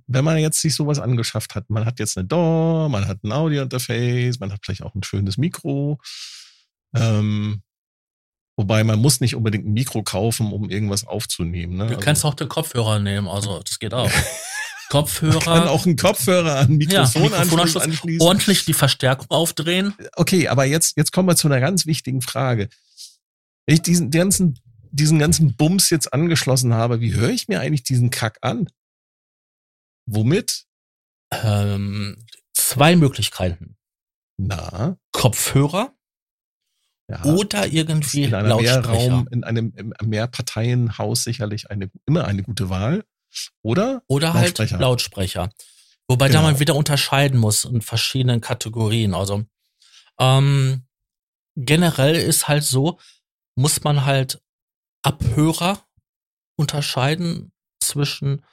[0.07, 3.33] Wenn man jetzt sich sowas angeschafft hat, man hat jetzt eine DAW, man hat ein
[3.33, 5.99] Audio-Interface, man hat vielleicht auch ein schönes Mikro.
[6.95, 7.61] Ähm,
[8.59, 11.77] Wobei man muss nicht unbedingt ein Mikro kaufen, um irgendwas aufzunehmen.
[11.77, 11.85] Ne?
[11.85, 14.11] Du Also- kannst auch den Kopfhörer nehmen, also das geht auch.
[14.89, 18.21] Kopfhörer, kann auch ein Kopfhörer an ein ja, Mikrofon anschließen.
[18.21, 19.93] ordentlich die Verstärkung aufdrehen.
[20.17, 22.67] Okay, aber jetzt, jetzt kommen wir zu einer ganz wichtigen Frage.
[23.65, 24.59] Wenn ich diesen ganzen,
[24.91, 28.67] diesen ganzen Bums jetzt angeschlossen habe, wie höre ich mir eigentlich diesen Kack an?
[30.05, 30.65] Womit?
[31.31, 33.77] Ähm, zwei Möglichkeiten.
[34.35, 35.93] Na, Kopfhörer
[37.09, 37.23] ja.
[37.25, 38.57] oder irgendwie in einem.
[38.57, 39.73] Mehrraum, in einem
[40.03, 43.03] Mehrparteienhaus sicherlich eine, immer eine gute Wahl.
[43.61, 44.01] Oder?
[44.07, 44.77] Oder halt Lautsprecher.
[44.79, 45.49] Lautsprecher.
[46.07, 46.39] Wobei Genau.
[46.41, 49.13] da man wieder unterscheiden muss in verschiedenen Kategorien.
[49.13, 49.45] Also
[50.19, 50.83] ähm,
[51.55, 52.99] generell ist halt so,
[53.55, 54.41] muss man halt
[55.03, 55.85] Abhörer
[56.57, 58.43] unterscheiden zwischen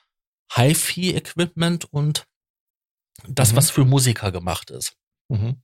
[0.53, 2.27] HiFi-Equipment und
[3.27, 3.57] das, Mhm.
[3.57, 4.97] was für Musiker gemacht ist.
[5.29, 5.63] Mhm.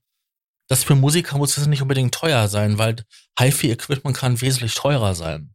[0.73, 2.95] Das für Musiker muss es nicht unbedingt teuer sein, weil
[3.37, 5.53] HiFi-Equipment kann wesentlich teurer sein.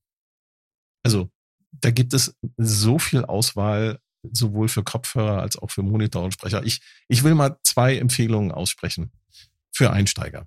[1.03, 1.29] Also,
[1.73, 6.63] da gibt es so viel Auswahl, sowohl für Kopfhörer als auch für Monitor und Sprecher.
[6.63, 9.11] Ich, ich will mal zwei Empfehlungen aussprechen
[9.73, 10.47] für Einsteiger.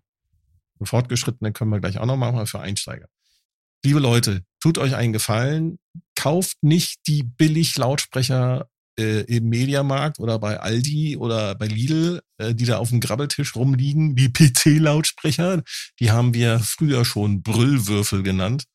[0.77, 3.10] Für Fortgeschrittene können wir gleich auch noch machen, aber für Einsteiger.
[3.84, 5.80] Liebe Leute, tut euch einen Gefallen,
[6.15, 8.69] kauft nicht die billig Lautsprecher
[8.99, 13.55] äh, im Mediamarkt oder bei Aldi oder bei Lidl, äh, die da auf dem Grabbeltisch
[13.55, 15.63] rumliegen, die PC-Lautsprecher.
[15.99, 18.65] Die haben wir früher schon Brüllwürfel genannt.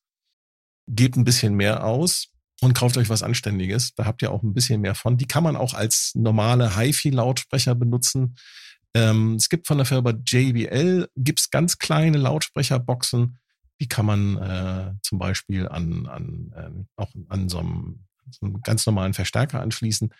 [0.87, 2.27] Gebt ein bisschen mehr aus
[2.61, 3.93] und kauft euch was Anständiges.
[3.95, 5.17] Da habt ihr auch ein bisschen mehr von.
[5.17, 8.35] Die kann man auch als normale HiFi-Lautsprecher benutzen.
[8.93, 13.37] Ähm, es gibt von der Firma JBL gibt's ganz kleine Lautsprecherboxen.
[13.79, 18.61] Die kann man äh, zum Beispiel an, an äh, auch an so einem, so einem
[18.61, 20.13] ganz normalen Verstärker anschließen.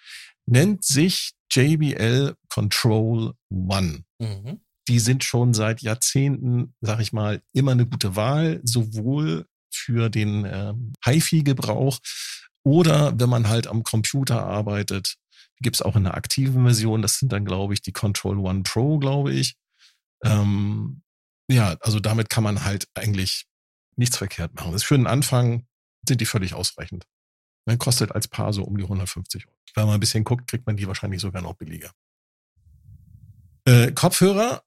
[0.45, 4.61] Nennt sich JBL Control One Mhm.
[4.87, 10.45] die sind schon seit Jahrzehnten, sag ich mal, immer eine gute Wahl, sowohl für den
[10.45, 11.99] ähm, HiFi-Gebrauch
[12.63, 15.15] oder wenn man halt am Computer arbeitet.
[15.59, 17.01] Die gibt's auch in einer aktiven Version.
[17.01, 19.55] Das sind dann, glaube ich, die Control One Pro, glaube ich.
[20.23, 21.01] Ähm,
[21.49, 23.45] ja, also damit kann man halt eigentlich
[23.95, 24.71] nichts verkehrt machen.
[24.71, 25.65] Das ist für den Anfang
[26.07, 27.05] sind die völlig ausreichend.
[27.67, 29.57] Man kostet als Paar so um die 150 Euro.
[29.75, 31.91] Wenn man ein bisschen guckt, kriegt man die wahrscheinlich sogar noch billiger.
[33.65, 34.63] Äh, Kopfhörer,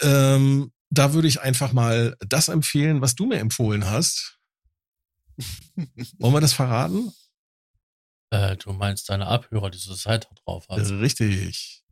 [0.00, 4.38] ähm, da würde ich einfach mal das empfehlen, was du mir empfohlen hast.
[6.18, 7.12] Wollen wir das verraten?
[8.30, 10.92] Äh, du meinst deine Abhörer, die du Seite drauf hast.
[10.92, 11.82] Richtig.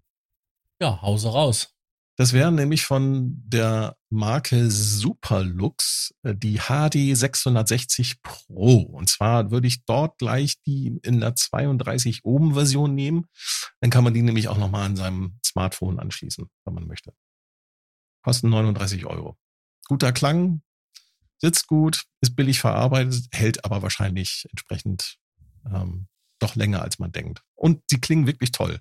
[0.80, 1.74] Ja, Hause raus.
[2.16, 8.82] Das wären nämlich von der Marke Superlux äh, die HD 660 Pro.
[8.82, 13.26] Und zwar würde ich dort gleich die in der 32 oben Version nehmen.
[13.80, 17.14] Dann kann man die nämlich auch nochmal an seinem Smartphone anschließen, wenn man möchte.
[18.22, 19.38] Kosten 39 Euro.
[19.86, 20.62] Guter Klang,
[21.38, 25.18] sitzt gut, ist billig verarbeitet, hält aber wahrscheinlich entsprechend
[25.66, 26.08] ähm,
[26.38, 27.42] doch länger, als man denkt.
[27.54, 28.80] Und sie klingen wirklich toll.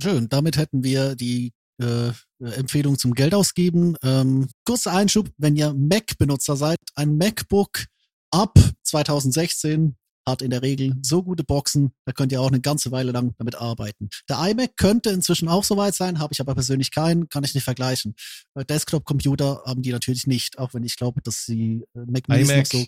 [0.00, 2.10] Schön, damit hätten wir die äh,
[2.40, 3.96] Empfehlung zum Geld ausgeben.
[4.02, 7.84] Ähm, kurzer Einschub, wenn ihr Mac-Benutzer seid, ein MacBook
[8.30, 9.96] ab 2016
[10.28, 13.34] hat in der Regel so gute Boxen, da könnt ihr auch eine ganze Weile lang
[13.38, 14.08] damit arbeiten.
[14.28, 17.62] Der iMac könnte inzwischen auch soweit sein, habe ich aber persönlich keinen, kann ich nicht
[17.64, 18.14] vergleichen.
[18.54, 22.50] Äh, Desktop-Computer haben die natürlich nicht, auch wenn ich glaube, dass sie äh, Mac Minis
[22.50, 22.86] iMac, so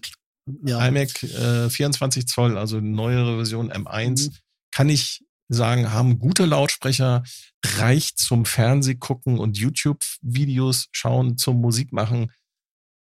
[0.64, 4.34] ja, iMac äh, 24 Zoll, also neuere Version M1, Mhm.
[4.72, 7.22] kann ich sagen, haben gute Lautsprecher,
[7.64, 12.30] reicht zum Fernseh gucken und YouTube-Videos schauen, zum Musik machen.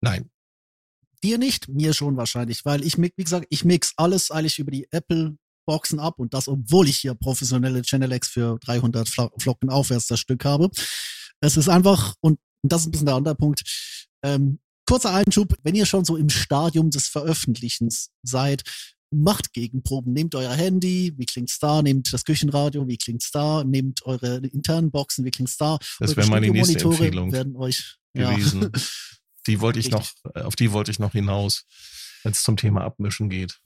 [0.01, 0.29] Nein,
[1.21, 4.87] Dir nicht, mir schon wahrscheinlich, weil ich, wie gesagt, ich mix alles eigentlich über die
[4.91, 5.35] Apple
[5.65, 10.07] Boxen ab und das, obwohl ich hier professionelle Channel X für 300 Flo- Flocken aufwärts
[10.07, 10.69] das Stück habe.
[11.41, 13.63] Es ist einfach, und das ist ein bisschen der andere Punkt,
[14.23, 18.63] ähm, kurzer Einschub, wenn ihr schon so im Stadium des Veröffentlichens seid,
[19.11, 24.05] macht Gegenproben, nehmt euer Handy, wie klingt's da, nehmt das Küchenradio, wie klingt's da, nehmt
[24.05, 25.79] eure internen Boxen, wie klingt's da.
[25.99, 28.31] das wäre meine nächste Empfehlung werden euch, ja.
[28.31, 28.71] gewesen.
[29.47, 31.65] die wollte ich noch, auf die wollte ich noch hinaus,
[32.23, 33.59] wenn es zum Thema Abmischen geht.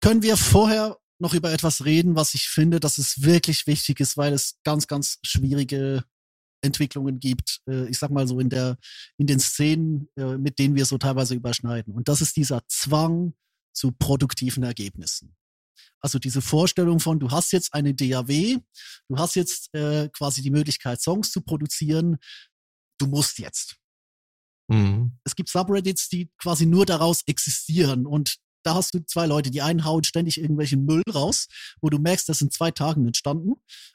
[0.00, 4.16] Können wir vorher noch über etwas reden, was ich finde, dass es wirklich wichtig ist,
[4.16, 6.04] weil es ganz, ganz schwierige
[6.62, 8.76] Entwicklungen gibt, äh, ich sag mal so in der,
[9.16, 11.94] in den Szenen, äh, mit denen wir so teilweise überschneiden.
[11.94, 13.34] Und das ist dieser Zwang
[13.76, 15.36] zu produktiven Ergebnissen.
[16.00, 18.58] Also diese Vorstellung von, du hast jetzt eine DAW,
[19.08, 22.18] du hast jetzt äh, quasi die Möglichkeit, Songs zu produzieren,
[22.98, 23.76] du musst jetzt.
[24.68, 25.18] Mhm.
[25.24, 29.62] Es gibt Subreddits, die quasi nur daraus existieren und da hast du zwei Leute, die
[29.62, 31.46] einen hauen ständig irgendwelchen Müll raus,
[31.80, 33.52] wo du merkst, das sind zwei Tagen entstanden.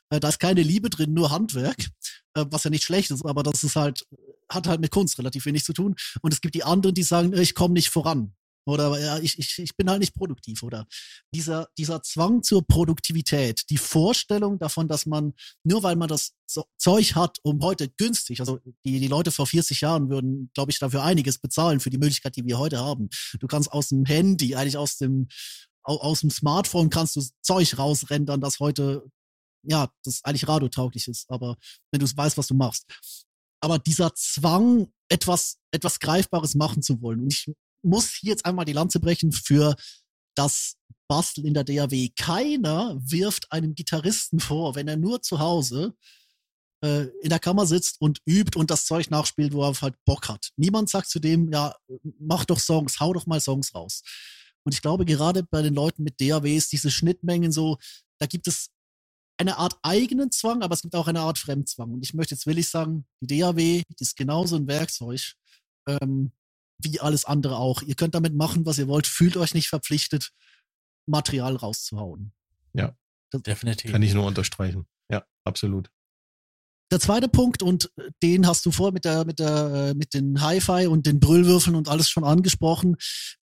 [0.09, 1.89] Äh, da ist keine Liebe drin, nur Handwerk,
[2.35, 4.07] äh, was ja nicht schlecht ist, aber das ist halt,
[4.49, 5.95] hat halt mit Kunst relativ wenig zu tun.
[6.21, 8.33] Und es gibt die anderen, die sagen, ich komme nicht voran.
[8.65, 10.63] Oder ja, ich, ich, ich bin halt nicht produktiv.
[10.63, 10.85] Oder
[11.33, 15.33] dieser, dieser Zwang zur Produktivität, die Vorstellung davon, dass man,
[15.63, 16.33] nur weil man das
[16.77, 20.79] Zeug hat, um heute günstig, also die, die Leute vor 40 Jahren würden, glaube ich,
[20.79, 23.09] dafür einiges bezahlen für die Möglichkeit, die wir heute haben.
[23.39, 25.27] Du kannst aus dem Handy, eigentlich aus dem,
[25.83, 29.03] aus dem Smartphone kannst du Zeug rausrendern, das heute,
[29.63, 31.57] ja, das eigentlich radiotauglich ist, aber
[31.91, 32.85] wenn du weißt, was du machst.
[33.63, 37.21] Aber dieser Zwang, etwas, etwas Greifbares machen zu wollen.
[37.21, 37.51] Und ich
[37.83, 39.75] muss hier jetzt einmal die Lanze brechen für
[40.35, 40.75] das
[41.07, 42.09] Basteln in der DAW.
[42.17, 45.93] Keiner wirft einem Gitarristen vor, wenn er nur zu Hause
[46.83, 50.29] äh, in der Kammer sitzt und übt und das Zeug nachspielt, wo er halt Bock
[50.29, 50.51] hat.
[50.55, 51.75] Niemand sagt zu dem, ja,
[52.19, 54.03] mach doch Songs, hau doch mal Songs raus.
[54.63, 57.77] Und ich glaube, gerade bei den Leuten mit DAWs, diese Schnittmengen so,
[58.19, 58.69] da gibt es
[59.37, 61.91] eine Art eigenen Zwang, aber es gibt auch eine Art Fremdzwang.
[61.91, 65.33] Und ich möchte jetzt willig sagen, die DAW, ist genauso ein Werkzeug.
[65.87, 66.31] Ähm,
[66.83, 67.81] wie alles andere auch.
[67.81, 69.07] Ihr könnt damit machen, was ihr wollt.
[69.07, 70.31] Fühlt euch nicht verpflichtet,
[71.05, 72.33] Material rauszuhauen.
[72.73, 72.95] Ja,
[73.31, 73.91] das definitiv.
[73.91, 74.85] Kann ich nur unterstreichen.
[75.09, 75.89] Ja, absolut.
[76.91, 77.89] Der zweite Punkt, und
[78.21, 81.75] den hast du vor mit der, mit der, äh, mit den Hi-Fi und den Brüllwürfeln
[81.75, 82.97] und alles schon angesprochen.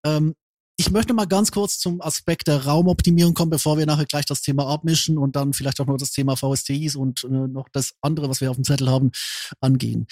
[0.05, 0.35] Ähm,
[0.79, 4.41] ich möchte mal ganz kurz zum Aspekt der Raumoptimierung kommen, bevor wir nachher gleich das
[4.41, 8.29] Thema abmischen und dann vielleicht auch noch das Thema VSTIs und äh, noch das andere,
[8.29, 9.11] was wir auf dem Zettel haben,
[9.59, 10.07] angehen.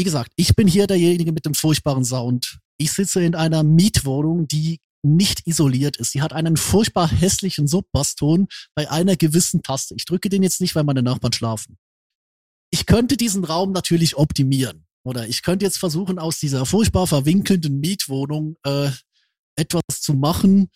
[0.00, 2.58] Wie gesagt, ich bin hier derjenige mit dem furchtbaren Sound.
[2.78, 6.12] Ich sitze in einer Mietwohnung, die nicht isoliert ist.
[6.12, 9.94] Sie hat einen furchtbar hässlichen Subbasston bei einer gewissen Taste.
[9.94, 11.76] Ich drücke den jetzt nicht, weil meine Nachbarn schlafen.
[12.70, 14.86] Ich könnte diesen Raum natürlich optimieren.
[15.04, 18.88] Oder ich könnte jetzt versuchen, aus dieser furchtbar verwinkelnden Mietwohnung äh,
[19.54, 20.70] etwas zu machen,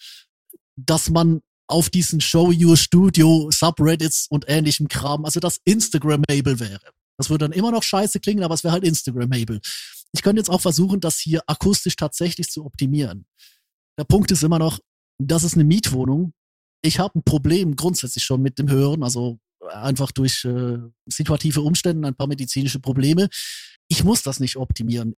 [0.77, 6.94] dass man auf diesen Show Your Studio Subreddits und ähnlichem Kram, also das Instagram-Label wäre.
[7.17, 9.61] Das würde dann immer noch scheiße klingen, aber es wäre halt Instagram-Able.
[10.13, 13.27] Ich könnte jetzt auch versuchen, das hier akustisch tatsächlich zu optimieren.
[13.99, 14.79] Der Punkt ist immer noch,
[15.19, 16.33] das ist eine Mietwohnung.
[16.83, 19.39] Ich habe ein Problem grundsätzlich schon mit dem Hören, also
[19.73, 23.29] einfach durch äh, situative Umstände, ein paar medizinische Probleme.
[23.89, 25.15] Ich muss das nicht optimieren.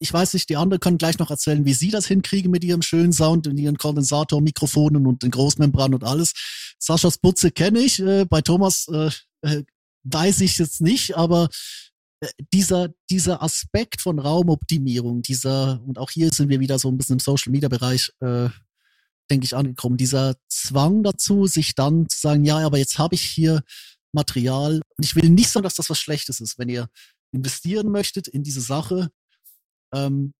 [0.00, 2.82] Ich weiß nicht, die anderen können gleich noch erzählen, wie sie das hinkriegen mit ihrem
[2.82, 6.34] schönen Sound und ihren Kondensatormikrofonen und den Großmembranen und alles.
[6.78, 9.10] Saschas Butze kenne ich, äh, bei Thomas äh,
[9.42, 9.64] äh
[10.04, 11.48] weiß ich jetzt nicht, aber
[12.20, 16.98] äh, dieser, dieser Aspekt von Raumoptimierung, dieser, und auch hier sind wir wieder so ein
[16.98, 18.48] bisschen im Social Media Bereich, äh,
[19.30, 23.22] denke ich, angekommen, dieser Zwang dazu, sich dann zu sagen, ja, aber jetzt habe ich
[23.22, 23.62] hier
[24.12, 24.80] Material.
[24.96, 26.58] Und ich will nicht sagen, dass das was Schlechtes ist.
[26.58, 26.88] Wenn ihr
[27.32, 29.10] investieren möchtet in diese Sache,
[29.92, 30.32] ähm,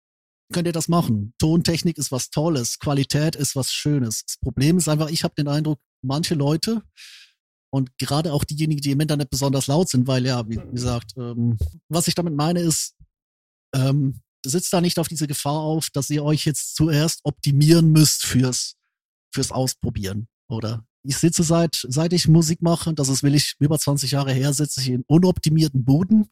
[0.51, 1.33] könnt ihr das machen.
[1.37, 4.25] Tontechnik ist was Tolles, Qualität ist was Schönes.
[4.25, 6.81] Das Problem ist einfach, ich habe den Eindruck, manche Leute
[7.71, 11.57] und gerade auch diejenigen, die im Internet besonders laut sind, weil ja, wie gesagt, ähm,
[11.87, 12.95] was ich damit meine ist,
[13.75, 18.25] ähm, sitzt da nicht auf diese Gefahr auf, dass ihr euch jetzt zuerst optimieren müsst
[18.25, 18.75] fürs,
[19.33, 20.27] fürs Ausprobieren.
[20.49, 24.33] Oder ich sitze seit, seit ich Musik mache, das ist will ich über 20 Jahre
[24.33, 26.29] her, sitze ich in unoptimierten Buden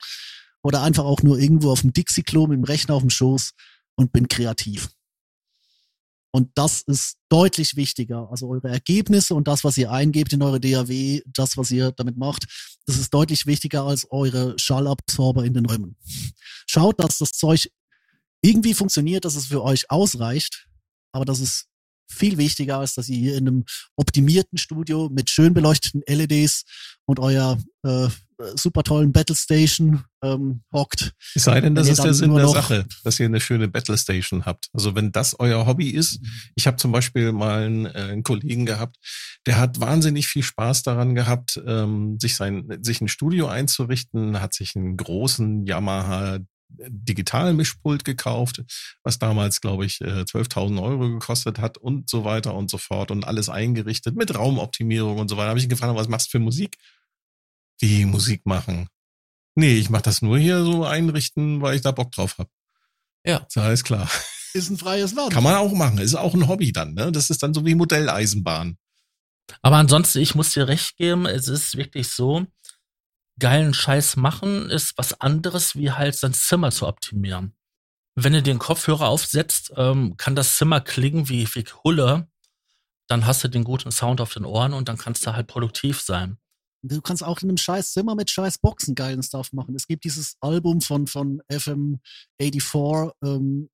[0.64, 3.52] oder einfach auch nur irgendwo auf dem Dixie-Klo mit dem Rechner auf dem Schoß
[3.96, 4.90] und bin kreativ.
[6.32, 8.30] Und das ist deutlich wichtiger.
[8.30, 12.18] Also eure Ergebnisse und das, was ihr eingebt in eure DAW, das, was ihr damit
[12.18, 12.46] macht,
[12.86, 15.96] das ist deutlich wichtiger als eure Schallabsorber in den Räumen.
[16.68, 17.70] Schaut, dass das Zeug
[18.42, 20.68] irgendwie funktioniert, dass es für euch ausreicht,
[21.12, 21.68] aber das ist
[22.10, 26.64] viel wichtiger, als dass ihr hier in einem optimierten Studio mit schön beleuchteten LEDs
[27.06, 28.08] und euer äh,
[28.56, 31.14] super tollen Battle Station ähm, hockt.
[31.36, 34.46] Es sei denn, das ist der Sinn der Sache, dass ihr eine schöne Battle Station
[34.46, 34.68] habt.
[34.74, 36.28] Also wenn das euer Hobby ist, mhm.
[36.56, 38.98] ich habe zum Beispiel mal einen, äh, einen, Kollegen gehabt,
[39.46, 44.54] der hat wahnsinnig viel Spaß daran gehabt, ähm, sich sein, sich ein Studio einzurichten, hat
[44.54, 46.40] sich einen großen Yamaha
[46.70, 48.64] Digitalmischpult gekauft,
[49.04, 53.10] was damals, glaube ich, 12.000 äh, Euro gekostet hat und so weiter und so fort
[53.10, 55.46] und alles eingerichtet mit Raumoptimierung und so weiter.
[55.46, 56.78] Da habe ich ihn gefragt, was machst du für Musik?
[57.80, 58.88] Wie Musik machen?
[59.56, 62.50] Nee, ich mache das nur hier so einrichten, weil ich da Bock drauf habe.
[63.26, 63.38] Ja.
[63.38, 64.10] Ist alles klar.
[64.54, 65.34] Ist ein freies Land.
[65.34, 65.98] Kann man auch machen.
[65.98, 67.12] Ist auch ein Hobby dann, ne?
[67.12, 68.78] Das ist dann so wie Modelleisenbahn.
[69.62, 72.46] Aber ansonsten, ich muss dir recht geben, es ist wirklich so,
[73.40, 77.56] geilen Scheiß machen ist was anderes, wie halt sein Zimmer zu optimieren.
[78.16, 82.28] Wenn du den Kopfhörer aufsetzt, ähm, kann das Zimmer klingen wie, wie Hulle.
[83.08, 86.02] Dann hast du den guten Sound auf den Ohren und dann kannst du halt produktiv
[86.02, 86.38] sein.
[86.88, 89.76] Du kannst auch in einem scheiß Zimmer mit scheiß Boxen geilen Stuff machen.
[89.76, 93.70] Es gibt dieses Album von, von FM84, ähm,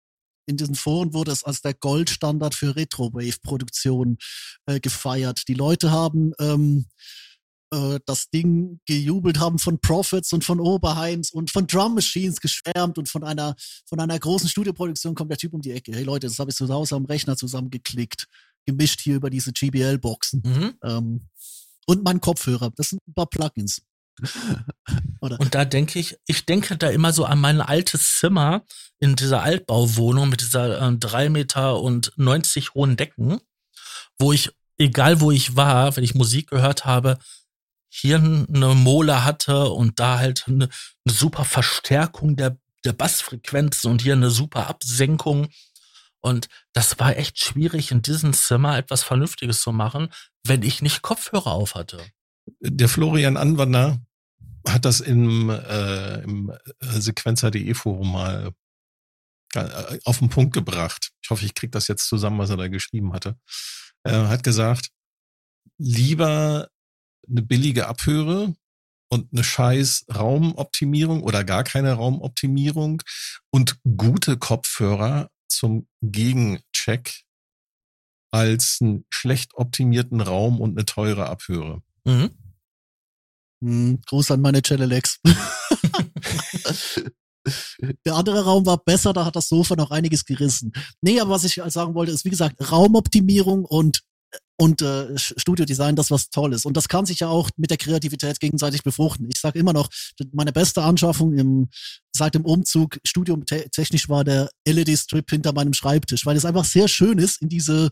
[0.46, 4.18] in diesen Foren wurde es als der Goldstandard für Retrowave-Produktion
[4.66, 5.48] äh, gefeiert.
[5.48, 6.86] Die Leute haben ähm,
[7.74, 12.98] äh, das Ding gejubelt, haben von Profits und von Oberheims und von Drum Machines geschwärmt
[12.98, 15.94] und von einer, von einer großen Studioproduktion kommt der Typ um die Ecke.
[15.94, 18.28] Hey Leute, das habe ich zu Hause am Rechner zusammengeklickt,
[18.66, 20.44] gemischt hier über diese GBL-Boxen.
[20.46, 20.74] Mhm.
[20.84, 21.30] Ähm,
[21.86, 22.72] und mein Kopfhörer.
[22.76, 23.82] Das sind ein paar Plugins.
[25.22, 25.40] Oder?
[25.40, 28.64] Und da denke ich, ich denke da immer so an mein altes Zimmer
[29.00, 33.40] in dieser Altbauwohnung mit dieser äh, drei Meter und 90 hohen Decken,
[34.20, 37.18] wo ich, egal wo ich war, wenn ich Musik gehört habe,
[37.90, 40.68] hier eine Mole hatte und da halt eine,
[41.06, 45.50] eine super Verstärkung der, der Bassfrequenzen und hier eine super Absenkung.
[46.24, 50.08] Und das war echt schwierig, in diesem Zimmer etwas Vernünftiges zu machen,
[50.46, 52.02] wenn ich nicht Kopfhörer auf hatte.
[52.62, 54.02] Der Florian Anwander
[54.68, 58.54] hat das im, äh, im Sequenzer.de Forum mal
[59.54, 61.12] äh, auf den Punkt gebracht.
[61.22, 63.38] Ich hoffe, ich kriege das jetzt zusammen, was er da geschrieben hatte.
[64.04, 64.92] Er hat gesagt,
[65.78, 66.70] lieber
[67.30, 68.56] eine billige Abhöre
[69.10, 73.04] und eine scheiß Raumoptimierung oder gar keine Raumoptimierung
[73.52, 77.24] und gute Kopfhörer zum Gegencheck
[78.32, 81.84] als einen schlecht optimierten Raum und eine teure Abhöre.
[82.04, 82.32] Mhm.
[83.64, 85.20] Hm, Gruß an meine Cellelex.
[88.06, 90.72] Der andere Raum war besser, da hat das Sofa noch einiges gerissen.
[91.02, 94.04] Nee, aber was ich halt sagen wollte, ist wie gesagt Raumoptimierung und
[94.58, 96.66] und äh, Studiodesign, das was toll ist.
[96.66, 99.28] Und das kann sich ja auch mit der Kreativität gegenseitig befruchten.
[99.30, 99.90] Ich sage immer noch,
[100.32, 101.70] meine beste Anschaffung im,
[102.16, 107.18] seit dem Umzug studiumtechnisch war der LED-Strip hinter meinem Schreibtisch, weil es einfach sehr schön
[107.18, 107.90] ist, in diese,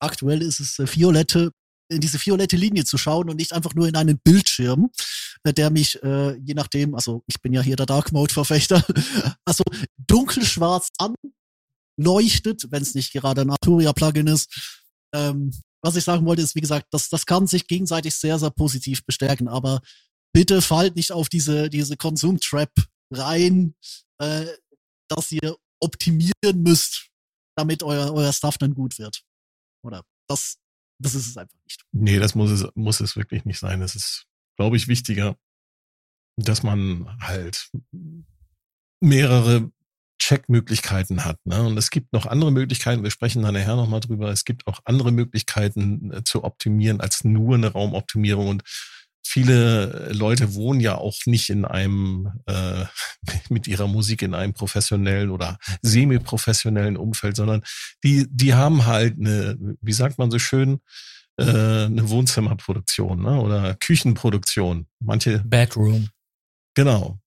[0.00, 1.52] aktuell ist es äh, violette,
[1.88, 4.90] in diese violette Linie zu schauen und nicht einfach nur in einen Bildschirm,
[5.44, 8.84] äh, der mich, äh, je nachdem, also ich bin ja hier der Dark Mode-Verfechter,
[9.44, 9.62] also
[9.98, 14.78] dunkelschwarz anleuchtet, wenn es nicht gerade ein Arturia-Plugin ist.
[15.14, 15.52] Ähm,
[15.82, 19.04] was ich sagen wollte, ist, wie gesagt, das, das kann sich gegenseitig sehr, sehr positiv
[19.04, 19.80] bestärken, aber
[20.32, 22.72] bitte fallt nicht auf diese, diese Konsum-Trap
[23.10, 23.74] rein,
[24.18, 24.46] äh,
[25.08, 27.10] dass ihr optimieren müsst,
[27.56, 29.22] damit euer, euer Stuff dann gut wird.
[29.84, 30.58] Oder das,
[31.00, 31.82] das ist es einfach nicht.
[31.92, 33.82] Nee, das muss es, muss es wirklich nicht sein.
[33.82, 34.26] Es ist,
[34.56, 35.36] glaube ich, wichtiger,
[36.36, 37.70] dass man halt
[39.00, 39.70] mehrere
[40.22, 41.38] Checkmöglichkeiten hat.
[41.44, 41.62] Ne?
[41.62, 44.80] Und es gibt noch andere Möglichkeiten, wir sprechen dann nachher nochmal drüber, es gibt auch
[44.84, 48.46] andere Möglichkeiten äh, zu optimieren als nur eine Raumoptimierung.
[48.46, 48.62] Und
[49.26, 52.84] viele Leute wohnen ja auch nicht in einem, äh,
[53.48, 57.64] mit ihrer Musik in einem professionellen oder semi-professionellen Umfeld, sondern
[58.04, 60.80] die, die haben halt eine, wie sagt man so schön,
[61.36, 61.42] äh,
[61.86, 63.40] eine Wohnzimmerproduktion ne?
[63.40, 64.86] oder Küchenproduktion.
[65.00, 65.40] Manche.
[65.44, 66.10] Bedroom.
[66.74, 67.18] Genau.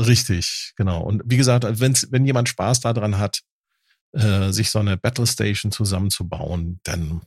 [0.00, 1.02] Richtig, genau.
[1.02, 3.42] Und wie gesagt, wenn's, wenn jemand Spaß daran hat,
[4.12, 7.22] äh, sich so eine Battle Station zusammenzubauen, dann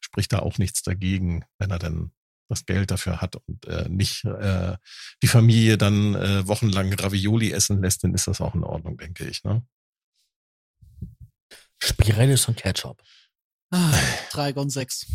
[0.00, 2.12] spricht da auch nichts dagegen, wenn er dann
[2.48, 4.76] das Geld dafür hat und äh, nicht äh,
[5.22, 9.26] die Familie dann äh, wochenlang Ravioli essen lässt, dann ist das auch in Ordnung, denke
[9.26, 9.42] ich.
[9.44, 9.64] Ne?
[11.82, 13.02] Spirellis und Ketchup.
[13.70, 13.98] Ah,
[14.30, 15.06] Dragon 6.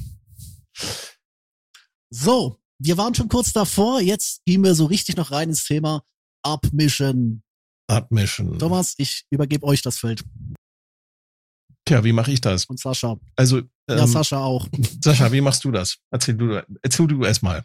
[2.09, 6.03] So, wir waren schon kurz davor, jetzt gehen wir so richtig noch rein ins Thema
[6.53, 7.43] abmischen.
[7.87, 8.59] Abmischen.
[8.59, 10.23] Thomas, ich übergebe euch das Feld.
[11.85, 12.65] Tja, wie mache ich das?
[12.65, 13.17] Und Sascha.
[13.35, 14.67] Also, ähm, ja, Sascha auch.
[15.01, 15.97] Sascha, wie machst du das?
[16.11, 17.63] Erzähl du, erzähl du erstmal.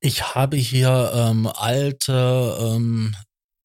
[0.00, 3.16] Ich habe hier ähm, alte ähm,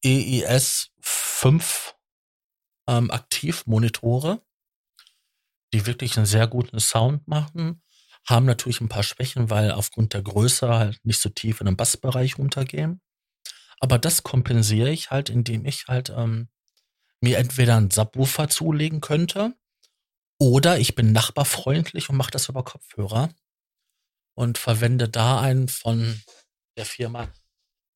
[0.05, 1.95] EIS 5
[2.87, 4.41] ähm, Aktivmonitore,
[5.73, 7.81] die wirklich einen sehr guten Sound machen,
[8.25, 11.75] haben natürlich ein paar Schwächen, weil aufgrund der Größe halt nicht so tief in den
[11.75, 13.01] Bassbereich runtergehen.
[13.79, 16.49] Aber das kompensiere ich halt, indem ich halt ähm,
[17.21, 19.55] mir entweder einen Subwoofer zulegen könnte
[20.39, 23.29] oder ich bin nachbarfreundlich und mache das über Kopfhörer
[24.35, 26.21] und verwende da einen von
[26.77, 27.31] der Firma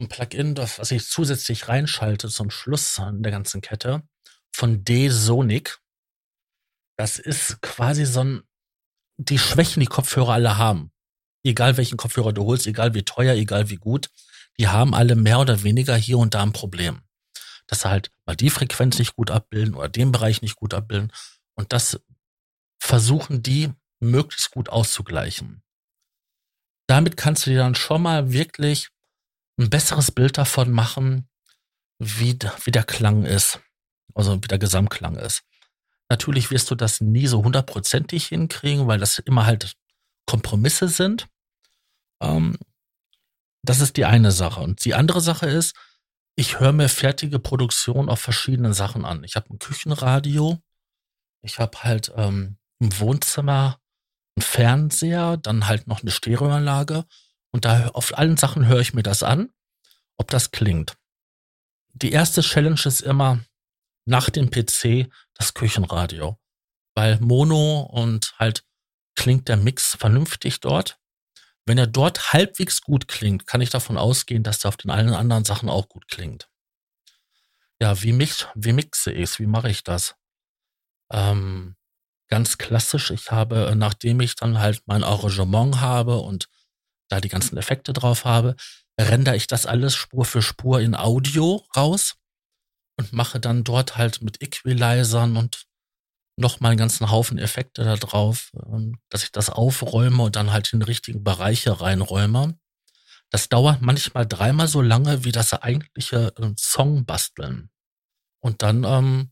[0.01, 4.03] ein Plugin, das, was ich zusätzlich reinschalte zum Schluss an der ganzen Kette
[4.51, 5.80] von D-Sonic.
[6.97, 8.43] Das ist quasi so ein,
[9.18, 10.91] die Schwächen, die Kopfhörer alle haben.
[11.45, 14.10] Egal welchen Kopfhörer du holst, egal wie teuer, egal wie gut
[14.59, 17.01] die haben alle mehr oder weniger hier und da ein Problem.
[17.67, 21.11] Dass sie halt mal die Frequenz nicht gut abbilden oder den Bereich nicht gut abbilden.
[21.55, 21.99] Und das
[22.80, 25.63] versuchen die möglichst gut auszugleichen.
[26.88, 28.89] Damit kannst du dir dann schon mal wirklich
[29.57, 31.30] ein besseres Bild davon machen,
[31.99, 33.59] wie, wie der Klang ist.
[34.13, 35.43] Also wie der Gesamtklang ist.
[36.09, 39.73] Natürlich wirst du das nie so hundertprozentig hinkriegen, weil das immer halt
[40.25, 41.27] Kompromisse sind.
[42.21, 42.57] Ähm,
[43.64, 44.60] das ist die eine Sache.
[44.60, 45.76] Und die andere Sache ist,
[46.35, 49.23] ich höre mir fertige Produktion auf verschiedenen Sachen an.
[49.23, 50.60] Ich habe ein Küchenradio,
[51.41, 53.80] ich habe halt ähm, im Wohnzimmer
[54.35, 57.06] einen Fernseher, dann halt noch eine Stereoanlage
[57.52, 59.52] und da auf allen Sachen höre ich mir das an,
[60.18, 60.98] ob das klingt.
[61.94, 63.40] Die erste Challenge ist immer
[64.06, 66.40] nach dem PC das Küchenradio,
[66.95, 68.65] weil Mono und halt
[69.15, 70.99] klingt der Mix vernünftig dort.
[71.65, 75.14] Wenn er dort halbwegs gut klingt, kann ich davon ausgehen, dass er auf den allen
[75.14, 76.49] anderen Sachen auch gut klingt.
[77.81, 79.40] Ja, wie, mix, wie mixe ich es?
[79.40, 80.15] Wie mache ich das?
[81.11, 81.76] Ähm,
[82.30, 86.48] ganz klassisch, ich habe, äh, nachdem ich dann halt mein Arrangement habe und
[87.10, 88.56] da die ganzen Effekte drauf habe,
[88.99, 92.15] rendere ich das alles Spur für Spur in Audio raus
[92.98, 95.65] und mache dann dort halt mit Equalizern und
[96.35, 100.51] noch mal einen ganzen Haufen Effekte da drauf, ähm, dass ich das aufräume und dann
[100.51, 102.57] halt in richtigen Bereiche reinräume.
[103.30, 107.69] Das dauert manchmal dreimal so lange wie das eigentliche äh, Song basteln.
[108.39, 109.31] Und dann ähm,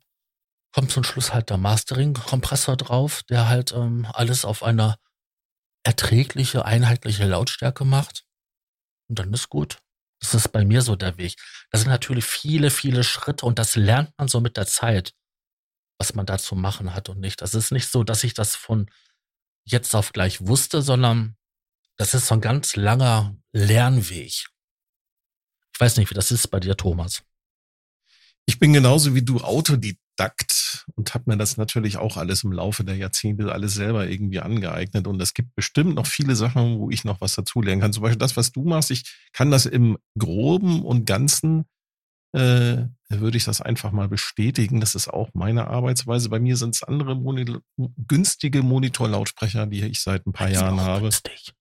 [0.74, 4.96] kommt zum Schluss halt der Mastering-Kompressor drauf, der halt ähm, alles auf eine
[5.84, 8.24] erträgliche, einheitliche Lautstärke macht.
[9.10, 9.80] Und dann ist gut.
[10.20, 11.36] Das ist bei mir so der Weg.
[11.72, 15.14] Das sind natürlich viele, viele Schritte und das lernt man so mit der Zeit
[16.02, 17.44] was man da zu machen hat und nicht.
[17.44, 18.90] Das ist nicht so, dass ich das von
[19.66, 21.36] jetzt auf gleich wusste, sondern
[21.96, 24.48] das ist so ein ganz langer Lernweg.
[25.74, 27.22] Ich weiß nicht, wie das ist bei dir, Thomas.
[28.48, 32.84] Ich bin genauso wie du Autodidakt und habe mir das natürlich auch alles im Laufe
[32.84, 35.06] der Jahrzehnte alles selber irgendwie angeeignet.
[35.06, 37.94] Und es gibt bestimmt noch viele Sachen, wo ich noch was dazulernen kann.
[37.94, 38.90] Zum Beispiel das, was du machst.
[38.90, 39.04] Ich
[39.34, 41.66] kann das im Groben und Ganzen
[42.34, 44.80] äh, würde ich das einfach mal bestätigen.
[44.80, 46.30] Das ist auch meine Arbeitsweise.
[46.30, 47.46] Bei mir sind es andere Moni
[48.08, 51.02] günstige Monitorlautsprecher, die ich seit ein paar Eine Jahren habe.
[51.02, 51.54] Günstig.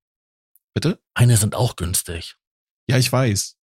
[0.74, 1.00] Bitte?
[1.14, 2.36] Eine sind auch günstig.
[2.88, 3.56] Ja, ich weiß.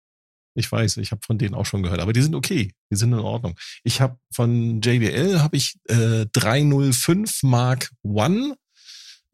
[0.55, 3.13] Ich weiß, ich habe von denen auch schon gehört, aber die sind okay, die sind
[3.13, 3.55] in Ordnung.
[3.83, 8.57] Ich habe von JBL habe ich äh, 305 Mark One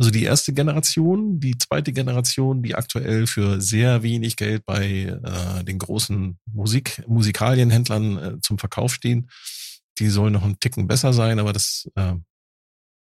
[0.04, 4.86] also die erste Generation, die zweite Generation, die aktuell für sehr wenig Geld bei
[5.24, 9.30] äh, den großen Musik, Musikalienhändlern äh, zum Verkauf stehen.
[10.00, 12.16] Die soll noch ein Ticken besser sein, aber das äh,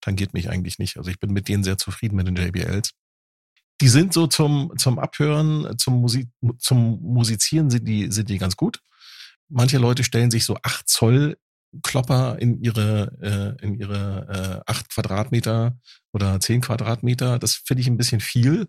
[0.02, 0.98] tangiert mich eigentlich nicht.
[0.98, 2.92] Also ich bin mit denen sehr zufrieden mit den JBLs.
[3.80, 6.28] Die sind so zum, zum Abhören, zum Musik,
[6.58, 8.82] zum Musizieren sind die, sind die ganz gut.
[9.48, 11.38] Manche Leute stellen sich so 8 Zoll
[11.84, 15.78] Klopper in ihre, äh, in ihre äh, acht Quadratmeter
[16.14, 17.40] oder zehn Quadratmeter.
[17.40, 18.68] Das finde ich ein bisschen viel.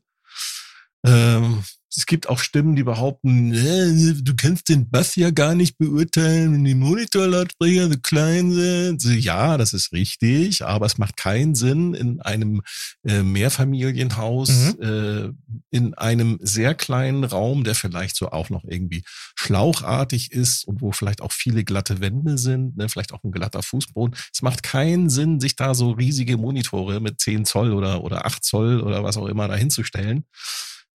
[1.06, 1.64] Ähm,
[1.96, 6.52] es gibt auch Stimmen, die behaupten, äh, du kannst den Bass ja gar nicht beurteilen,
[6.52, 9.02] wenn die Monitorlautsprecher so klein sind.
[9.02, 12.62] Ja, das ist richtig, aber es macht keinen Sinn, in einem
[13.04, 14.82] äh, Mehrfamilienhaus, mhm.
[14.82, 15.32] äh,
[15.70, 19.02] in einem sehr kleinen Raum, der vielleicht so auch noch irgendwie
[19.34, 23.62] schlauchartig ist und wo vielleicht auch viele glatte Wände sind, ne, vielleicht auch ein glatter
[23.62, 24.16] Fußboden.
[24.32, 28.44] Es macht keinen Sinn, sich da so riesige Monitore mit 10 Zoll oder, oder 8
[28.44, 30.24] Zoll oder was auch immer dahinzustellen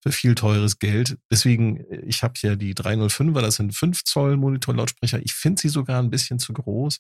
[0.06, 1.18] für viel teures Geld.
[1.32, 5.20] Deswegen, ich habe hier die 305er, das sind 5 Zoll Monitorlautsprecher.
[5.24, 7.00] Ich finde sie sogar ein bisschen zu groß.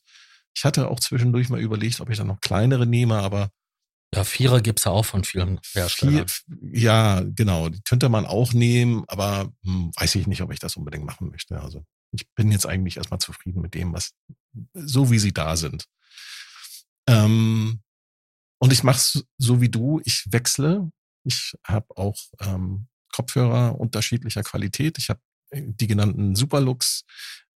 [0.55, 3.49] Ich hatte auch zwischendurch mal überlegt, ob ich da noch kleinere nehme, aber
[4.13, 6.25] ja, Vierer gibt's ja auch von vielen Herstellern.
[6.71, 7.69] ja, genau.
[7.69, 11.29] Die könnte man auch nehmen, aber hm, weiß ich nicht, ob ich das unbedingt machen
[11.29, 11.59] möchte.
[11.59, 14.13] Also ich bin jetzt eigentlich erstmal zufrieden mit dem, was
[14.73, 15.85] so wie sie da sind.
[17.07, 17.81] Ähm,
[18.59, 20.01] und ich mache es so wie du.
[20.05, 20.89] Ich wechsle.
[21.23, 24.97] Ich habe auch ähm, Kopfhörer unterschiedlicher Qualität.
[24.97, 25.21] Ich habe
[25.51, 27.05] äh, die genannten Superlux,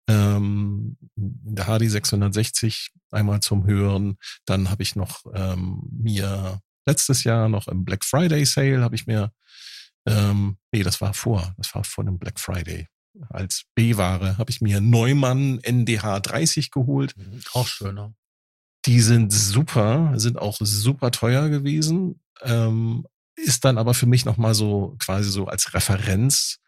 [0.09, 4.19] ähm, der HD 660 einmal zum Hören.
[4.45, 9.07] Dann habe ich noch ähm, mir letztes Jahr noch im Black Friday Sale habe ich
[9.07, 9.33] mir,
[10.07, 12.87] ähm, nee, das war vor, das war vor dem Black Friday.
[13.31, 17.17] Als B-Ware habe ich mir Neumann NDH 30 geholt.
[17.17, 18.15] Mhm, auch schöner.
[18.85, 22.21] Die sind super, sind auch super teuer gewesen.
[22.43, 23.07] Ähm,
[23.37, 26.59] ist dann aber für mich nochmal so quasi so als Referenz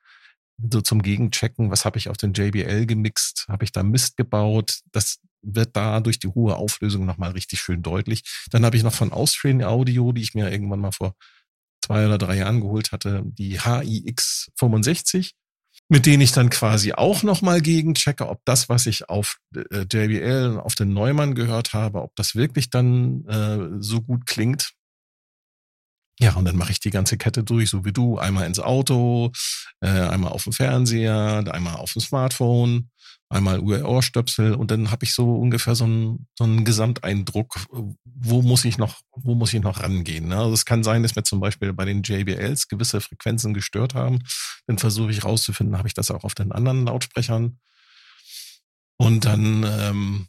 [0.70, 4.80] so zum Gegenchecken, was habe ich auf den JBL gemixt, habe ich da Mist gebaut,
[4.92, 8.24] das wird da durch die hohe Auflösung nochmal richtig schön deutlich.
[8.50, 11.14] Dann habe ich noch von Austrian Audio, die ich mir irgendwann mal vor
[11.80, 15.34] zwei oder drei Jahren geholt hatte, die HIX 65.
[15.88, 20.60] mit denen ich dann quasi auch nochmal gegenchecke, ob das, was ich auf äh, JBL,
[20.60, 24.72] auf den Neumann gehört habe, ob das wirklich dann äh, so gut klingt.
[26.20, 28.18] Ja, und dann mache ich die ganze Kette durch, so wie du.
[28.18, 29.30] Einmal ins Auto,
[29.80, 32.90] äh, einmal auf dem Fernseher, einmal auf dem Smartphone,
[33.28, 37.60] einmal Ohrstöpsel und dann habe ich so ungefähr so einen, so einen Gesamteindruck,
[38.04, 40.28] wo muss ich noch, wo muss ich noch rangehen.
[40.28, 40.38] Ne?
[40.38, 44.20] Also es kann sein, dass mir zum Beispiel bei den JBLs gewisse Frequenzen gestört haben.
[44.66, 47.58] Dann versuche ich rauszufinden, habe ich das auch auf den anderen Lautsprechern.
[48.96, 50.26] Und dann ähm,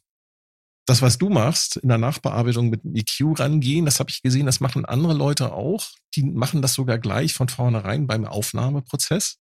[0.90, 4.60] das, was du machst, in der Nachbearbeitung mit EQ rangehen, das habe ich gesehen, das
[4.60, 5.88] machen andere Leute auch.
[6.16, 9.38] Die machen das sogar gleich von vornherein beim Aufnahmeprozess.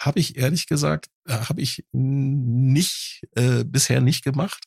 [0.00, 4.64] Habe ich ehrlich gesagt, äh, habe ich nicht äh, bisher nicht gemacht.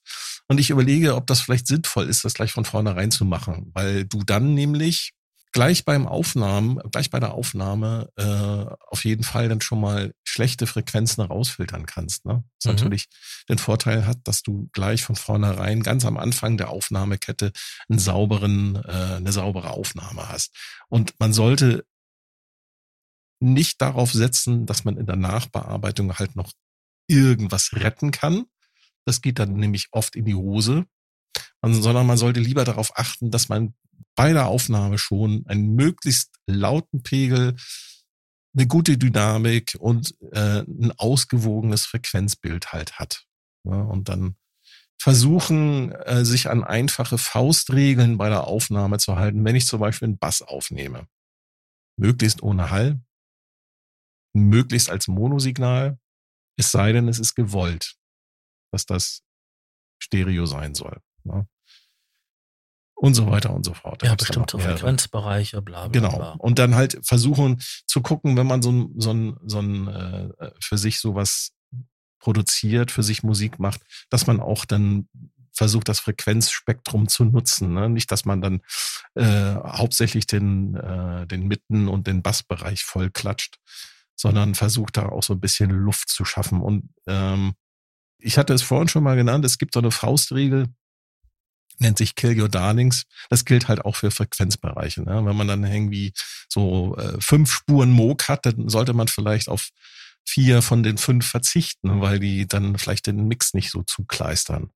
[0.47, 4.05] Und ich überlege, ob das vielleicht sinnvoll ist, das gleich von vornherein zu machen, weil
[4.05, 5.13] du dann nämlich
[5.51, 10.67] gleich beim Aufnahmen, gleich bei der Aufnahme äh, auf jeden Fall dann schon mal schlechte
[10.67, 12.25] Frequenzen rausfiltern kannst.
[12.25, 12.43] Ne?
[12.59, 12.77] Das mhm.
[12.77, 13.07] natürlich
[13.49, 17.51] den Vorteil hat, dass du gleich von vornherein ganz am Anfang der Aufnahmekette
[17.89, 20.55] einen sauberen, äh, eine saubere Aufnahme hast.
[20.89, 21.85] Und man sollte
[23.39, 26.51] nicht darauf setzen, dass man in der Nachbearbeitung halt noch
[27.07, 28.45] irgendwas retten kann.
[29.05, 30.85] Das geht dann nämlich oft in die Hose,
[31.61, 33.73] sondern man sollte lieber darauf achten, dass man
[34.17, 37.55] bei der Aufnahme schon einen möglichst lauten Pegel,
[38.57, 43.27] eine gute Dynamik und äh, ein ausgewogenes Frequenzbild halt hat.
[43.63, 44.35] Ja, und dann
[44.99, 50.07] versuchen, äh, sich an einfache Faustregeln bei der Aufnahme zu halten, wenn ich zum Beispiel
[50.07, 51.07] einen Bass aufnehme.
[51.95, 52.99] Möglichst ohne Hall,
[54.33, 55.99] möglichst als Monosignal,
[56.57, 57.97] es sei denn, es ist gewollt,
[58.71, 59.21] dass das
[60.01, 60.99] Stereo sein soll.
[61.23, 61.45] Ja
[62.97, 64.01] und so weiter und so fort.
[64.01, 66.35] Da ja, bestimmte Frequenzbereiche, bla, bla, Genau.
[66.39, 70.51] Und dann halt versuchen zu gucken, wenn man so ein, so ein, so ein äh,
[70.59, 71.51] für sich sowas
[72.19, 75.07] produziert, für sich Musik macht, dass man auch dann
[75.53, 77.73] versucht, das Frequenzspektrum zu nutzen.
[77.73, 77.89] Ne?
[77.89, 78.61] Nicht, dass man dann
[79.15, 83.57] äh, hauptsächlich den, äh, den Mitten- und den Bassbereich voll klatscht,
[84.15, 86.61] sondern versucht da auch so ein bisschen Luft zu schaffen.
[86.61, 87.53] Und ähm,
[88.19, 90.67] ich hatte es vorhin schon mal genannt, es gibt so eine Faustregel,
[91.79, 93.03] nennt sich Kill Your Darlings.
[93.29, 95.03] Das gilt halt auch für Frequenzbereiche.
[95.03, 95.25] Ne?
[95.25, 96.13] Wenn man dann irgendwie
[96.49, 99.69] so äh, fünf Spuren Moog hat, dann sollte man vielleicht auf
[100.27, 104.71] vier von den fünf verzichten, weil die dann vielleicht den Mix nicht so zukleistern.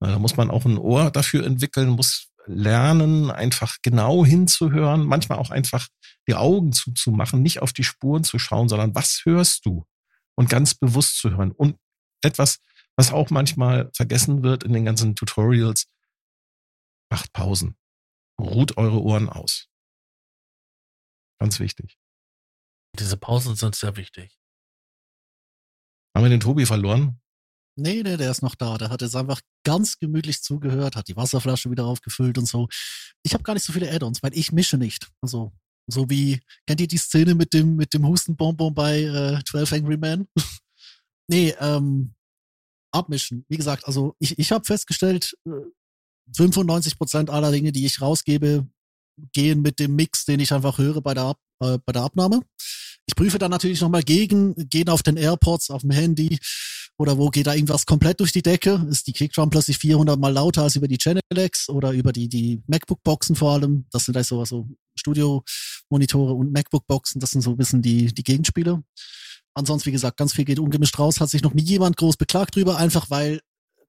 [0.00, 5.50] Da muss man auch ein Ohr dafür entwickeln, muss lernen, einfach genau hinzuhören, manchmal auch
[5.50, 5.88] einfach
[6.26, 9.84] die Augen zuzumachen, nicht auf die Spuren zu schauen, sondern was hörst du?
[10.36, 11.52] Und ganz bewusst zu hören.
[11.52, 11.76] Und
[12.22, 12.58] etwas,
[12.96, 15.86] was auch manchmal vergessen wird in den ganzen Tutorials,
[17.10, 17.76] Macht Pausen.
[18.40, 19.68] Ruht eure Ohren aus.
[21.40, 21.98] Ganz wichtig.
[22.98, 24.38] Diese Pausen sind sehr wichtig.
[26.14, 27.20] Haben wir den Tobi verloren?
[27.76, 28.76] Nee, nee, der ist noch da.
[28.78, 32.68] Der hat jetzt einfach ganz gemütlich zugehört, hat die Wasserflasche wieder aufgefüllt und so.
[33.22, 35.08] Ich habe gar nicht so viele Add-ons, weil ich mische nicht.
[35.22, 35.52] Also,
[35.86, 39.96] so wie, kennt ihr die Szene mit dem, mit dem Hustenbonbon bei äh, 12 Angry
[39.96, 40.28] Men?
[41.28, 42.14] nee, ähm,
[42.92, 43.44] abmischen.
[43.48, 45.50] Wie gesagt, also ich, ich habe festgestellt, äh,
[46.36, 48.66] 95 Prozent aller Dinge, die ich rausgebe,
[49.32, 52.40] gehen mit dem Mix, den ich einfach höre bei der, Ab äh, bei der Abnahme.
[53.06, 56.38] Ich prüfe dann natürlich nochmal gegen, gehen auf den AirPods, auf dem Handy
[57.00, 58.86] oder wo geht da irgendwas komplett durch die Decke?
[58.90, 62.28] Ist die Kickdrum plötzlich 400 mal lauter als über die Channel X oder über die,
[62.28, 63.86] die MacBook-Boxen vor allem?
[63.90, 68.82] Das sind also so Studio-Monitore und MacBook-Boxen, das sind so ein bisschen die, die Gegenspiele.
[69.54, 72.54] Ansonsten, wie gesagt, ganz viel geht ungemischt raus, hat sich noch nie jemand groß beklagt
[72.54, 73.40] drüber, einfach weil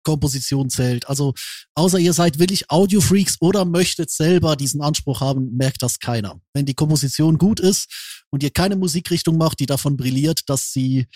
[0.04, 1.08] Komposition zählt.
[1.08, 1.34] Also
[1.76, 6.40] außer ihr seid wirklich Audio-Freaks oder möchtet selber diesen Anspruch haben, merkt das keiner.
[6.54, 11.08] Wenn die Komposition gut ist und ihr keine Musikrichtung macht, die davon brilliert, dass sie,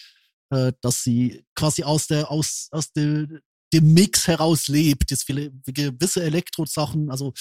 [0.51, 3.27] äh, dass sie quasi aus der aus aus der,
[3.73, 7.09] dem Mix heraus lebt, jetzt viele gewisse Elektro-Sachen.
[7.09, 7.33] Also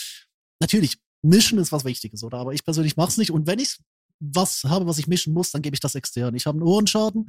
[0.61, 2.39] natürlich Mischen ist was Wichtiges, oder?
[2.39, 3.31] Aber ich persönlich mache es nicht.
[3.31, 3.79] Und wenn ich
[4.21, 6.35] was habe, was ich mischen muss, dann gebe ich das extern.
[6.35, 7.27] Ich habe einen Ohrenschaden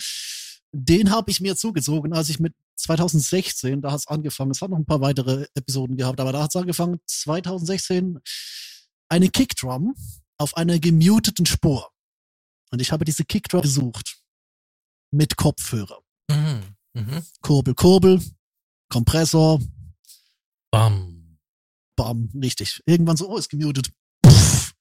[0.77, 4.69] den habe ich mir zugezogen, als ich mit 2016, da hat es angefangen, es hat
[4.69, 8.19] noch ein paar weitere Episoden gehabt, aber da hat es angefangen, 2016
[9.07, 9.95] eine Kickdrum
[10.37, 11.89] auf einer gemuteten Spur.
[12.71, 14.17] Und ich habe diese Kickdrum gesucht.
[15.11, 16.01] Mit Kopfhörer.
[16.29, 16.75] Mhm.
[16.93, 17.23] Mhm.
[17.41, 18.21] Kurbel, Kurbel,
[18.89, 19.61] Kompressor.
[20.71, 21.39] Bam.
[21.95, 22.81] Bam, richtig.
[22.85, 23.93] Irgendwann so, oh, ist gemutet.
[24.21, 24.73] Puff.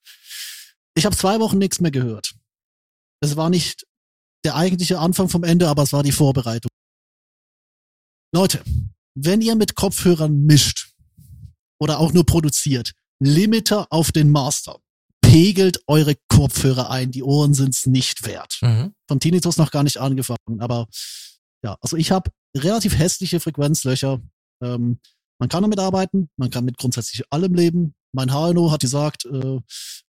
[0.96, 2.34] Ich habe zwei Wochen nichts mehr gehört.
[3.20, 3.86] Es war nicht
[4.44, 6.70] der eigentliche Anfang vom Ende, aber es war die Vorbereitung.
[8.34, 8.62] Leute,
[9.14, 10.92] wenn ihr mit Kopfhörern mischt
[11.80, 14.78] oder auch nur produziert, Limiter auf den Master.
[15.20, 17.10] pegelt eure Kopfhörer ein.
[17.10, 18.58] Die Ohren sind's nicht wert.
[18.60, 18.94] Mhm.
[19.08, 20.86] Von Tinnitus noch gar nicht angefangen, aber
[21.64, 24.20] ja, also ich habe relativ hässliche Frequenzlöcher.
[24.62, 25.00] Ähm,
[25.40, 27.94] man kann damit arbeiten, man kann mit grundsätzlich allem leben.
[28.12, 29.60] Mein HNO hat gesagt, äh,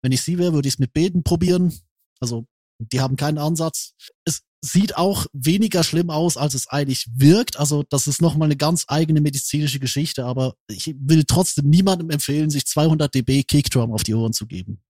[0.02, 1.74] wenn ich sie wäre, würde ich es mit Beten probieren.
[2.20, 2.45] Also
[2.80, 3.93] die haben keinen Ansatz.
[4.26, 7.57] Es sieht auch weniger schlimm aus, als es eigentlich wirkt.
[7.57, 12.49] Also das ist nochmal eine ganz eigene medizinische Geschichte, aber ich will trotzdem niemandem empfehlen,
[12.49, 14.81] sich 200 dB Kickdrum auf die Ohren zu geben.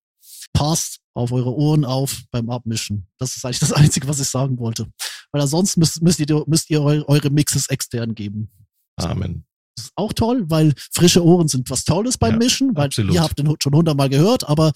[0.53, 3.07] Passt auf eure Ohren auf beim Abmischen.
[3.17, 4.87] Das ist eigentlich das Einzige, was ich sagen wollte.
[5.31, 8.49] Weil ansonsten müsst, müsst ihr, müsst ihr eure Mixes extern geben.
[8.97, 9.45] Amen.
[9.75, 13.13] Das ist auch toll, weil frische Ohren sind was Tolles beim Ja, Mischen, weil absolut.
[13.13, 14.71] ihr habt den schon hundertmal gehört, aber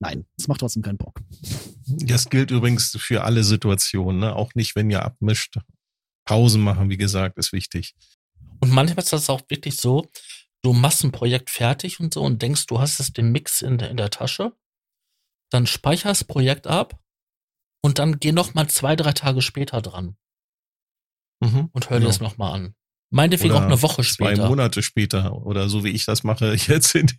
[0.00, 1.20] nein, es macht trotzdem keinen Bock.
[1.86, 4.34] Das gilt übrigens für alle Situationen, ne?
[4.36, 5.58] auch nicht, wenn ihr abmischt.
[6.26, 7.94] Pausen machen, wie gesagt, ist wichtig.
[8.60, 10.08] Und manchmal ist das auch wirklich so,
[10.62, 13.76] du machst ein Projekt fertig und so und denkst, du hast es den Mix in,
[13.76, 14.52] der- in der Tasche,
[15.50, 16.98] dann speicherst das Projekt ab
[17.82, 20.16] und dann geh noch mal zwei, drei Tage später dran
[21.42, 21.68] Mhm.
[21.72, 22.08] und hör dir Genau.
[22.08, 22.74] das noch mal an.
[23.10, 24.48] Meinetwegen auch eine Woche Zwei später.
[24.48, 27.16] Monate später oder so wie ich das mache, jetzt sind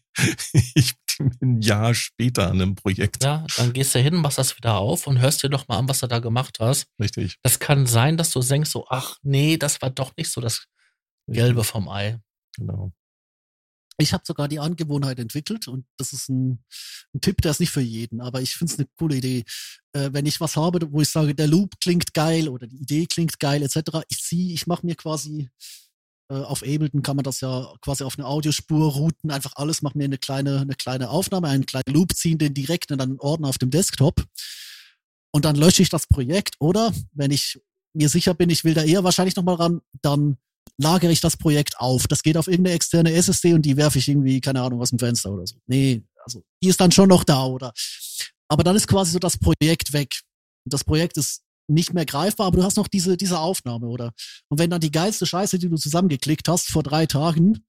[0.74, 3.24] ich ein Jahr später an einem Projekt.
[3.24, 5.90] Ja, dann gehst du hin, machst das wieder auf und hörst dir doch mal an,
[5.90, 6.88] was du da gemacht hast.
[7.00, 7.38] Richtig.
[7.44, 10.68] Das kann sein, dass du denkst so, ach nee, das war doch nicht so das
[11.28, 12.20] Gelbe vom Ei.
[12.58, 12.92] Genau.
[13.98, 16.64] Ich habe sogar die Angewohnheit entwickelt und das ist ein,
[17.14, 19.46] ein Tipp, der ist nicht für jeden, aber ich finde es eine coole Idee.
[19.94, 23.06] Äh, wenn ich was habe, wo ich sage, der Loop klingt geil oder die Idee
[23.06, 25.50] klingt geil etc., ich ziehe, ich mache mir quasi äh,
[26.28, 30.06] auf Ableton kann man das ja quasi auf eine Audiospur routen, einfach alles, mache mir
[30.06, 33.58] eine kleine, eine kleine Aufnahme, einen kleinen Loop, ziehen den direkt in einen Ordner auf
[33.58, 34.24] dem Desktop
[35.32, 37.60] und dann lösche ich das Projekt oder wenn ich
[37.94, 40.38] mir sicher bin, ich will da eher wahrscheinlich nochmal ran, dann
[40.78, 42.08] lagere ich das Projekt auf.
[42.08, 45.00] Das geht auf irgendeine externe SSD und die werfe ich irgendwie, keine Ahnung, aus dem
[45.00, 45.56] Fenster oder so.
[45.68, 47.74] Nee, also die ist dann schon noch da, oder?
[48.48, 50.22] Aber dann ist quasi so das Projekt weg.
[50.66, 54.12] Und das Projekt ist nicht mehr greifbar, aber du hast noch diese, diese Aufnahme, oder?
[54.50, 57.66] Und wenn dann die geilste Scheiße, die du zusammengeklickt hast vor drei Tagen,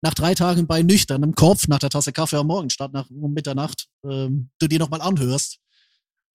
[0.00, 3.32] nach drei Tagen bei nüchternem Kopf, nach der Tasse Kaffee am Morgen statt nach um
[3.32, 5.58] Mitternacht, ähm, du dir nochmal anhörst,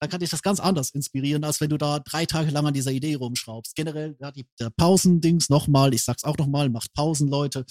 [0.01, 2.75] dann kann dich das ganz anders inspirieren, als wenn du da drei Tage lang an
[2.75, 3.75] dieser Idee rumschraubst.
[3.75, 7.65] Generell, ja, die, der Pausendings nochmal, ich sag's auch nochmal, macht Pausen, Leute.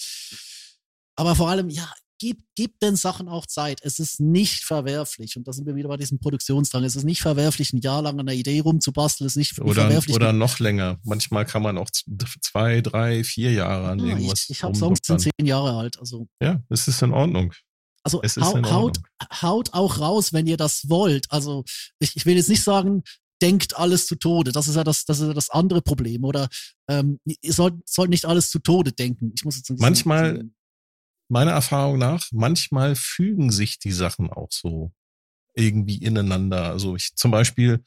[1.15, 1.89] Aber vor allem, ja,
[2.19, 3.79] gib, gib den Sachen auch Zeit.
[3.83, 5.37] Es ist nicht verwerflich.
[5.37, 6.83] Und da sind wir wieder bei diesem Produktionsdrang.
[6.83, 9.25] Es ist nicht verwerflich, ein Jahr lang an einer Idee rumzubasteln.
[9.27, 10.15] Es ist nicht Oder, verwerflich.
[10.15, 10.99] oder noch länger.
[11.03, 11.89] Manchmal kann man auch
[12.41, 14.43] zwei, drei, vier Jahre an Ah, irgendwas.
[14.45, 15.99] ich ich habe Songs, sind zehn Jahre alt.
[15.99, 17.53] Also, Ja, es ist in Ordnung.
[18.03, 18.97] also Es hau, haut,
[19.41, 21.31] haut auch raus, wenn ihr das wollt.
[21.31, 21.63] Also
[21.99, 23.03] ich, ich will jetzt nicht sagen,
[23.41, 24.51] denkt alles zu Tode.
[24.51, 26.23] Das ist ja das, das ist ja das andere Problem.
[26.23, 26.47] Oder
[26.89, 29.31] ähm, ihr sollt, sollt nicht alles zu Tode denken.
[29.35, 30.49] Ich muss jetzt Manchmal-
[31.29, 34.91] Meiner Erfahrung nach, manchmal fügen sich die Sachen auch so
[35.55, 36.65] irgendwie ineinander.
[36.65, 37.83] Also ich zum Beispiel,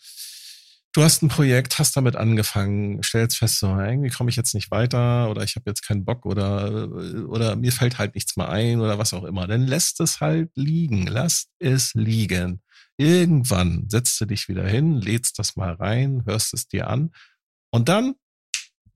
[0.93, 4.71] du hast ein Projekt, hast damit angefangen, stellst fest, so irgendwie komme ich jetzt nicht
[4.71, 6.89] weiter oder ich habe jetzt keinen Bock oder
[7.29, 9.47] oder mir fällt halt nichts mehr ein oder was auch immer.
[9.47, 12.63] Dann lässt es halt liegen, lasst es liegen.
[12.99, 17.13] Irgendwann setzt du dich wieder hin, lädst das mal rein, hörst es dir an
[17.71, 18.15] und dann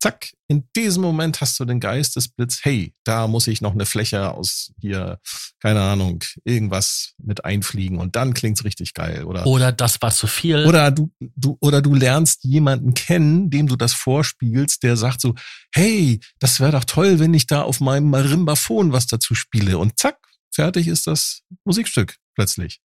[0.05, 4.33] zack, in diesem Moment hast du den Geistesblitz, hey, da muss ich noch eine Fläche
[4.33, 5.19] aus hier,
[5.61, 9.25] keine Ahnung, irgendwas mit einfliegen und dann klingt's richtig geil.
[9.25, 10.67] Oder, Oder das war zu viel.
[10.67, 15.35] oder du, du, oder du lernst jemanden kennen, dem du das vorspielst, der sagt so,
[15.73, 19.79] hey, das wäre doch toll, wenn ich da auf meinem Marimbaphon was dazu spiele.
[19.79, 20.19] Und zack,
[20.55, 22.81] fertig ist das Musikstück plötzlich.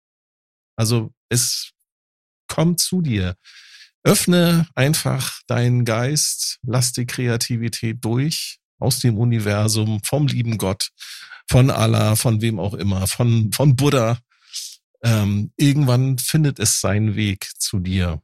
[0.77, 1.71] Also es
[2.47, 3.35] kommt zu dir.
[4.09, 10.89] Öffne einfach deinen Geist, lass die Kreativität durch aus dem Universum, vom lieben Gott,
[11.47, 14.17] von Allah, von wem auch immer, von, von Buddha.
[15.03, 18.19] Ähm, irgendwann findet es seinen Weg zu dir.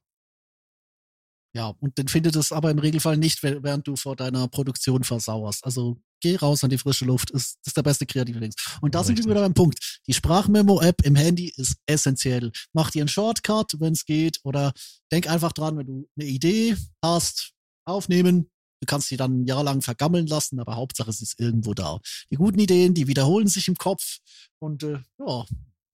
[1.56, 5.06] Ja, und den findet es aber im Regelfall nicht, wäh- während du vor deiner Produktion
[5.06, 5.64] versauerst.
[5.64, 8.56] Also geh raus an die frische Luft, ist, ist der beste kreative Dings.
[8.82, 9.27] Und da sind Richtig.
[9.27, 10.02] wir wieder beim Punkt.
[10.06, 12.52] Die Sprachmemo-App im Handy ist essentiell.
[12.73, 14.73] Mach dir einen Shortcut, wenn es geht, oder
[15.14, 17.53] denk einfach dran, wenn du eine Idee hast,
[17.86, 18.49] aufnehmen.
[18.82, 22.02] Du kannst die dann ein Jahr lang vergammeln lassen, aber Hauptsache es ist irgendwo da.
[22.32, 24.18] Die guten Ideen, die wiederholen sich im Kopf
[24.60, 25.45] und äh, ja,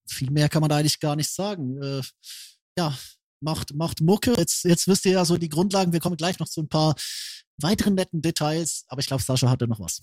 [0.08, 1.80] viel mehr kann man da eigentlich gar nicht sagen.
[1.80, 2.02] Äh,
[2.76, 2.98] ja,
[3.42, 4.34] macht, macht Mucke.
[4.36, 5.92] Jetzt, jetzt wisst ihr ja so die Grundlagen.
[5.92, 6.94] Wir kommen gleich noch zu ein paar
[7.58, 8.84] weiteren netten Details.
[8.88, 10.00] Aber ich glaube, Sascha hatte noch was.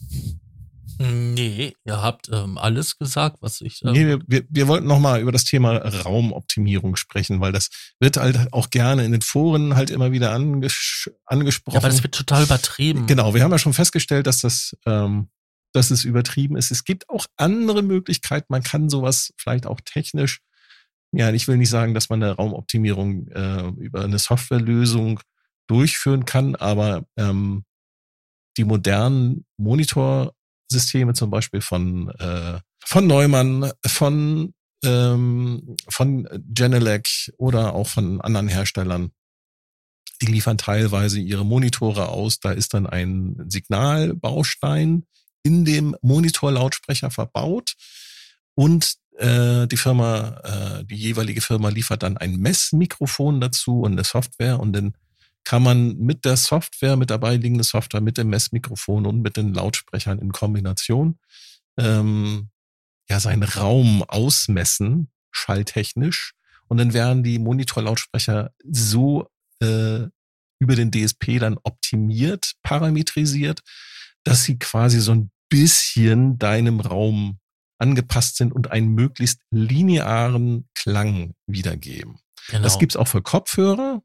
[1.02, 3.82] Nee, ihr habt ähm, alles gesagt, was ich.
[3.84, 8.18] Ähm, Nee, wir, wir, wir wollten nochmal über das Thema Raumoptimierung sprechen, weil das wird
[8.18, 11.76] halt auch gerne in den Foren halt immer wieder anges angesprochen.
[11.76, 13.08] ja, aber das wird total übertrieben.
[13.08, 15.30] Genau, wir haben ja schon festgestellt, dass das, ähm,
[15.74, 16.72] dass es übertrieben ist.
[16.72, 18.48] Es gibt auch andere Möglichkeiten.
[18.50, 20.42] Man kann sowas vielleicht auch technisch
[21.12, 25.20] ja, ich will nicht sagen, dass man eine Raumoptimierung äh, über eine Softwarelösung
[25.68, 27.64] durchführen kann, aber ähm,
[28.58, 34.54] die modernen Monitorsysteme zum Beispiel von, äh, von Neumann, von,
[34.84, 39.12] ähm, von Genelec oder auch von anderen Herstellern,
[40.22, 42.40] die liefern teilweise ihre Monitore aus.
[42.40, 45.06] Da ist dann ein Signalbaustein
[45.44, 47.76] in dem Monitorlautsprecher verbaut
[48.56, 54.04] und äh, die Firma, äh, die jeweilige Firma liefert dann ein Messmikrofon dazu und eine
[54.04, 54.94] Software und dann
[55.44, 59.54] kann man mit der Software, mit dabei liegende Software, mit dem Messmikrofon und mit den
[59.54, 61.18] Lautsprechern in Kombination
[61.78, 62.50] ähm,
[63.10, 66.34] ja seinen Raum ausmessen, schalltechnisch.
[66.68, 69.28] Und dann werden die Monitorlautsprecher so
[69.60, 70.08] äh,
[70.60, 73.62] über den DSP dann optimiert, parametrisiert,
[74.24, 77.40] dass sie quasi so ein bisschen deinem Raum
[77.80, 82.20] angepasst sind und einen möglichst linearen Klang wiedergeben.
[82.50, 82.64] Genau.
[82.64, 84.02] Das gibt's auch für Kopfhörer,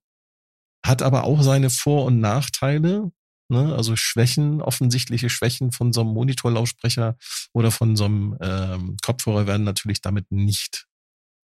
[0.85, 3.11] hat aber auch seine Vor- und Nachteile.
[3.49, 3.75] Ne?
[3.75, 7.17] Also Schwächen, offensichtliche Schwächen von so einem Monitorlautsprecher
[7.53, 10.87] oder von so einem ähm, Kopfhörer werden natürlich damit nicht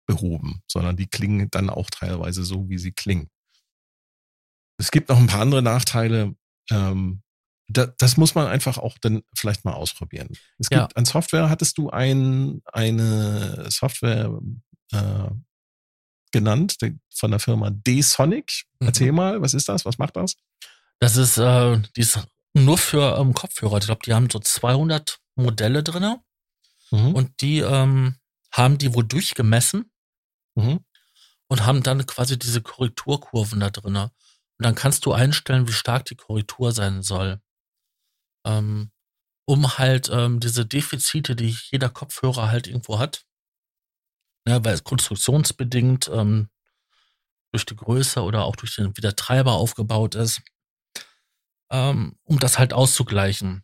[0.08, 3.30] behoben, sondern die klingen dann auch teilweise so, wie sie klingen.
[4.80, 6.36] Es gibt noch ein paar andere Nachteile.
[6.72, 7.22] Ähm,
[7.70, 10.30] da, das muss man einfach auch dann vielleicht mal ausprobieren.
[10.58, 10.90] Es gibt ja.
[10.96, 14.40] an Software, hattest du ein, eine Software
[14.92, 15.30] äh,
[16.32, 16.78] genannt
[17.14, 18.66] von der Firma D-Sonic.
[18.80, 19.18] Erzähl mhm.
[19.18, 19.86] mal, was ist das?
[19.86, 20.36] Was macht das?
[21.00, 22.20] Das ist, äh, die ist
[22.54, 23.78] nur für ähm, Kopfhörer.
[23.78, 26.22] Ich glaube, die haben so 200 Modelle drinne
[26.92, 27.14] mhm.
[27.14, 28.16] und die ähm,
[28.52, 29.92] haben die wohl durchgemessen
[30.56, 30.80] mhm.
[31.48, 34.12] und haben dann quasi diese Korrekturkurven da drinne.
[34.58, 37.40] Und dann kannst du einstellen, wie stark die Korrektur sein soll.
[38.46, 38.92] Ähm,
[39.46, 43.26] um halt ähm, diese Defizite, die jeder Kopfhörer halt irgendwo hat,
[44.48, 46.50] ja, weil es konstruktionsbedingt ähm,
[47.52, 50.42] durch die Größe oder auch durch den, wie der Treiber aufgebaut ist,
[51.72, 53.64] ähm, um das halt auszugleichen.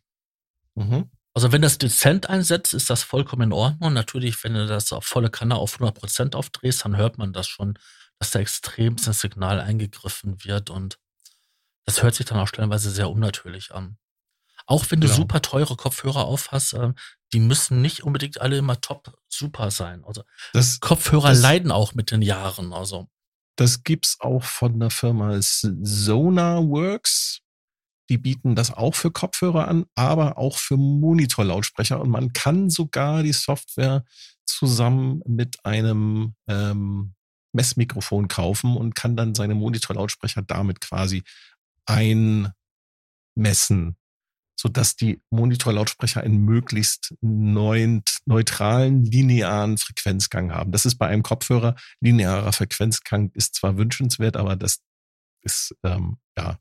[0.76, 1.10] Mhm.
[1.34, 3.94] Also wenn das dezent einsetzt, ist das vollkommen in Ordnung.
[3.94, 7.78] Natürlich, wenn du das auf volle Kanne auf 100% aufdrehst, dann hört man das schon,
[8.20, 10.98] dass da extrem ins Signal eingegriffen wird und
[11.86, 13.98] das hört sich dann auch stellenweise sehr unnatürlich an.
[14.68, 15.18] Auch wenn du genau.
[15.18, 16.94] super teure Kopfhörer aufhast, äh,
[17.34, 20.04] die müssen nicht unbedingt alle immer top super sein.
[20.06, 20.24] Also
[20.54, 22.74] das, Kopfhörer das, leiden auch mit den Jahren.
[22.74, 23.08] Also
[23.58, 27.42] das gibt's auch von der Firma Sonarworks.
[28.10, 32.00] Die bieten das auch für Kopfhörer an, aber auch für Monitorlautsprecher.
[32.00, 34.04] Und man kann sogar die Software
[34.46, 37.16] zusammen mit einem ähm,
[37.54, 41.24] Messmikrofon kaufen und kann dann seine Monitorlautsprecher damit quasi
[41.88, 42.54] einmessen
[44.56, 50.72] sodass die Monitorlautsprecher einen möglichst neuen, neutralen, linearen Frequenzgang haben.
[50.72, 54.82] Das ist bei einem Kopfhörer, linearer Frequenzgang ist zwar wünschenswert, aber das
[55.42, 56.58] ist ähm, ja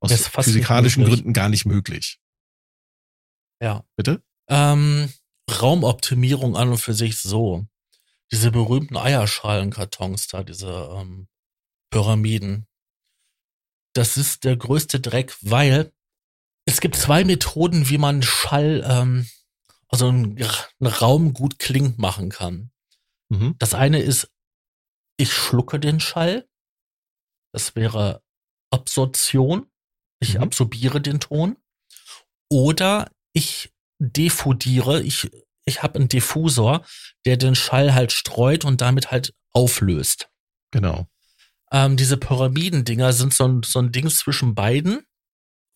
[0.00, 2.18] aus physikalischen Gründen gar nicht möglich.
[3.60, 3.84] Ja.
[3.96, 4.22] Bitte?
[4.48, 5.12] Ähm,
[5.50, 7.66] Raumoptimierung an und für sich so.
[8.32, 11.28] Diese berühmten Eierschalenkartons da, diese ähm,
[11.90, 12.66] Pyramiden.
[13.94, 15.92] Das ist der größte Dreck, weil
[16.66, 19.28] es gibt zwei Methoden, wie man Schall, ähm,
[19.88, 22.70] also einen, einen Raum gut klingend machen kann.
[23.28, 23.54] Mhm.
[23.58, 24.30] Das eine ist,
[25.16, 26.46] ich schlucke den Schall.
[27.52, 28.22] Das wäre
[28.70, 29.70] Absorption.
[30.20, 30.42] Ich mhm.
[30.42, 31.56] absorbiere den Ton.
[32.50, 35.02] Oder ich diffudiere.
[35.02, 35.30] Ich,
[35.64, 36.84] ich habe einen Diffusor,
[37.24, 40.28] der den Schall halt streut und damit halt auflöst.
[40.72, 41.06] Genau.
[41.70, 45.05] Ähm, diese Pyramidendinger sind so ein, so ein Ding zwischen beiden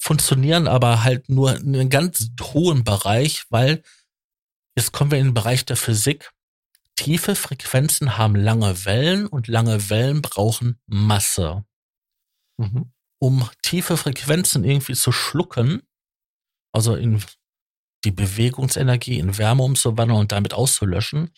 [0.00, 3.82] funktionieren aber halt nur in einem ganz hohen Bereich, weil
[4.76, 6.32] jetzt kommen wir in den Bereich der Physik.
[6.96, 11.64] Tiefe Frequenzen haben lange Wellen und lange Wellen brauchen Masse.
[12.56, 12.92] Mhm.
[13.18, 15.82] Um tiefe Frequenzen irgendwie zu schlucken,
[16.72, 17.22] also in
[18.04, 21.30] die Bewegungsenergie in Wärme umzuwandeln und damit auszulöschen,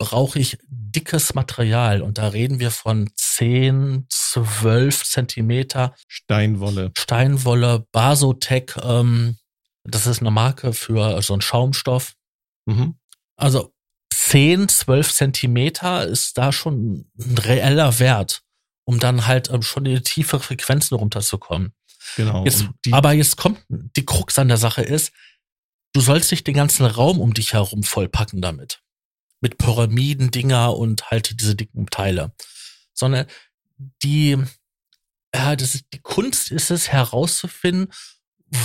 [0.00, 2.00] brauche ich dickes Material.
[2.00, 5.94] Und da reden wir von 10, 12 Zentimeter.
[6.08, 6.90] Steinwolle.
[6.98, 9.36] Steinwolle, Basotec, ähm,
[9.84, 12.14] das ist eine Marke für so einen Schaumstoff.
[12.66, 12.94] Mhm.
[13.36, 13.74] Also
[14.12, 18.42] 10, 12 Zentimeter ist da schon ein reeller Wert,
[18.86, 21.74] um dann halt ähm, schon in die tiefe Frequenzen runterzukommen.
[22.16, 22.44] Genau.
[22.44, 25.12] Jetzt, aber jetzt kommt die Krux an der Sache ist,
[25.92, 28.82] du sollst nicht den ganzen Raum um dich herum vollpacken damit
[29.40, 32.32] mit Pyramidendinger und halt diese dicken Teile.
[32.92, 33.26] Sondern
[34.02, 34.36] die,
[35.34, 37.92] ja, das die Kunst ist es herauszufinden,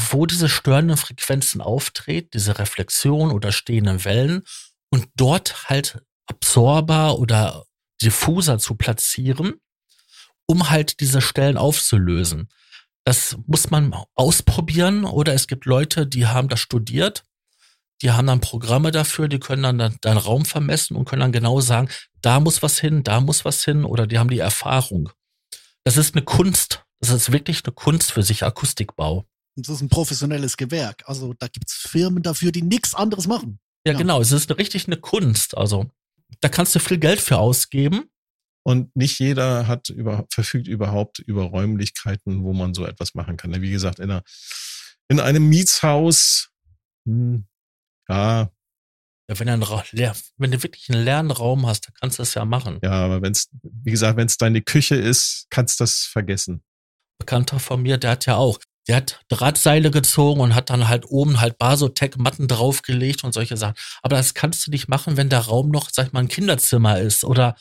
[0.10, 4.44] wo diese störenden Frequenzen auftreten, diese Reflexion oder stehenden Wellen
[4.90, 7.66] und dort halt Absorber oder
[8.02, 9.62] Diffuser zu platzieren,
[10.48, 12.50] um halt diese Stellen aufzulösen.
[13.04, 17.24] Das muss man ausprobieren oder es gibt Leute, die haben das studiert,
[18.02, 21.62] die haben dann Programme dafür, die können dann deinen Raum vermessen und können dann genau
[21.62, 21.90] sagen,
[22.22, 25.10] da muss was hin, da muss was hin oder die haben die Erfahrung.
[25.84, 26.84] Das ist eine Kunst.
[27.00, 29.26] Das ist wirklich eine Kunst für sich, Akustikbau.
[29.56, 31.04] Das ist ein professionelles Gewerk.
[31.06, 33.60] Also da gibt's Firmen dafür, die nichts anderes machen.
[33.86, 34.20] Ja, ja, genau.
[34.20, 35.56] Es ist eine, richtig eine Kunst.
[35.56, 35.90] Also
[36.42, 38.10] da kannst du viel Geld für ausgeben.
[38.64, 43.62] Und nicht jeder hat über, verfügt überhaupt über Räumlichkeiten, wo man so etwas machen kann.
[43.62, 44.24] Wie gesagt, in, einer,
[45.08, 46.50] in einem Mietshaus,
[47.06, 47.46] hm,
[48.10, 48.50] ja.
[49.28, 52.46] Ja, wenn, ein, wenn du wirklich einen leeren Raum hast, dann kannst du das ja
[52.46, 52.78] machen.
[52.84, 56.62] Ja, aber wenn es, wie gesagt, wenn es deine Küche ist, kannst du das vergessen.
[57.18, 61.06] Bekannter von mir, der hat ja auch, der hat Drahtseile gezogen und hat dann halt
[61.08, 63.76] oben halt Basotec-Matten draufgelegt und solche Sachen.
[64.04, 67.00] Aber das kannst du nicht machen, wenn der Raum noch, sag ich mal, ein Kinderzimmer
[67.00, 67.56] ist oder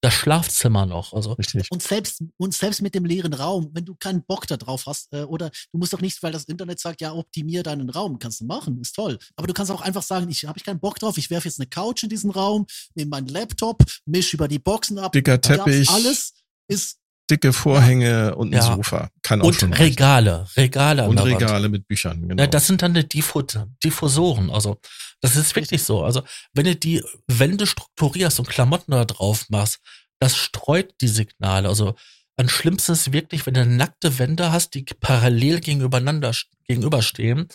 [0.00, 1.12] das Schlafzimmer noch.
[1.12, 1.70] Also Richtig.
[1.70, 5.12] Und selbst und selbst mit dem leeren Raum, wenn du keinen Bock da drauf hast,
[5.12, 8.40] äh, oder du musst doch nicht, weil das Internet sagt, ja, optimier deinen Raum, kannst
[8.40, 9.18] du machen, ist toll.
[9.36, 11.60] Aber du kannst auch einfach sagen, ich habe ich keinen Bock drauf, ich werfe jetzt
[11.60, 15.88] eine Couch in diesen Raum, nehme meinen Laptop, misch über die Boxen ab, dicker Teppich,
[15.90, 16.34] alles
[16.68, 16.97] ist
[17.30, 18.62] dicke Vorhänge und ein ja.
[18.76, 19.10] Sofa.
[19.22, 21.72] Kann auch und schon Regale, Regale und Regale Wand.
[21.72, 22.28] mit Büchern.
[22.28, 22.42] Genau.
[22.42, 24.50] Ja, das sind dann die Diffusoren.
[24.50, 24.80] Also
[25.20, 26.04] das ist wirklich so.
[26.04, 26.22] Also
[26.52, 29.80] wenn du die Wände strukturierst und Klamotten da drauf machst,
[30.20, 31.68] das streut die Signale.
[31.68, 31.94] Also
[32.36, 36.32] am schlimmsten ist wirklich, wenn du nackte Wände hast, die parallel gegenübereinander
[36.66, 37.48] gegenüberstehen,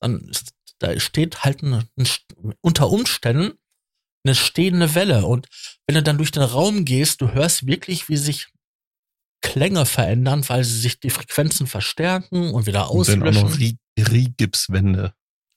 [0.00, 2.08] dann ist, da steht halt ein, ein,
[2.60, 3.58] unter Umständen
[4.24, 5.26] eine stehende Welle.
[5.26, 5.48] Und
[5.86, 8.48] wenn du dann durch den Raum gehst, du hörst wirklich, wie sich
[9.48, 13.22] Klänge verändern, weil sie sich die Frequenzen verstärken und wieder auslöschen.
[13.22, 15.14] Und dann auch noch Rigipswände.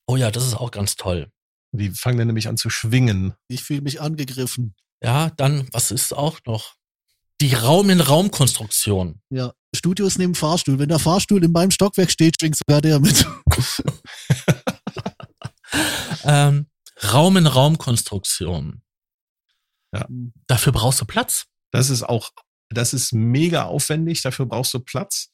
[0.07, 1.29] Oh ja, das ist auch ganz toll.
[1.73, 3.33] Die fangen dann nämlich an zu schwingen.
[3.49, 4.75] Ich fühle mich angegriffen.
[5.03, 6.75] Ja, dann, was ist auch noch?
[7.41, 9.19] Die Raum-in-Raum-Konstruktion.
[9.29, 10.79] Ja, Studio ist neben Fahrstuhl.
[10.79, 13.25] Wenn der Fahrstuhl in meinem Stockwerk steht, schwingt sogar der mit.
[16.23, 16.67] ähm,
[17.11, 18.83] Raum-in-Raum-Konstruktion.
[19.93, 20.07] Ja.
[20.47, 21.47] Dafür brauchst du Platz.
[21.71, 22.31] Das ist auch
[22.73, 25.29] das ist mega aufwendig, dafür brauchst du Platz.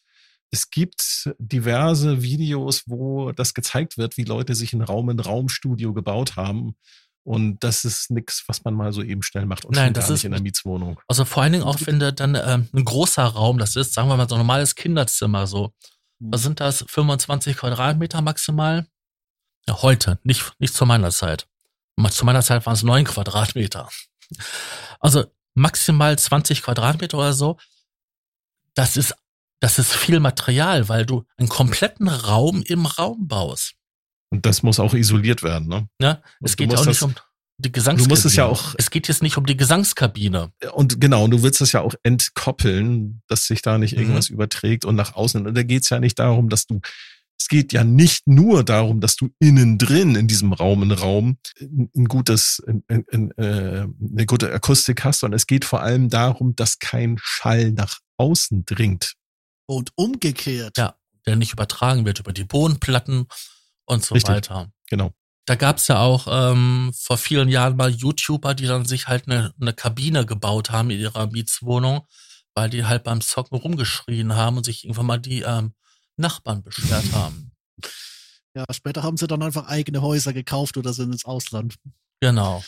[0.49, 6.75] Es gibt diverse Videos, wo das gezeigt wird, wie Leute sich ein Raum-in-Raum-Studio gebaut haben.
[7.23, 10.23] Und das ist nichts, was man mal so eben schnell macht und Nein, das ist
[10.23, 10.97] in der Mietswohnung.
[11.09, 14.07] Also vor allen Dingen auch, wenn du dann ähm, ein großer Raum, das ist, sagen
[14.07, 15.73] wir mal, so ein normales Kinderzimmer so.
[16.19, 16.31] Mhm.
[16.31, 16.85] Was sind das?
[16.87, 18.87] 25 Quadratmeter maximal?
[19.67, 21.47] Ja, heute, nicht, nicht zu meiner Zeit.
[22.11, 23.89] Zu meiner Zeit waren es neun Quadratmeter.
[25.01, 25.25] Also
[25.57, 27.57] maximal 20 Quadratmeter oder so.
[28.75, 29.15] Das ist,
[29.59, 33.73] das ist viel Material, weil du einen kompletten Raum im Raum baust.
[34.29, 35.89] Und das muss auch isoliert werden, ne?
[35.99, 37.15] Ja, es geht auch nicht um
[37.59, 38.07] die Gesangskabine.
[38.07, 38.75] Du musst es ja auch.
[38.77, 40.51] Es geht jetzt nicht um die Gesangskabine.
[40.73, 44.01] Und genau, du willst es ja auch entkoppeln, dass sich da nicht mhm.
[44.01, 44.35] irgendwas mhm.
[44.35, 45.47] überträgt und nach außen.
[45.47, 46.81] Und da geht es ja nicht darum, dass du
[47.47, 51.37] es geht ja nicht nur darum, dass du innen drin in diesem Raum, in Raum
[51.61, 56.57] ein gutes, ein, ein, äh, eine gute Akustik hast, sondern es geht vor allem darum,
[56.57, 59.13] dass kein Schall nach außen dringt.
[59.65, 60.77] Und umgekehrt.
[60.77, 60.95] Ja,
[61.25, 63.27] der nicht übertragen wird über die Bodenplatten
[63.85, 64.69] und so Richtig, weiter.
[64.89, 65.13] Genau.
[65.45, 69.53] Da gab's ja auch ähm, vor vielen Jahren mal YouTuber, die dann sich halt eine,
[69.61, 72.05] eine Kabine gebaut haben in ihrer Mietswohnung,
[72.55, 75.71] weil die halt beim Zocken rumgeschrien haben und sich irgendwann mal die ähm,
[76.17, 77.51] Nachbarn beschwert haben.
[78.55, 81.75] Ja, später haben sie dann einfach eigene Häuser gekauft oder sind ins Ausland.
[82.19, 82.63] Genau.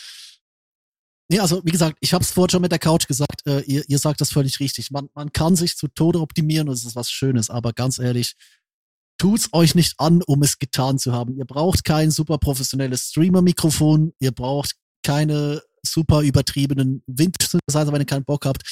[1.31, 3.83] Nee, also wie gesagt, ich habe es vorhin schon mit der Couch gesagt, äh, ihr,
[3.87, 4.89] ihr sagt das völlig richtig.
[4.91, 8.35] Man, man kann sich zu Tode optimieren und es ist was Schönes, aber ganz ehrlich,
[9.19, 11.35] tut's euch nicht an, um es getan zu haben.
[11.35, 18.25] Ihr braucht kein super professionelles Streamer-Mikrofon, ihr braucht keine super übertriebenen Wind-Synthesizer, wenn ihr keinen
[18.25, 18.63] Bock habt.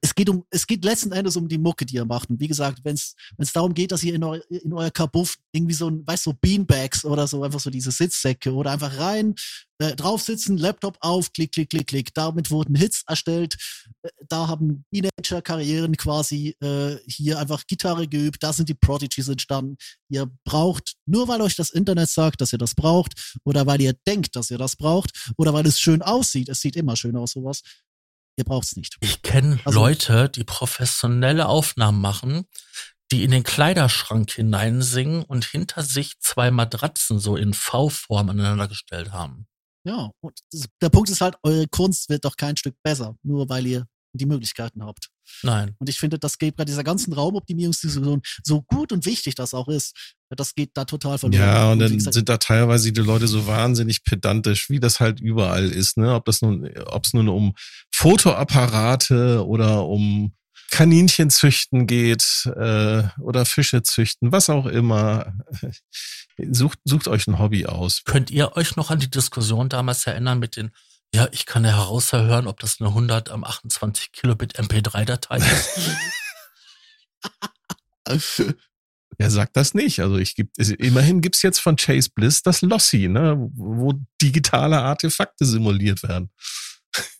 [0.00, 2.30] Es geht um, es geht letzten Endes um die Mucke, die ihr macht.
[2.30, 5.74] Und wie gesagt, wenn es darum geht, dass ihr in, eu, in euer Kabuff irgendwie
[5.74, 9.34] so ein, weißt du, so Beanbags oder so, einfach so diese Sitzsäcke oder einfach rein,
[9.82, 12.14] äh, drauf sitzen, Laptop auf, klick, klick, klick, klick.
[12.14, 13.56] Damit wurden Hits erstellt.
[14.02, 18.42] Äh, da haben Teenager-Karrieren quasi äh, hier einfach Gitarre geübt.
[18.42, 19.76] Da sind die Prodigies entstanden.
[20.08, 23.94] Ihr braucht, nur weil euch das Internet sagt, dass ihr das braucht, oder weil ihr
[24.06, 26.48] denkt, dass ihr das braucht, oder weil es schön aussieht.
[26.48, 27.62] Es sieht immer schön aus, sowas.
[28.36, 28.96] Ihr braucht's nicht.
[29.00, 32.46] Ich kenne also, Leute, die professionelle Aufnahmen machen,
[33.10, 39.12] die in den Kleiderschrank hineinsingen und hinter sich zwei Matratzen so in V-Form aneinander gestellt
[39.12, 39.48] haben.
[39.84, 40.40] Ja, und
[40.80, 44.26] der Punkt ist halt, eure Kunst wird doch kein Stück besser, nur weil ihr die
[44.26, 45.08] Möglichkeiten habt.
[45.42, 45.74] Nein.
[45.78, 49.68] Und ich finde, das geht bei dieser ganzen Raumoptimierungsdiskussion so gut und wichtig das auch
[49.68, 49.96] ist,
[50.28, 51.40] das geht da total verloren.
[51.40, 55.20] Ja, und dann gesagt, sind da teilweise die Leute so wahnsinnig pedantisch, wie das halt
[55.20, 56.14] überall ist, ne?
[56.14, 57.54] Ob das nun, ob es nun um
[57.90, 60.34] Fotoapparate oder um
[60.72, 65.34] Kaninchen züchten geht äh, oder Fische züchten, was auch immer.
[66.50, 68.04] Sucht, sucht euch ein Hobby aus.
[68.04, 70.70] Könnt ihr euch noch an die Diskussion damals erinnern mit den,
[71.14, 75.78] ja, ich kann ja heraushören, ob das eine 100 am 28 Kilobit MP3-Datei ist?
[79.18, 80.00] Wer sagt das nicht?
[80.00, 83.92] Also ich gibt immerhin gibt's jetzt von Chase Bliss das Lossy, ne, wo
[84.22, 86.30] digitale Artefakte simuliert werden.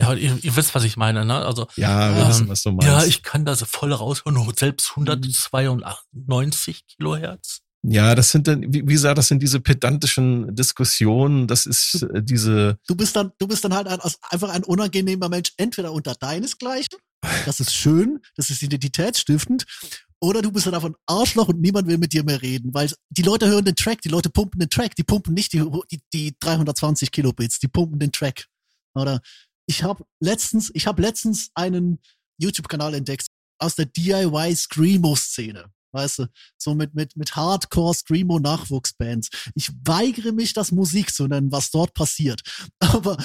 [0.01, 1.45] Ja, ihr, ihr wisst, was ich meine, ne?
[1.45, 2.87] Also, Ja, wir Ähm, wissen, was du meinst.
[2.87, 7.61] ja, ich kann das voll raushören, selbst 192 Kilohertz.
[7.85, 11.47] ja, das sind dann, wie, wie gesagt, das sind diese pedantischen Diskussionen.
[11.49, 13.99] Das ist äh, diese, du bist dann, du bist dann halt ein,
[14.31, 16.99] einfach ein unangenehmer Mensch, entweder unter deinesgleichen,
[17.47, 19.65] das ist schön, das ist identitätsstiftend,
[20.21, 22.93] oder du bist dann einfach ein Arschloch und niemand will mit dir mehr reden, weil
[23.11, 26.01] die Leute hören den Track, die Leute pumpen den Track, die pumpen nicht die, die,
[26.13, 28.47] die 320 Kilobits, die pumpen den Track.
[28.95, 29.21] Oder
[29.73, 31.99] ich habe letztens, ich habe letztens einen
[32.37, 33.27] YouTube-Kanal entdeckt
[33.59, 35.73] aus der DIY Screamo-Szene.
[35.95, 36.27] Weißt du,
[36.59, 39.31] so mit, mit, mit Hardcore Screamo Nachwuchsbands.
[39.55, 42.43] Ich weigere mich, das Musik zu nennen, was dort passiert.
[42.81, 43.17] Aber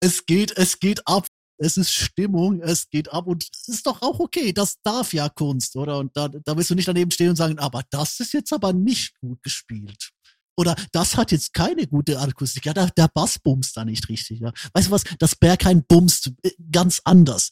[0.00, 1.26] es geht, es geht ab.
[1.58, 4.52] Es ist Stimmung, es geht ab und es ist doch auch okay.
[4.52, 5.98] Das darf ja Kunst, oder?
[5.98, 8.72] Und da, da willst du nicht daneben stehen und sagen, aber das ist jetzt aber
[8.72, 10.10] nicht gut gespielt.
[10.56, 12.66] Oder das hat jetzt keine gute Akustik.
[12.66, 14.40] Ja, der, der Bass bumst da nicht richtig.
[14.40, 14.52] Ja.
[14.74, 15.04] Weißt du was?
[15.18, 17.50] Das Berghain bumst äh, ganz anders.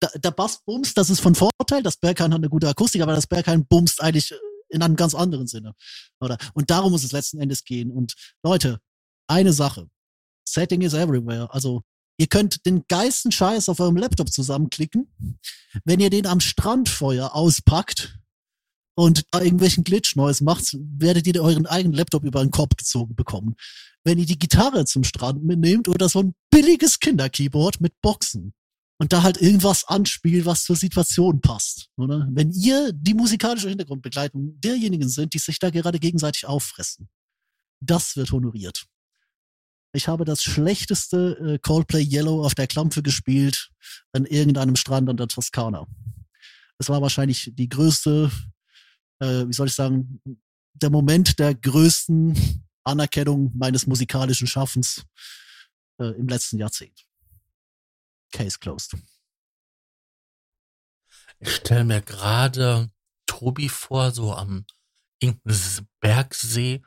[0.00, 1.82] Da, der Bass bumst, das ist von Vorteil.
[1.82, 4.36] Das Berghain hat eine gute Akustik, aber das Berghain bumst eigentlich äh,
[4.68, 5.74] in einem ganz anderen Sinne.
[6.20, 6.36] Oder?
[6.52, 7.90] Und darum muss es letzten Endes gehen.
[7.90, 8.80] Und Leute,
[9.26, 9.88] eine Sache.
[10.46, 11.52] Setting is everywhere.
[11.52, 11.82] Also,
[12.18, 15.08] ihr könnt den geilsten Scheiß auf eurem Laptop zusammenklicken.
[15.84, 18.18] Wenn ihr den am Strandfeuer auspackt,
[18.94, 23.14] und da irgendwelchen Glitch Neues macht, werdet ihr euren eigenen Laptop über den Kopf gezogen
[23.14, 23.56] bekommen.
[24.04, 28.52] Wenn ihr die Gitarre zum Strand mitnehmt oder so ein billiges Kinderkeyboard mit Boxen
[28.98, 32.28] und da halt irgendwas anspielt, was zur Situation passt, oder?
[32.30, 37.08] Wenn ihr die musikalische Hintergrundbegleitung derjenigen sind, die sich da gerade gegenseitig auffressen,
[37.80, 38.86] das wird honoriert.
[39.92, 43.70] Ich habe das schlechteste äh, Coldplay Yellow auf der Klampfe gespielt
[44.12, 45.86] an irgendeinem Strand an der Toskana.
[46.78, 48.30] Es war wahrscheinlich die größte
[49.20, 50.20] äh, wie soll ich sagen,
[50.74, 55.04] der Moment der größten Anerkennung meines musikalischen Schaffens
[55.98, 57.06] äh, im letzten Jahrzehnt.
[58.32, 58.96] Case closed.
[61.38, 62.90] Ich stelle mir gerade
[63.26, 64.66] Tobi vor, so am
[66.00, 66.82] Bergsee,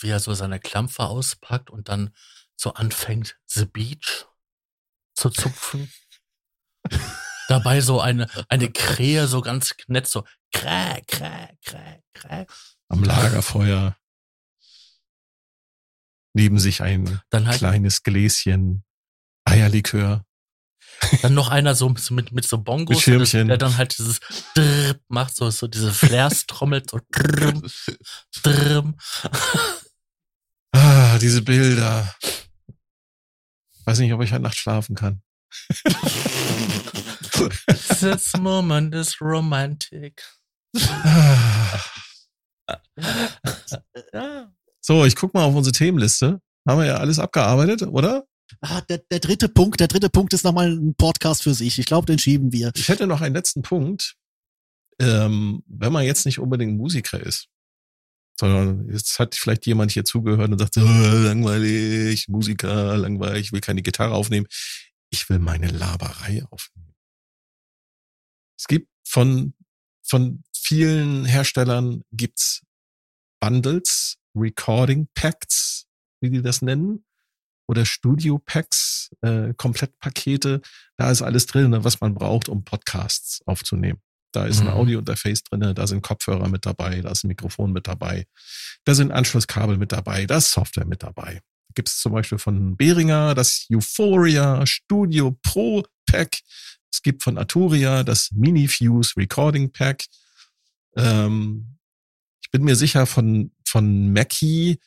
[0.00, 2.14] wie er so seine Klampfe auspackt und dann
[2.56, 4.26] so anfängt, The Beach
[5.14, 5.90] zu zupfen.
[7.48, 12.46] Dabei so eine, eine Krähe so ganz nett so krä, krä, krä, krä.
[12.88, 13.92] am Lagerfeuer
[16.34, 18.84] neben sich ein halt, kleines Gläschen
[19.44, 20.24] Eierlikör.
[21.22, 23.48] dann noch einer so mit, mit, so Bongos, Mit Schirmchen.
[23.48, 24.20] der dann halt dieses
[24.54, 27.62] Drrrp macht, so, so diese Flares trommelt, so drrrm,
[28.42, 28.96] drrrm.
[30.72, 32.14] Ah, diese Bilder.
[33.84, 35.22] Weiß nicht, ob ich heute Nacht schlafen kann.
[38.00, 40.22] This moment is romantic.
[44.82, 46.40] So, ich guck mal auf unsere Themenliste.
[46.66, 48.26] Haben wir ja alles abgearbeitet, oder?
[48.60, 51.78] Ah, der, der dritte Punkt, der dritte Punkt ist nochmal ein Podcast für sich.
[51.78, 52.72] Ich glaube, den schieben wir.
[52.74, 54.16] Ich hätte noch einen letzten Punkt.
[54.98, 57.48] Ähm, wenn man jetzt nicht unbedingt Musiker ist,
[58.38, 63.60] sondern jetzt hat vielleicht jemand hier zugehört und sagt, oh, langweilig, Musiker, langweilig, ich will
[63.60, 64.46] keine Gitarre aufnehmen.
[65.10, 66.94] Ich will meine Laberei aufnehmen.
[68.58, 69.54] Es gibt von,
[70.02, 72.62] von vielen Herstellern gibt's
[73.40, 75.86] Bundles, Recording Packs,
[76.20, 77.04] wie die das nennen,
[77.68, 80.60] oder Studio Packs, äh, Komplettpakete.
[80.96, 84.00] Da ist alles drin, was man braucht, um Podcasts aufzunehmen.
[84.32, 84.72] Da ist ein Mhm.
[84.74, 88.26] Audio-Interface drin, da sind Kopfhörer mit dabei, da ist ein Mikrofon mit dabei,
[88.84, 91.40] da sind Anschlusskabel mit dabei, da ist Software mit dabei.
[91.74, 96.38] Gibt es zum Beispiel von Behringer das Euphoria Studio Pro Pack.
[96.92, 100.04] Es gibt von Arturia das Minifuse Recording Pack.
[100.96, 101.78] Ähm,
[102.42, 104.78] ich bin mir sicher von, von Mackie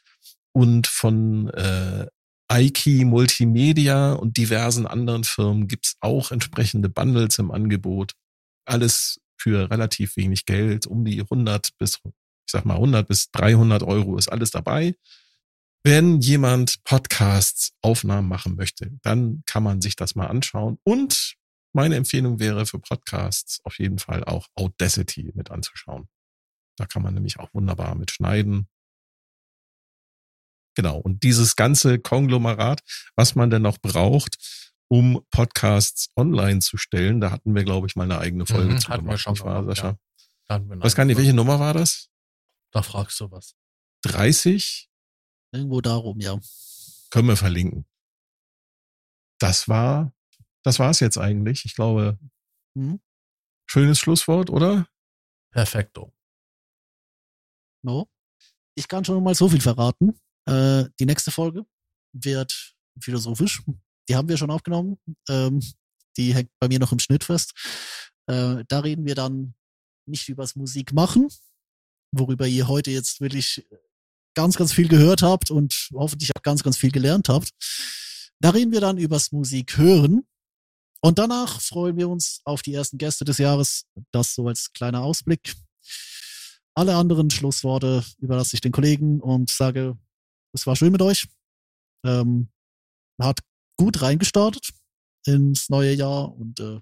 [0.54, 2.08] und von äh,
[2.48, 8.14] Aiki Multimedia und diversen anderen Firmen gibt's auch entsprechende Bundles im Angebot.
[8.66, 12.12] Alles für relativ wenig Geld, um die 100 bis, ich
[12.52, 14.96] sag mal 100 bis 300 Euro ist alles dabei.
[15.84, 20.78] Wenn jemand Podcasts, Aufnahmen machen möchte, dann kann man sich das mal anschauen.
[20.84, 21.36] Und
[21.74, 26.08] meine Empfehlung wäre für Podcasts auf jeden Fall auch Audacity mit anzuschauen.
[26.78, 28.68] Da kann man nämlich auch wunderbar mit schneiden.
[30.76, 30.98] Genau.
[30.98, 32.82] Und dieses ganze Konglomerat,
[33.16, 34.38] was man denn noch braucht,
[34.88, 38.80] um Podcasts online zu stellen, da hatten wir, glaube ich, mal eine eigene Folge Mhm,
[38.80, 39.98] zu hatten wir gemacht, schon nicht wahr, gemacht, Sascha?
[40.48, 42.10] Da hatten wir Weiß gar nicht, welche Nummer war das?
[42.72, 43.56] Da fragst du was.
[44.04, 44.90] 30?
[45.52, 46.40] Irgendwo darum, ja.
[47.12, 47.86] Können wir verlinken.
[49.40, 50.12] Das war,
[50.64, 51.65] das war's jetzt eigentlich.
[51.65, 52.18] Ich glaube,
[52.77, 52.99] Hm?
[53.69, 54.88] schönes Schlusswort, oder?
[55.52, 56.14] Perfekto.
[57.84, 58.10] No.
[58.76, 60.19] Ich kann schon mal so viel verraten.
[60.45, 61.65] Äh, die nächste Folge
[62.14, 63.61] wird philosophisch.
[64.10, 64.98] Die haben wir schon aufgenommen.
[65.30, 65.61] Ähm,
[66.18, 67.53] die hängt bei mir noch im Schnitt fest.
[68.27, 69.53] Äh, da reden wir dann
[70.07, 71.30] nicht übers Musik machen,
[72.11, 73.65] worüber ihr heute jetzt wirklich
[74.35, 77.52] ganz, ganz viel gehört habt und hoffentlich auch ganz, ganz viel gelernt habt.
[78.40, 80.26] Da reden wir dann übers Musik hören.
[81.06, 83.86] Und danach freuen wir uns auf die ersten Gäste des Jahres.
[84.12, 85.54] Das so als kleiner Ausblick.
[86.76, 89.98] Alle anderen Schlussworte überlasse ich den Kollegen und sage,
[90.54, 91.28] es war schön mit euch.
[92.06, 92.50] Ähm,
[93.22, 93.40] hat
[93.78, 94.70] gut reingestartet
[95.26, 96.80] ins neue Jahr und äh,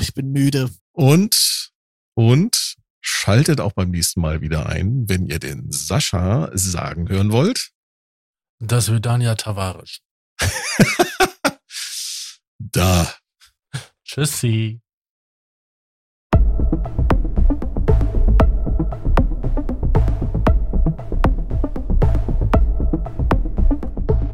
[0.00, 0.70] ich bin müde.
[0.92, 1.70] Und,
[2.14, 7.70] und schaltet auch beim nächsten Mal wieder ein, wenn ihr den Sascha sagen hören wollt.
[8.60, 10.00] Das wird Dania Tavares.
[12.60, 13.06] Da.
[14.04, 14.80] Tschüssi.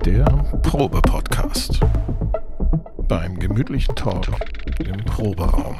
[0.04, 0.24] Der
[0.62, 1.80] Probe-Podcast.
[3.08, 4.26] Beim gemütlichen Talk
[4.78, 5.76] im Proberaum.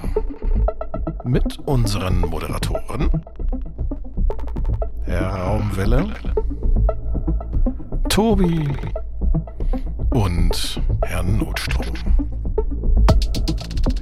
[1.25, 3.11] Mit unseren Moderatoren
[5.05, 6.13] Herr Raumwelle,
[8.09, 8.69] Tobi
[10.11, 10.81] und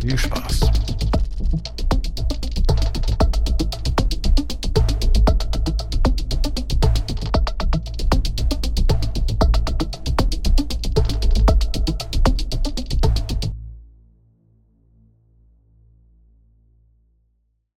[0.03, 0.92] viel Spaß!